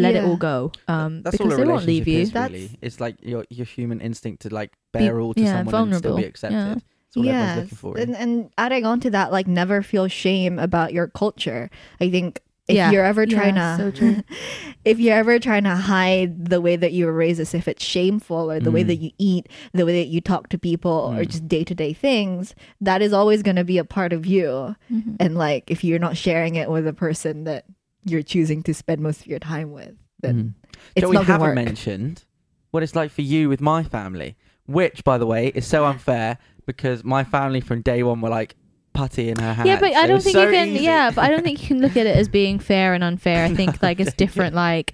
let 0.02 0.16
it 0.16 0.24
Yeah. 0.24 0.30
all 0.30 0.38
go 0.38 0.72
um 0.88 1.22
That's 1.24 1.38
because 1.38 1.54
all 1.54 1.60
a 1.60 1.66
they 1.66 1.72
won't 1.72 1.86
leave 1.86 2.06
relationship 2.06 2.14
you 2.16 2.22
is 2.22 2.32
That's- 2.32 2.52
really. 2.52 2.80
It's 2.82 3.00
like 3.00 3.16
your 3.22 3.46
your 3.50 3.66
human 3.66 4.00
instinct 4.02 4.42
to 4.44 4.50
like 4.54 4.72
Be- 4.94 5.00
bear 5.00 5.20
all 5.20 5.34
to 5.34 5.42
yeah, 5.42 5.64
someone 5.64 5.76
and 5.76 5.96
still 5.96 6.12
vulnerable. 6.12 6.18
be 6.18 6.26
accepted. 6.26 6.56
Yeah. 6.56 6.76
That's 6.76 7.18
all 7.18 7.30
everyone's 7.30 7.56
looking 7.72 7.78
for. 7.78 7.98
and, 7.98 8.16
and 8.16 8.50
adding 8.58 8.86
on 8.86 9.00
to 9.02 9.10
that, 9.12 9.32
like 9.32 9.48
never 9.48 9.82
feel 9.82 10.08
shame 10.08 10.60
about 10.60 10.92
your 10.94 11.08
culture. 11.08 11.70
I 12.02 12.10
think 12.10 12.42
if 12.68 12.76
Yeah. 12.76 12.92
you're 12.92 13.06
ever 13.06 13.24
Yeah, 13.24 13.38
trying 13.52 13.78
so 13.78 13.92
to, 13.92 13.98
true. 13.98 14.24
if 14.86 15.00
you're 15.00 15.16
ever 15.16 15.38
trying 15.40 15.64
to 15.66 15.76
hide 15.76 16.46
the 16.50 16.60
way 16.60 16.76
that 16.76 16.94
you 16.94 17.06
were 17.06 17.14
raised, 17.14 17.40
as 17.40 17.54
if 17.54 17.68
it's 17.68 17.84
shameful, 17.86 18.50
or 18.52 18.60
the 18.60 18.72
way 18.72 18.84
Mm. 18.84 18.88
that 18.88 18.96
you 18.96 19.12
eat, 19.20 19.48
the 19.72 19.86
way 19.86 20.02
that 20.02 20.08
you 20.10 20.20
talk 20.20 20.50
to 20.50 20.58
people, 20.58 20.92
or 20.92 21.22
Mm. 21.22 21.28
just 21.30 21.48
day 21.48 21.64
to 21.64 21.76
day 21.76 21.94
things, 21.94 22.56
that 22.82 23.02
is 23.04 23.14
always 23.14 23.44
going 23.44 23.56
to 23.58 23.64
be 23.64 23.78
a 23.78 23.86
part 23.86 24.12
of 24.14 24.26
you. 24.26 24.76
Mhm. 24.92 25.16
And 25.20 25.38
like, 25.38 25.70
if 25.70 25.84
you're 25.84 26.00
not 26.00 26.18
sharing 26.18 26.56
it 26.56 26.70
with 26.72 26.88
a 26.88 26.94
person 26.94 27.44
that 27.44 27.66
you're 28.06 28.22
choosing 28.24 28.62
to 28.64 28.74
spend 28.74 29.02
most 29.02 29.22
of 29.22 29.28
your 29.28 29.40
time 29.40 29.72
with, 29.72 29.96
then 30.22 30.36
Mm. 30.36 30.54
it's 30.96 31.04
so 31.04 31.10
we 31.10 31.16
not 31.16 31.26
going 31.26 31.26
to 31.26 31.32
haven't 31.32 31.48
work. 31.48 31.56
mentioned 31.56 32.24
what 32.72 32.84
it's 32.84 32.96
like 32.96 33.12
for 33.12 33.22
you 33.22 33.50
with 33.50 33.62
my 33.62 33.84
family, 33.84 34.36
which, 34.66 35.04
by 35.04 35.18
the 35.18 35.26
way, 35.26 35.48
is 35.56 35.66
so 35.66 35.86
unfair 35.86 36.38
because 36.66 37.04
my 37.04 37.24
family 37.24 37.62
from 37.62 37.82
day 37.82 38.04
one 38.04 38.22
were 38.22 38.30
like 38.30 38.56
putty 38.94 39.28
in 39.30 39.38
her 39.38 39.54
hands. 39.54 39.68
yeah 39.68 39.78
but 39.78 39.94
i 39.94 40.08
don't 40.08 40.24
think 40.24 40.34
so 40.38 40.46
you 40.46 40.52
can 40.52 40.70
easy. 40.70 40.86
yeah 40.86 41.12
but 41.12 41.22
i 41.26 41.28
don't 41.30 41.44
think 41.44 41.62
you 41.62 41.68
can 41.68 41.82
look 41.82 41.98
at 41.98 42.06
it 42.08 42.16
as 42.16 42.30
being 42.30 42.58
fair 42.58 42.94
and 42.94 43.04
unfair 43.04 43.44
i 43.44 43.54
think 43.54 43.84
like 43.84 44.00
it's 44.00 44.14
different 44.24 44.56
like 44.56 44.94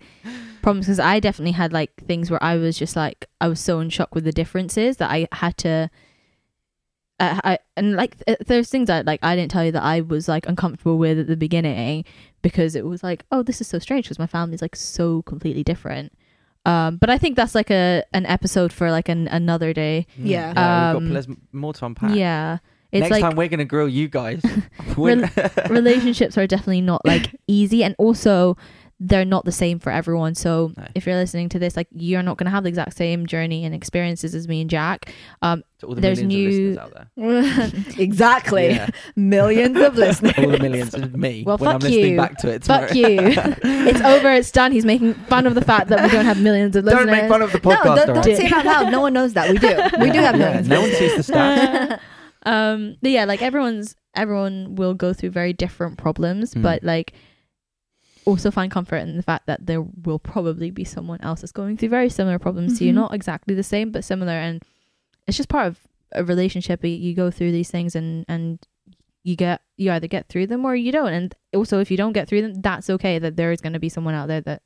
problems 0.63 0.87
because 0.87 0.99
i 0.99 1.19
definitely 1.19 1.51
had 1.51 1.71
like 1.71 1.91
things 2.07 2.31
where 2.31 2.43
i 2.43 2.55
was 2.55 2.75
just 2.79 2.95
like 2.95 3.27
i 3.41 3.47
was 3.47 3.59
so 3.59 3.79
in 3.79 3.91
shock 3.91 4.15
with 4.15 4.23
the 4.23 4.31
differences 4.31 4.97
that 4.97 5.11
i 5.11 5.27
had 5.31 5.55
to 5.55 5.87
I, 7.19 7.39
I 7.43 7.57
and 7.77 7.95
like 7.95 8.17
th- 8.25 8.39
there's 8.47 8.69
things 8.69 8.87
that 8.87 9.05
like 9.05 9.19
I 9.23 9.35
didn't 9.35 9.51
tell 9.51 9.63
you 9.63 9.71
that 9.73 9.83
I 9.83 10.01
was 10.01 10.27
like 10.27 10.47
uncomfortable 10.47 10.97
with 10.97 11.19
at 11.19 11.27
the 11.27 11.37
beginning 11.37 12.03
because 12.41 12.75
it 12.75 12.85
was 12.85 13.03
like 13.03 13.23
oh 13.31 13.43
this 13.43 13.61
is 13.61 13.67
so 13.67 13.79
strange 13.79 14.05
because 14.05 14.19
my 14.19 14.27
family's 14.27 14.61
like 14.61 14.75
so 14.75 15.21
completely 15.23 15.63
different 15.63 16.11
um 16.65 16.97
but 16.97 17.09
I 17.09 17.17
think 17.17 17.35
that's 17.35 17.55
like 17.55 17.69
a 17.71 18.03
an 18.13 18.25
episode 18.25 18.71
for 18.73 18.91
like 18.91 19.09
an 19.09 19.27
another 19.29 19.73
day 19.73 20.05
Mm. 20.19 20.25
Yeah. 20.25 20.47
we've 20.49 20.57
Um, 21.07 21.13
got 21.13 21.25
pl- 21.25 21.35
more 21.51 21.73
to 21.73 21.85
unpack. 21.85 22.15
yeah 22.15 22.57
it's 22.91 23.01
Next 23.01 23.11
like 23.11 23.21
time 23.21 23.35
we're 23.37 23.47
gonna 23.47 23.63
grill 23.63 23.87
you 23.87 24.09
guys. 24.09 24.41
We're- 24.97 25.29
relationships 25.69 26.37
are 26.37 26.45
definitely 26.45 26.81
not 26.81 27.05
like 27.05 27.33
easy 27.47 27.85
and 27.85 27.95
also 27.97 28.57
they're 29.03 29.25
not 29.25 29.45
the 29.45 29.51
same 29.51 29.79
for 29.79 29.91
everyone. 29.91 30.35
So 30.35 30.71
No. 30.77 30.85
if 30.93 31.07
you're 31.07 31.15
listening 31.15 31.49
to 31.49 31.57
this, 31.59 31.75
like 31.75 31.87
you're 31.91 32.21
not 32.21 32.37
going 32.37 32.45
to 32.45 32.51
have 32.51 32.61
the 32.63 32.69
exact 32.69 32.95
same 32.95 33.25
journey 33.25 33.65
and 33.65 33.73
experiences 33.73 34.35
as 34.35 34.47
me 34.47 34.61
and 34.61 34.69
Jack. 34.69 35.11
Um, 35.41 35.63
To 35.79 35.87
all 35.87 35.95
the 35.95 36.01
There's 36.01 36.21
millions 36.21 36.55
new- 36.55 36.77
of 36.79 36.93
listeners 37.17 37.57
out 37.57 37.73
there. 37.75 37.93
exactly. 37.97 38.67
Yeah. 38.69 38.89
Millions 39.15 39.75
of 39.79 39.95
listeners. 39.97 40.33
All 40.37 40.51
the 40.51 40.59
millions 40.59 40.93
of 40.93 41.15
me. 41.15 41.43
Well, 41.47 41.57
when 41.57 41.69
I'm 41.69 41.73
fuck 41.79 41.89
listening 41.89 42.11
you. 42.11 42.17
back 42.17 42.37
to 42.37 42.49
it 42.51 42.61
tomorrow. 42.61 42.87
fuck 42.87 42.95
you. 42.95 43.05
it's 43.09 44.01
over. 44.01 44.31
It's 44.33 44.51
done. 44.51 44.71
He's 44.71 44.85
making 44.85 45.15
fun 45.15 45.47
of 45.47 45.55
the 45.55 45.63
fact 45.65 45.87
that 45.89 46.03
we 46.03 46.09
don't 46.09 46.25
have 46.25 46.39
millions 46.39 46.75
of 46.75 46.85
listeners. 46.85 47.05
Don't 47.07 47.11
make 47.11 47.27
fun 47.27 47.41
of 47.41 47.51
the 47.51 47.57
No, 47.63 47.71
podcast. 47.75 47.83
don't, 47.83 47.95
don't 48.07 48.17
alright? 48.17 48.37
say 48.37 48.45
it 48.45 48.53
out 48.53 48.65
loud. 48.65 48.91
No 48.91 49.01
one 49.01 49.13
knows 49.13 49.33
that. 49.33 49.49
We 49.49 49.57
do. 49.57 49.67
We 49.99 50.11
do 50.11 50.19
have 50.19 50.35
Yeah, 50.37 50.45
millions. 50.45 50.67
of 50.67 50.71
No 50.73 50.81
one 50.81 50.91
sees 50.91 51.25
the 51.25 51.33
stats. 51.33 51.99
um 52.45 52.95
but 53.01 53.11
yeah 53.11 53.25
like 53.25 53.41
everyone's 53.41 53.95
everyone 54.15 54.73
will 54.75 54.93
go 54.95 55.13
through 55.13 55.29
very 55.29 55.53
different 55.53 55.97
problems 55.97 56.53
Mm. 56.55 56.63
but 56.63 56.83
like 56.83 57.13
also 58.25 58.51
find 58.51 58.71
comfort 58.71 58.97
in 58.97 59.17
the 59.17 59.23
fact 59.23 59.47
that 59.47 59.65
there 59.65 59.81
will 59.81 60.19
probably 60.19 60.69
be 60.71 60.83
someone 60.83 61.19
else 61.21 61.41
that's 61.41 61.51
going 61.51 61.75
through 61.77 61.89
very 61.89 62.09
similar 62.09 62.37
problems 62.39 62.77
to 62.77 62.85
you 62.85 62.91
Mhm. 62.91 62.95
not 62.95 63.13
exactly 63.13 63.55
the 63.55 63.63
same 63.63 63.91
but 63.91 64.03
similar 64.03 64.33
and 64.33 64.61
it's 65.27 65.37
just 65.37 65.49
part 65.49 65.67
of 65.67 65.79
a 66.13 66.23
relationship 66.23 66.83
you, 66.83 66.89
you 66.91 67.13
go 67.15 67.31
through 67.31 67.51
these 67.51 67.71
things 67.71 67.95
and 67.95 68.25
and 68.27 68.59
you 69.23 69.35
get 69.35 69.61
you 69.77 69.91
either 69.91 70.07
get 70.07 70.27
through 70.29 70.47
them 70.47 70.65
or 70.65 70.75
you 70.75 70.91
don't 70.91 71.13
and 71.13 71.35
also 71.53 71.79
if 71.79 71.89
you 71.91 71.97
don't 71.97 72.13
get 72.13 72.27
through 72.27 72.41
them 72.41 72.53
that's 72.61 72.89
okay 72.89 73.17
that 73.19 73.37
there 73.37 73.51
is 73.51 73.61
going 73.61 73.73
to 73.73 73.79
be 73.79 73.89
someone 73.89 74.13
out 74.13 74.27
there 74.27 74.41
that 74.41 74.61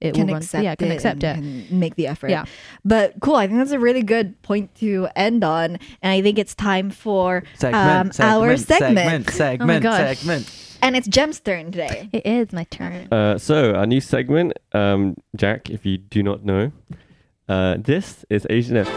it 0.00 0.14
can 0.14 0.26
will 0.26 0.34
run, 0.34 0.42
accept 0.42 0.64
yeah 0.64 0.74
can 0.74 0.88
it 0.90 0.94
accept 0.94 1.22
it 1.22 1.36
and 1.36 1.70
make 1.70 1.94
the 1.94 2.08
effort. 2.08 2.28
Yeah. 2.30 2.44
But 2.84 3.14
cool. 3.20 3.36
I 3.36 3.46
think 3.46 3.58
that's 3.60 3.70
a 3.70 3.78
really 3.78 4.02
good 4.02 4.40
point 4.42 4.74
to 4.76 5.06
end 5.14 5.44
on. 5.44 5.78
And 6.02 6.10
I 6.12 6.20
think 6.22 6.40
it's 6.40 6.56
time 6.56 6.90
for 6.90 7.44
Segment, 7.56 8.18
Um, 8.18 8.26
our 8.26 8.56
segment, 8.56 8.98
segment. 8.98 9.30
segment, 9.30 9.30
segment, 9.30 9.82
gosh. 9.84 10.18
segment. 10.18 10.71
And 10.82 10.96
it's 10.96 11.08
Jem's 11.08 11.40
turn 11.40 11.70
today. 11.70 12.10
it 12.12 12.26
is 12.26 12.52
my 12.52 12.64
turn 12.64 13.08
Uh, 13.10 13.38
so 13.38 13.74
our 13.74 13.86
new 13.86 14.00
segment, 14.00 14.52
um, 14.72 15.16
Jack. 15.36 15.70
If 15.70 15.86
you 15.86 15.96
do 15.96 16.22
not 16.22 16.44
know, 16.44 16.72
uh, 17.48 17.76
this 17.78 18.24
is 18.28 18.46
Asian 18.50 18.76
F. 18.76 18.88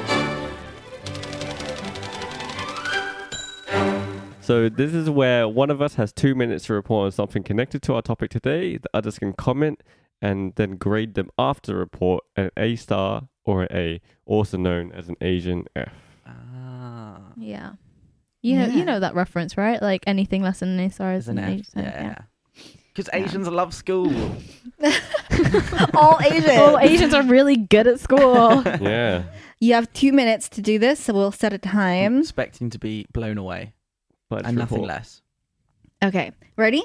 So 4.42 4.70
this 4.70 4.94
is 4.94 5.10
where 5.10 5.48
one 5.48 5.72
of 5.72 5.82
us 5.82 5.96
has 5.96 6.14
two 6.14 6.36
minutes 6.36 6.66
to 6.66 6.74
report 6.74 7.06
on 7.06 7.12
something 7.12 7.42
connected 7.42 7.82
to 7.84 7.96
our 7.96 8.02
topic 8.04 8.30
today. 8.30 8.78
The 8.78 8.90
others 8.94 9.18
can 9.18 9.34
comment 9.34 9.82
and 10.22 10.54
then 10.56 10.76
grade 10.76 11.16
them 11.16 11.30
after 11.38 11.72
the 11.72 11.78
report 11.78 12.24
an 12.36 12.52
A 12.58 12.76
star 12.76 13.28
or 13.44 13.64
an 13.64 13.70
A, 13.72 14.02
also 14.26 14.58
known 14.58 14.92
as 14.92 15.10
an 15.10 15.16
Asian 15.22 15.66
F. 15.76 15.94
Ah. 16.28 17.18
Yeah. 17.38 17.74
You 18.46 18.60
know, 18.60 18.66
Yeah. 18.68 18.74
you 18.76 18.86
know 18.86 19.00
that 19.00 19.16
reference, 19.16 19.58
right? 19.58 19.82
Like 19.82 20.04
anything 20.08 20.41
less 20.43 20.60
than 20.60 20.70
an 20.70 20.80
A 20.80 20.84
is 20.86 21.24
Is 21.24 21.28
an 21.30 21.38
an 21.39 21.43
A. 21.54 21.58
F. 21.60 21.66
so, 21.66 21.80
Yeah. 21.82 22.16
Because 22.93 23.10
Yeah. 23.14 23.26
Asians 23.26 23.48
love 23.48 23.74
school. 23.74 24.14
All 25.96 26.20
Asian. 26.22 26.50
Oh, 26.52 26.78
Asians 26.82 27.14
are 27.14 27.24
really 27.24 27.56
good 27.58 27.88
at 27.88 28.00
school. 28.00 28.62
yeah. 28.82 29.24
You 29.60 29.74
have 29.74 29.91
two 29.93 30.12
minutes 30.12 30.48
to 30.50 30.62
do 30.62 30.78
this, 30.80 31.00
so 31.00 31.14
we'll 31.14 31.32
set 31.32 31.54
a 31.54 31.58
time. 31.58 32.20
expecting 32.20 32.70
to 32.70 32.78
be 32.80 33.06
blown 33.14 33.38
away 33.38 33.74
Let's 34.30 34.48
and 34.48 34.58
nothing 34.58 34.84
less. 34.84 35.22
Okay. 36.04 36.32
Ready? 36.58 36.84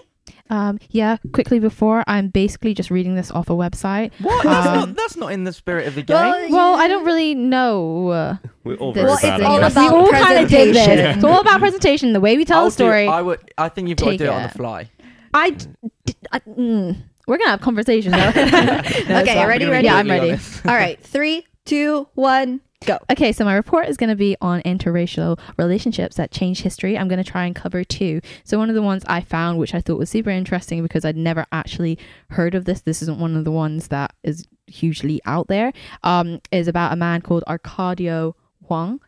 Um, 0.51 0.79
yeah. 0.91 1.17
Quickly 1.33 1.59
before, 1.61 2.05
I'm 2.07 2.29
basically 2.29 2.75
just 2.75 2.91
reading 2.91 3.15
this 3.15 3.31
off 3.31 3.49
a 3.49 3.55
website. 3.55 4.13
What? 4.21 4.43
That's, 4.45 4.67
Um, 4.67 4.75
not, 4.75 4.97
that's 4.97 5.17
not 5.17 5.33
in 5.33 5.45
the 5.45 5.53
spirit 5.53 5.87
of 5.87 5.95
the 5.95 6.03
game. 6.03 6.17
Well, 6.17 6.51
Well, 6.51 6.75
I 6.75 6.87
don't 6.89 7.05
really 7.07 7.35
know. 7.35 8.09
Uh, 8.09 8.37
We're 8.65 8.75
all 8.77 8.93
this 8.93 9.03
very 9.03 9.07
Well, 9.07 9.17
it's 9.39 9.45
all 9.45 9.57
at 9.57 9.61
this. 9.63 9.73
about 9.73 9.93
we 9.93 9.99
all 9.99 10.11
kind 10.13 10.39
of 10.45 10.51
did 10.51 10.75
this. 10.75 10.85
presentation. 10.87 11.15
It's 11.17 11.25
all 11.25 11.41
about 11.41 11.61
presentation. 11.61 12.13
The 12.13 12.21
way 12.21 12.37
we 12.37 12.45
tell 12.45 12.59
I'll 12.59 12.65
the 12.67 12.71
story. 12.73 13.07
Do, 13.07 13.11
I 13.13 13.23
would. 13.23 13.41
I 13.57 13.69
think 13.71 13.89
you've 13.89 13.97
got 13.99 14.11
to 14.11 14.17
do 14.19 14.25
it 14.25 14.29
on 14.31 14.43
the 14.43 14.49
fly. 14.51 14.91
I, 15.33 15.51
d- 15.51 15.67
d- 16.05 16.15
I- 16.33 16.41
mm, 16.41 16.97
we're 17.29 17.39
gonna 17.39 17.51
have 17.51 17.61
conversations. 17.61 18.15
No, 18.17 18.29
Okay, 18.29 19.35
fine. 19.35 19.49
ready, 19.49 19.65
We're 19.65 19.71
ready? 19.71 19.87
Yeah, 19.87 19.95
I'm 19.97 20.09
ready. 20.11 20.31
honest. 20.31 20.67
All 20.67 20.75
right. 20.75 21.01
Three, 21.01 21.47
two, 21.71 22.09
one, 22.15 22.61
go. 22.85 22.99
Okay, 23.11 23.33
so 23.33 23.45
my 23.45 23.55
report 23.55 23.89
is 23.89 23.97
going 23.97 24.11
to 24.11 24.17
be 24.17 24.37
on 24.41 24.61
interracial 24.63 25.39
relationships 25.57 26.17
that 26.17 26.33
change 26.33 26.63
history. 26.63 26.99
I'm 26.99 27.07
going 27.07 27.23
to 27.23 27.31
try 27.31 27.47
and 27.47 27.55
cover 27.55 27.85
two. 27.85 28.21
So 28.43 28.59
one 28.59 28.69
of 28.69 28.75
the 28.75 28.83
ones 28.83 29.05
I 29.07 29.21
found, 29.21 29.59
which 29.59 29.73
I 29.73 29.81
thought 29.81 29.97
was 29.97 30.11
super 30.11 30.31
interesting 30.31 30.83
because 30.83 31.05
I'd 31.05 31.17
never 31.17 31.47
actually 31.53 31.97
heard 32.31 32.57
of 32.57 32.65
this. 32.65 32.81
This 32.81 33.03
isn't 33.03 33.21
one 33.21 33.37
of 33.37 33.45
the 33.45 33.53
ones 33.53 33.89
that 33.89 34.13
is 34.25 34.49
hugely 34.67 35.21
out 35.25 35.47
there. 35.47 35.73
Um, 36.03 36.41
is 36.51 36.67
about 36.67 36.93
a 36.93 36.97
man 36.97 37.23
called 37.23 37.45
Arcadio 37.47 38.35
Huang. 38.67 39.01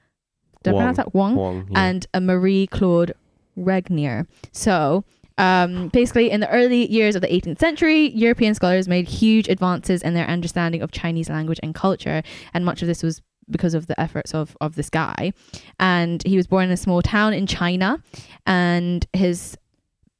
Did 0.62 0.74
I 0.74 0.76
pronounce 0.76 0.98
that 0.98 1.08
Huang? 1.08 1.34
Wong, 1.34 1.66
yeah. 1.72 1.88
and 1.88 2.06
a 2.14 2.20
Marie 2.20 2.68
Claude 2.68 3.12
Regnier. 3.56 4.28
So, 4.52 5.04
um, 5.42 5.88
basically, 5.88 6.30
in 6.30 6.38
the 6.38 6.48
early 6.50 6.88
years 6.90 7.16
of 7.16 7.20
the 7.20 7.26
18th 7.26 7.58
century, 7.58 8.10
European 8.10 8.54
scholars 8.54 8.86
made 8.86 9.08
huge 9.08 9.48
advances 9.48 10.00
in 10.00 10.14
their 10.14 10.26
understanding 10.28 10.82
of 10.82 10.92
Chinese 10.92 11.28
language 11.28 11.58
and 11.64 11.74
culture, 11.74 12.22
and 12.54 12.64
much 12.64 12.80
of 12.80 12.86
this 12.86 13.02
was 13.02 13.20
because 13.50 13.74
of 13.74 13.88
the 13.88 14.00
efforts 14.00 14.32
of 14.34 14.56
of 14.60 14.76
this 14.76 14.88
guy. 14.88 15.32
And 15.80 16.22
he 16.24 16.36
was 16.36 16.46
born 16.46 16.66
in 16.66 16.70
a 16.70 16.76
small 16.76 17.02
town 17.02 17.34
in 17.34 17.48
China, 17.48 18.00
and 18.46 19.04
his 19.12 19.58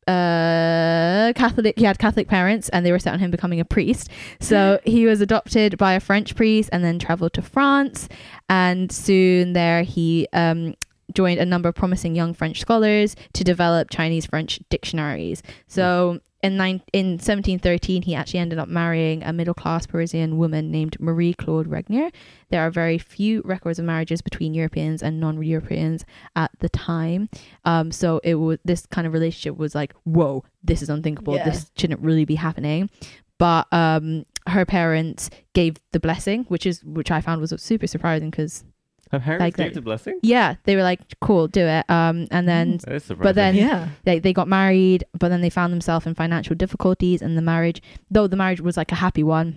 uh 0.09 1.33
catholic 1.37 1.79
he 1.79 1.85
had 1.85 1.97
catholic 1.97 2.27
parents 2.27 2.69
and 2.71 2.85
they 2.85 2.91
were 2.91 2.99
set 2.99 3.13
on 3.13 3.21
him 3.21 3.31
becoming 3.31 3.61
a 3.61 3.65
priest 3.65 4.11
so 4.41 4.81
he 4.85 5.07
was 5.07 5.21
adopted 5.21 5.79
by 5.79 5.93
a 5.93 6.01
french 6.01 6.35
priest 6.35 6.69
and 6.73 6.83
then 6.83 6.99
traveled 6.99 7.33
to 7.33 7.41
france 7.41 8.09
and 8.49 8.91
soon 8.91 9.53
there 9.53 9.85
he 9.85 10.27
um 10.33 10.75
joined 11.15 11.41
a 11.41 11.47
number 11.47 11.69
of 11.69 11.75
promising 11.75 12.15
young 12.15 12.35
French 12.35 12.61
scholars 12.61 13.17
to 13.33 13.45
develop 13.45 13.91
Chinese 13.91 14.27
French 14.27 14.61
dictionaries. 14.69 15.43
So 15.67 16.21
in, 16.43 16.57
nine, 16.57 16.83
in 16.93 17.13
1713, 17.13 18.03
he 18.03 18.15
actually 18.15 18.41
ended 18.41 18.59
up 18.59 18.69
marrying 18.69 19.23
a 19.23 19.33
middle 19.33 19.55
class 19.55 19.87
Parisian 19.87 20.39
woman 20.39 20.73
named 20.73 20.99
Marie 20.99 21.35
Claude 21.35 21.69
Regnier. 21.69 22.11
There 22.51 22.61
are 22.61 22.71
very 22.71 22.99
few 22.99 23.43
records 23.45 23.79
of 23.79 23.85
marriages 23.85 24.23
between 24.23 24.53
Europeans 24.53 25.03
and 25.03 25.21
non 25.21 25.41
Europeans 25.43 26.05
at 26.35 26.51
the 26.59 26.69
time. 26.69 27.29
Um, 27.65 27.93
so 27.93 28.21
it 28.25 28.35
was 28.35 28.59
this 28.65 28.87
kind 28.87 29.07
of 29.07 29.13
relationship 29.13 29.57
was 29.57 29.75
like, 29.75 29.95
whoa, 30.03 30.45
this 30.65 30.83
is 30.83 30.91
unthinkable. 30.91 31.37
Yeah. 31.37 31.45
This 31.45 31.71
shouldn't 31.77 32.01
really 32.01 32.25
be 32.25 32.35
happening. 32.35 32.91
But 33.39 33.73
um, 33.73 34.25
her 34.49 34.65
parents 34.65 35.31
gave 35.55 35.77
the 35.93 36.01
blessing, 36.01 36.45
which 36.45 36.67
is 36.67 36.83
which 36.85 37.11
I 37.11 37.21
found 37.21 37.41
was 37.41 37.55
super 37.59 37.87
surprising 37.87 38.31
because 38.31 38.65
Her 39.13 39.21
parents 39.21 39.41
like 39.43 39.57
gave 39.57 39.67
that- 39.69 39.75
the 39.75 39.83
blessing? 39.83 40.19
yeah, 40.23 40.55
they 40.65 40.75
were 40.75 40.83
like, 40.83 41.01
cool, 41.21 41.47
do 41.47 41.61
it. 41.61 41.85
Um, 41.91 42.27
and 42.31 42.49
then 42.49 42.79
That 42.87 42.95
is 42.95 43.13
But 43.21 43.35
then- 43.35 43.55
Yeah. 43.55 43.89
they, 44.05 44.19
they 44.19 44.33
got 44.33 44.49
married, 44.49 45.05
but 45.19 45.29
then 45.29 45.41
they 45.43 45.51
found 45.51 45.73
themselves 45.73 46.07
in 46.07 46.15
financial 46.15 46.57
difficulties, 46.57 47.21
and 47.23 47.37
the 47.37 47.43
marriage, 47.43 47.83
though 48.11 48.27
the 48.27 48.37
marriage 48.37 48.61
was 48.61 48.77
like 48.77 48.91
a 48.91 48.97
happy 48.97 49.23
one. 49.23 49.57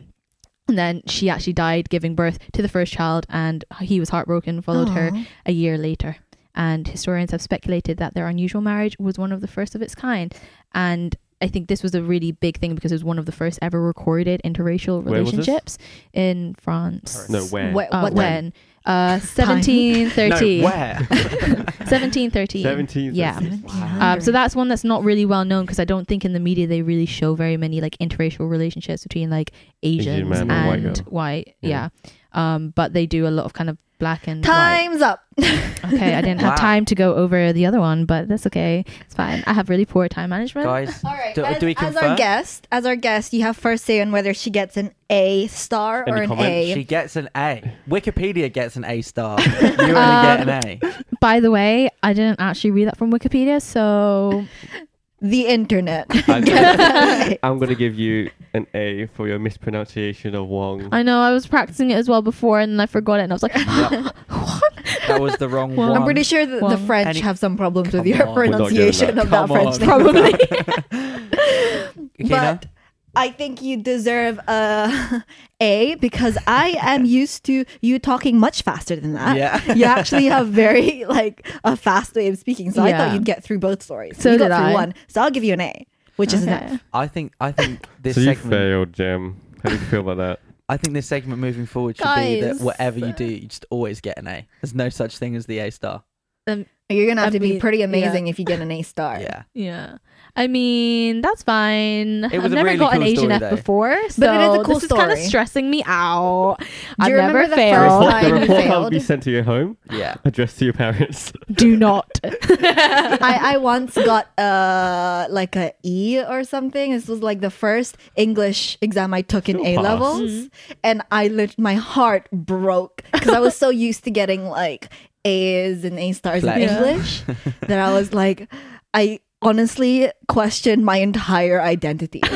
And 0.67 0.77
then 0.77 1.03
she 1.07 1.29
actually 1.29 1.53
died 1.53 1.89
giving 1.89 2.15
birth 2.15 2.39
to 2.53 2.61
the 2.61 2.67
first 2.69 2.91
child, 2.91 3.25
and 3.29 3.63
he 3.81 3.99
was 3.99 4.09
heartbroken, 4.09 4.61
followed 4.61 4.89
her 4.89 5.11
a 5.45 5.51
year 5.51 5.77
later. 5.77 6.17
And 6.55 6.87
historians 6.87 7.31
have 7.31 7.41
speculated 7.41 7.97
that 7.97 8.13
their 8.13 8.27
unusual 8.27 8.61
marriage 8.61 8.95
was 8.97 9.17
one 9.19 9.31
of 9.31 9.41
the 9.41 9.47
first 9.47 9.75
of 9.75 9.81
its 9.81 9.93
kind. 9.93 10.33
And 10.73 11.15
I 11.41 11.47
think 11.49 11.67
this 11.67 11.83
was 11.83 11.93
a 11.93 12.01
really 12.01 12.31
big 12.31 12.57
thing 12.59 12.73
because 12.75 12.91
it 12.91 12.95
was 12.95 13.03
one 13.03 13.19
of 13.19 13.25
the 13.25 13.31
first 13.33 13.59
ever 13.61 13.81
recorded 13.81 14.41
interracial 14.45 15.03
Where 15.03 15.21
was 15.21 15.31
this? 15.31 15.37
relationships 15.47 15.77
in 16.13 16.55
France. 16.59 17.29
No, 17.29 17.43
when? 17.45 17.73
Wh- 17.73 17.87
Uh, 17.91 17.99
what 18.01 18.13
when? 18.13 18.53
Uh, 18.85 19.19
Time. 19.19 19.57
1713. 19.59 20.61
No, 20.61 20.67
where? 20.67 20.95
1713. 21.85 22.63
17. 22.63 23.15
Yeah. 23.15 23.39
Wow. 23.63 24.13
Um, 24.13 24.21
so 24.21 24.31
that's 24.31 24.55
one 24.55 24.67
that's 24.67 24.83
not 24.83 25.03
really 25.03 25.25
well 25.25 25.45
known 25.45 25.65
because 25.65 25.79
I 25.79 25.85
don't 25.85 26.07
think 26.07 26.23
in 26.25 26.33
the 26.33 26.39
media 26.39 26.67
they 26.67 26.81
really 26.81 27.05
show 27.05 27.35
very 27.35 27.57
many 27.57 27.81
like 27.81 27.97
interracial 27.99 28.49
relationships 28.49 29.03
between 29.03 29.29
like 29.29 29.51
Asians 29.83 30.29
man 30.29 30.51
and 30.51 30.67
white 30.67 30.79
and 30.83 30.95
girl. 30.95 31.05
white. 31.05 31.55
Yeah. 31.61 31.69
Yeah. 31.69 31.89
Um, 32.35 32.69
but 32.75 32.93
they 32.93 33.05
do 33.07 33.25
a 33.27 33.29
lot 33.31 33.45
of 33.45 33.53
kind 33.53 33.69
of 33.69 33.77
black 33.97 34.27
and 34.27 34.43
Time's 34.43 35.01
up. 35.01 35.23
Okay, 35.85 36.15
I 36.15 36.21
didn't 36.21 36.41
have 36.41 36.57
time 36.57 36.83
to 36.85 36.95
go 36.95 37.13
over 37.13 37.53
the 37.53 37.67
other 37.67 37.79
one, 37.79 38.05
but 38.05 38.27
that's 38.27 38.47
okay. 38.47 38.83
It's 39.01 39.13
fine. 39.13 39.43
I 39.45 39.53
have 39.53 39.69
really 39.69 39.85
poor 39.85 40.09
time 40.09 40.31
management. 40.31 40.65
Guys, 40.65 41.03
All 41.03 41.11
right. 41.13 41.35
Do- 41.35 41.45
as, 41.45 41.59
do 41.59 41.67
we 41.67 41.75
as 41.77 41.95
our 41.95 42.15
guest, 42.17 42.67
as 42.71 42.87
our 42.87 42.95
guest, 42.95 43.33
you 43.33 43.43
have 43.43 43.55
first 43.55 43.85
say 43.85 44.01
on 44.01 44.11
whether 44.11 44.33
she 44.33 44.49
gets 44.49 44.77
an 44.77 44.91
A 45.11 45.45
star 45.47 46.03
or 46.07 46.15
an 46.23 46.27
comment? 46.27 46.47
A. 46.49 46.73
she 46.73 46.83
gets 46.83 47.15
an 47.15 47.29
A. 47.37 47.71
Wikipedia 47.87 48.51
gets 48.51 48.75
an 48.77 48.83
A 48.85 49.01
star. 49.03 49.39
You 49.61 49.67
only 49.67 49.93
Um, 49.93 50.47
get 50.47 50.49
an 50.49 50.79
A. 50.81 50.95
By 51.21 51.39
the 51.39 51.51
way, 51.51 51.89
I 52.01 52.13
didn't 52.13 52.39
actually 52.41 52.71
read 52.71 52.87
that 52.87 52.97
from 52.97 53.11
Wikipedia, 53.11 53.61
so 53.61 54.43
the 55.21 55.47
internet. 55.47 56.05
I'm 56.27 56.43
Gets 56.43 56.77
gonna, 56.77 56.83
an 56.83 57.31
A. 57.33 57.39
I'm 57.43 57.59
gonna 57.59 57.75
give 57.75 57.95
you 57.97 58.29
an 58.53 58.67
A 58.73 59.07
for 59.07 59.27
your 59.27 59.39
mispronunciation 59.39 60.35
of 60.35 60.47
Wong. 60.47 60.89
I 60.91 61.03
know 61.03 61.19
I 61.19 61.31
was 61.31 61.47
practicing 61.47 61.91
it 61.91 61.95
as 61.95 62.07
well 62.09 62.21
before, 62.21 62.59
and 62.59 62.81
I 62.81 62.85
forgot 62.85 63.19
it, 63.19 63.23
and 63.23 63.31
I 63.33 63.35
was 63.35 63.43
like, 63.43 63.55
Yep. 63.55 64.15
That 65.07 65.21
was 65.21 65.35
the 65.37 65.47
wrong 65.49 65.75
one. 65.75 65.91
I'm 65.91 66.03
pretty 66.03 66.23
sure 66.23 66.45
that 66.45 66.59
the 66.67 66.77
French 66.77 67.07
any- 67.07 67.19
have 67.21 67.37
some 67.39 67.57
problems 67.57 67.93
with 67.93 68.01
Come 68.03 68.07
your 68.07 68.27
on. 68.27 68.35
We're 68.35 68.45
not 68.47 68.69
getting 68.71 68.75
pronunciation 68.77 69.15
that. 69.15 69.25
of 69.25 69.29
that 69.31 69.47
Come 69.47 69.49
French 69.49 69.73
on. 69.75 69.79
name. 69.79 69.87
probably. 69.87 70.31
Akina? 72.19 72.29
But 72.29 72.67
I 73.15 73.29
think 73.29 73.61
you 73.61 73.77
deserve 73.77 74.39
a 74.47 75.23
A 75.61 75.95
because 75.95 76.37
I 76.47 76.75
am 76.81 77.05
used 77.21 77.43
to 77.45 77.65
you 77.81 77.99
talking 77.99 78.37
much 78.39 78.61
faster 78.61 78.95
than 78.95 79.13
that. 79.13 79.37
Yeah. 79.37 79.73
you 79.73 79.85
actually 79.85 80.25
have 80.25 80.47
very 80.49 81.05
like 81.07 81.47
a 81.63 81.75
fast 81.77 82.15
way 82.15 82.27
of 82.27 82.37
speaking, 82.37 82.71
so 82.71 82.83
I 82.83 82.91
thought 82.91 83.13
you'd 83.13 83.25
get 83.25 83.43
through 83.43 83.59
both 83.59 83.81
stories. 83.81 84.17
So 84.21 84.31
you 84.33 84.37
got 84.37 84.49
did 84.49 84.55
through 84.57 84.65
I. 84.65 84.73
one, 84.73 84.93
so 85.07 85.21
I'll 85.21 85.31
give 85.31 85.43
you 85.43 85.53
an 85.53 85.61
A. 85.61 85.85
which 86.17 86.33
is 86.33 86.43
an 86.43 86.49
Okay. 86.53 86.65
F. 86.75 86.83
I 86.93 87.07
think 87.07 87.33
I 87.39 87.51
think 87.51 87.87
this 88.01 88.15
so 88.15 88.21
you 88.21 88.27
segment. 88.27 88.49
failed, 88.51 88.93
Jem. 88.93 89.41
How 89.63 89.69
do 89.69 89.75
you 89.75 89.81
feel 89.81 90.01
about 90.01 90.17
that? 90.17 90.39
I 90.67 90.77
think 90.77 90.93
this 90.93 91.05
segment 91.07 91.39
moving 91.39 91.65
forward 91.67 91.95
should 91.97 92.15
be 92.15 92.41
that 92.41 92.59
whatever 92.59 92.99
you 92.99 93.13
do, 93.13 93.25
you 93.25 93.47
just 93.47 93.65
always 93.69 94.01
get 94.01 94.17
an 94.17 94.27
A. 94.27 94.47
There's 94.61 94.73
no 94.73 94.89
such 94.89 95.17
thing 95.17 95.35
as 95.35 95.45
the 95.45 95.59
A 95.59 95.71
star. 95.71 96.03
Um, 96.47 96.65
You're 96.89 97.07
gonna 97.07 97.21
have 97.21 97.29
I 97.29 97.37
to 97.37 97.39
be 97.39 97.51
mean, 97.53 97.59
pretty 97.59 97.79
yeah. 97.79 97.85
amazing 97.85 98.27
if 98.27 98.37
you 98.37 98.45
get 98.45 98.59
an 98.61 98.69
A 98.71 98.81
star. 98.83 99.19
Yeah. 99.19 99.43
Yeah. 99.53 99.97
I 100.37 100.47
mean, 100.47 101.21
that's 101.21 101.43
fine. 101.43 102.25
It 102.25 102.33
I've 102.33 102.51
never 102.51 102.65
really 102.65 102.77
got 102.77 102.93
an 102.93 102.99
cool 102.99 103.07
Asian 103.07 103.31
F 103.31 103.39
though. 103.39 103.55
before, 103.55 104.09
so 104.09 104.21
But 104.27 104.35
it 104.41 104.43
is 104.53 104.59
a 104.59 104.63
cool 104.65 104.73
this 104.75 104.83
is 104.83 104.89
kind 104.91 105.11
of 105.11 105.17
story. 105.17 105.27
stressing 105.29 105.69
me 105.71 105.81
out. 105.87 106.57
I've 106.99 107.09
you 107.09 107.15
never 107.15 107.27
remember 107.39 107.47
the 107.49 107.55
failed. 107.55 108.03
first 108.03 108.11
time 108.11 108.23
the 108.23 108.27
you 108.27 108.33
report 108.41 108.49
will 108.57 108.63
failed? 108.67 108.91
be 108.91 108.99
sent 108.99 109.23
to 109.23 109.31
your 109.31 109.43
home, 109.43 109.77
Yeah. 109.89 110.15
addressed 110.25 110.59
to 110.59 110.65
your 110.65 110.73
parents. 110.73 111.31
Do 111.53 111.77
not. 111.77 112.19
I, 112.23 113.39
I 113.55 113.57
once 113.57 113.95
got 113.95 114.27
uh 114.37 115.27
like 115.29 115.55
a 115.55 115.71
E 115.83 116.21
or 116.21 116.43
something. 116.43 116.91
This 116.91 117.07
was 117.07 117.21
like 117.23 117.39
the 117.41 117.49
first 117.49 117.97
English 118.15 118.77
exam 118.81 119.13
I 119.13 119.21
took 119.21 119.47
in 119.49 119.55
Still 119.57 119.67
A 119.67 119.75
pass. 119.75 119.83
levels, 119.83 120.49
and 120.83 121.01
I 121.11 121.29
lit 121.29 121.57
my 121.57 121.75
heart 121.75 122.29
broke 122.31 123.03
because 123.13 123.29
I 123.29 123.39
was 123.39 123.55
so 123.55 123.69
used 123.69 124.03
to 124.03 124.11
getting 124.11 124.45
like 124.45 124.89
A's 125.25 125.83
and 125.83 125.99
A 125.99 126.11
stars 126.13 126.43
in 126.43 126.49
Flex. 126.49 126.59
Yeah. 126.61 126.87
English 126.89 127.23
that 127.61 127.79
I 127.79 127.93
was 127.93 128.13
like, 128.13 128.51
I 128.93 129.19
honestly 129.41 130.09
questioned 130.27 130.85
my 130.85 130.97
entire 130.97 131.61
identity. 131.61 132.21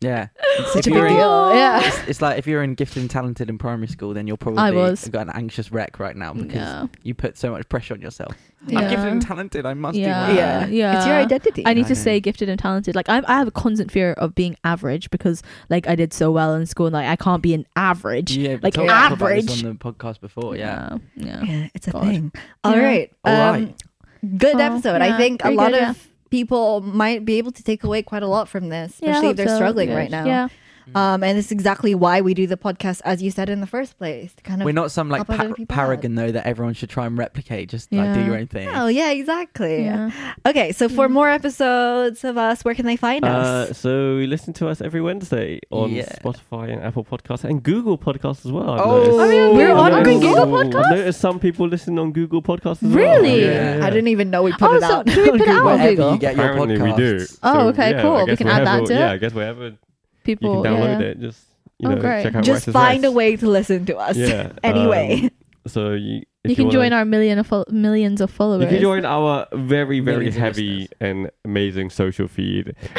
Yeah. 0.00 0.28
Such 0.72 0.86
If 0.86 0.92
a 0.92 0.96
big 0.96 1.02
in- 1.04 1.16
deal. 1.16 1.54
Yeah. 1.54 1.80
It's, 1.82 2.08
it's 2.08 2.22
like 2.22 2.38
if 2.38 2.46
you're 2.46 2.62
in 2.62 2.74
gifted 2.74 3.00
and 3.00 3.10
talented 3.10 3.48
in 3.48 3.56
primary 3.56 3.88
school, 3.88 4.12
then 4.12 4.26
you're 4.26 4.36
probably 4.36 4.60
I 4.62 4.70
was. 4.70 5.08
got 5.08 5.22
an 5.28 5.32
anxious 5.34 5.72
wreck 5.72 5.98
right 5.98 6.14
now 6.14 6.34
because 6.34 6.54
Yeah. 6.54 6.86
you 7.02 7.14
put 7.14 7.38
so 7.38 7.50
much 7.50 7.66
pressure 7.70 7.94
on 7.94 8.02
yourself. 8.02 8.34
Yeah. 8.66 8.80
I'm 8.80 8.90
gifted 8.90 9.08
and 9.08 9.22
talented. 9.22 9.64
I 9.64 9.72
must 9.74 9.96
Yeah. 9.96 10.26
do 10.28 10.36
well. 10.36 10.36
Yeah. 10.36 10.66
Yeah. 10.66 10.96
It's 10.98 11.06
your 11.06 11.16
identity. 11.16 11.62
I 11.66 11.72
need 11.72 11.86
I 11.86 11.88
to 11.88 11.94
know. 11.94 12.00
say 12.00 12.20
gifted 12.20 12.48
and 12.50 12.58
talented. 12.60 12.94
Like 12.94 13.08
I, 13.08 13.22
I 13.26 13.34
have 13.38 13.48
a 13.48 13.52
constant 13.52 13.90
fear 13.90 14.12
of 14.14 14.34
being 14.34 14.56
average 14.64 15.08
because 15.10 15.42
like 15.70 15.88
I 15.88 15.94
did 15.94 16.12
so 16.12 16.30
well 16.30 16.54
in 16.54 16.66
school 16.66 16.86
and 16.86 16.92
like 16.92 17.06
I 17.06 17.16
can't 17.16 17.42
be 17.42 17.54
an 17.54 17.66
average. 17.74 18.36
Yeah, 18.36 18.58
Like 18.62 18.74
talked 18.74 18.84
about 18.88 19.18
this 19.18 19.22
average. 19.48 19.64
on 19.64 19.70
the 19.70 19.74
podcast 19.78 20.20
before. 20.20 20.56
Yeah. 20.56 20.98
Yeah. 21.16 21.42
yeah, 21.42 21.68
it's 21.74 21.88
a 21.88 21.92
God. 21.92 22.02
thing. 22.04 22.32
All 22.64 22.72
Yeah. 22.76 22.84
right. 22.84 23.12
All 23.24 23.34
um, 23.54 23.54
right. 23.64 23.82
Good 24.38 24.56
Oh, 24.56 24.58
episode. 24.58 25.00
I 25.00 25.16
think 25.16 25.42
a 25.44 25.50
lot 25.52 25.72
good, 25.72 25.82
of 25.82 26.08
people 26.30 26.80
might 26.80 27.24
be 27.24 27.38
able 27.38 27.52
to 27.52 27.62
take 27.62 27.84
away 27.84 28.02
quite 28.02 28.22
a 28.22 28.26
lot 28.26 28.48
from 28.48 28.68
this, 28.68 28.98
Yeah, 29.00 29.10
especially 29.10 29.30
if 29.30 29.36
they're 29.36 29.48
so. 29.48 29.56
struggling 29.56 29.92
right 29.92 30.10
now. 30.10 30.24
Yeah. 30.24 30.48
Um, 30.94 31.24
and 31.24 31.36
it's 31.36 31.50
exactly 31.50 31.94
why 31.94 32.20
we 32.20 32.32
do 32.34 32.46
the 32.46 32.56
podcast, 32.56 33.00
as 33.04 33.22
you 33.22 33.30
said 33.30 33.48
in 33.48 33.60
the 33.60 33.66
first 33.66 33.98
place, 33.98 34.34
kind 34.44 34.62
of. 34.62 34.66
We're 34.66 34.72
not 34.72 34.90
some 34.92 35.08
like 35.08 35.26
pa- 35.26 35.52
people 35.52 35.66
paragon 35.66 36.14
though 36.14 36.30
that 36.30 36.46
everyone 36.46 36.74
should 36.74 36.90
try 36.90 37.06
and 37.06 37.18
replicate. 37.18 37.68
Just 37.68 37.92
like 37.92 38.14
do 38.14 38.24
your 38.24 38.36
own 38.36 38.46
thing. 38.46 38.68
Oh 38.68 38.86
yeah, 38.86 39.10
exactly. 39.10 39.84
Yeah. 39.84 40.10
Okay, 40.46 40.72
so 40.72 40.88
for 40.88 41.08
more 41.08 41.28
episodes 41.28 42.22
of 42.24 42.38
us, 42.38 42.64
where 42.64 42.74
can 42.74 42.86
they 42.86 42.96
find 42.96 43.24
Uh, 43.24 43.28
us? 43.70 43.78
so 43.78 43.90
listen 44.26 44.52
to 44.54 44.68
us 44.68 44.80
every 44.80 45.00
Wednesday 45.00 45.60
on 45.70 45.90
Yeah. 45.90 46.04
Spotify 46.22 46.72
and 46.72 46.82
Apple 46.82 47.04
Podcasts 47.04 47.44
and 47.44 47.62
Google 47.62 47.98
Podcasts 47.98 48.46
as 48.46 48.52
well. 48.52 48.70
I've 48.70 48.80
Oh. 48.80 48.96
noticed. 48.98 49.18
Oh, 49.18 49.30
yeah, 49.30 49.48
we're 49.56 49.72
I've 49.72 49.78
on 49.78 50.02
noticed- 50.04 50.20
Google 50.20 50.54
I've 50.56 50.66
Podcasts? 50.66 50.90
noticed 50.90 51.20
some 51.20 51.38
people 51.40 51.66
listen 51.68 51.98
on 51.98 52.12
Google 52.12 52.42
Podcasts 52.42 52.82
as 52.82 52.94
well. 52.94 53.20
Really? 53.22 53.42
Yeah, 53.42 53.78
yeah. 53.78 53.86
I 53.86 53.90
didn't 53.90 54.08
even 54.08 54.30
know 54.30 54.42
we 54.42 54.52
put 54.52 54.70
Oh, 54.70 54.74
it 54.76 54.80
so 54.82 54.86
out. 54.86 55.06
do 55.06 55.22
we 55.22 55.30
put 55.38 55.40
it 55.40 55.48
out 55.48 55.56
Google. 55.56 55.68
on 55.68 55.78
Google? 55.88 56.12
you 56.12 56.18
get 56.18 56.36
your 56.36 56.44
Apparently 56.46 56.78
we 56.80 56.92
do. 56.94 57.16
podcasts. 57.16 57.38
Oh, 57.42 57.52
So, 57.54 57.68
okay, 57.68 57.90
yeah, 57.90 58.02
cool. 58.02 58.26
We 58.26 58.36
can 58.36 58.46
add 58.48 58.66
that 58.66 58.86
to 58.86 58.92
it? 58.92 58.98
Yeah, 58.98 59.10
I 59.12 59.16
guess 59.16 59.32
wherever 59.34 59.72
you 60.28 60.36
People. 60.36 60.62
can 60.62 60.72
download 60.74 61.00
yeah. 61.00 61.06
it, 61.06 61.20
just 61.20 61.42
you 61.78 61.88
Oh, 61.88 61.94
know, 61.94 62.00
great. 62.00 62.22
check 62.22 62.34
out 62.34 62.44
Just 62.44 62.66
Rice's 62.68 62.72
find 62.72 63.04
a 63.04 63.10
way 63.12 63.36
to 63.36 63.48
listen 63.48 63.84
to 63.86 63.96
us. 63.96 64.16
Yeah. 64.16 64.52
anyway. 64.64 65.22
um, 65.24 65.30
so 65.66 65.92
you, 65.92 66.22
if 66.44 66.50
You 66.50 66.56
can 66.56 66.64
wanna- 66.66 66.72
join 66.78 66.92
our 66.92 67.04
million 67.04 67.38
of 67.38 67.46
fol- 67.46 67.66
millions 67.70 68.20
of 68.20 68.30
followers. 68.30 68.62
You 68.64 68.68
can 68.68 68.80
join 68.80 69.04
our 69.04 69.46
very, 69.52 70.00
very 70.00 70.16
Millions 70.18 70.36
heavy 70.36 70.88
and 71.00 71.30
amazing 71.44 71.90
social 71.90 72.28
feed 72.28 72.68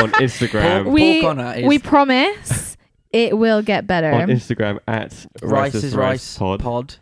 on 0.00 0.12
Instagram. 0.12 0.84
Paul 0.84 0.92
we 0.92 1.20
Connor 1.22 1.54
is 1.54 1.64
we 1.66 1.78
promise 1.78 2.76
it 3.10 3.36
will 3.36 3.62
get 3.62 3.86
better. 3.86 4.12
on 4.12 4.28
Instagram 4.28 4.78
at 4.86 5.12
Rice 5.42 5.74
Rice 5.74 5.74
is 5.82 5.96
Rice 5.96 6.38
Pod. 6.38 6.60
pod. 6.60 6.94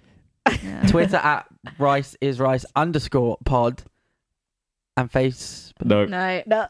Yeah. 0.62 0.86
Twitter 0.86 1.16
at 1.16 1.46
Rice 1.78 2.16
is 2.22 2.40
Rice 2.40 2.64
underscore 2.74 3.36
pod. 3.44 3.82
And 4.96 5.10
face. 5.12 5.72
No, 5.84 6.06
No, 6.06 6.42
No. 6.46 6.66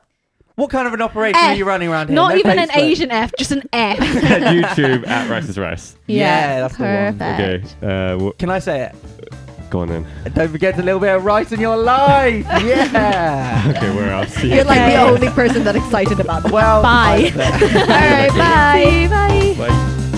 What 0.58 0.70
kind 0.70 0.88
of 0.88 0.92
an 0.94 1.00
operation 1.00 1.36
F. 1.36 1.50
are 1.50 1.54
you 1.54 1.64
running 1.64 1.88
around 1.88 2.08
here? 2.08 2.16
not 2.16 2.32
No 2.32 2.36
even 2.36 2.58
an 2.58 2.68
Facebook. 2.68 2.76
Asian 2.82 3.10
F, 3.12 3.30
just 3.38 3.52
an 3.52 3.62
F. 3.72 3.96
YouTube 3.98 5.06
at 5.06 5.30
Rice 5.30 5.48
is 5.48 5.56
Rice. 5.56 5.94
Yeah, 6.08 6.60
that's 6.62 6.76
the 6.76 6.82
one. 6.82 7.22
Okay, 7.34 7.62
uh, 7.80 7.86
w- 8.18 8.32
Can 8.40 8.50
I 8.50 8.58
say 8.58 8.82
it? 8.90 8.96
go 9.70 9.80
on 9.80 9.88
then. 9.88 10.06
Don't 10.34 10.48
forget 10.50 10.76
a 10.78 10.82
little 10.82 10.98
bit 10.98 11.14
of 11.14 11.24
rice 11.24 11.52
in 11.52 11.60
your 11.60 11.76
life. 11.76 12.44
Yeah. 12.64 13.72
Okay, 13.76 13.94
where 13.94 14.10
else? 14.10 14.32
See 14.34 14.52
You're 14.52 14.64
like 14.64 14.90
the 14.92 15.00
only 15.00 15.28
person 15.28 15.62
that 15.64 15.76
excited 15.76 16.18
about 16.18 16.44
it. 16.46 16.50
well, 16.50 16.82
Bye. 16.82 17.30
I- 17.36 17.40
All 17.40 17.88
right, 17.88 19.08
bye. 19.08 19.68
Bye. 19.68 20.17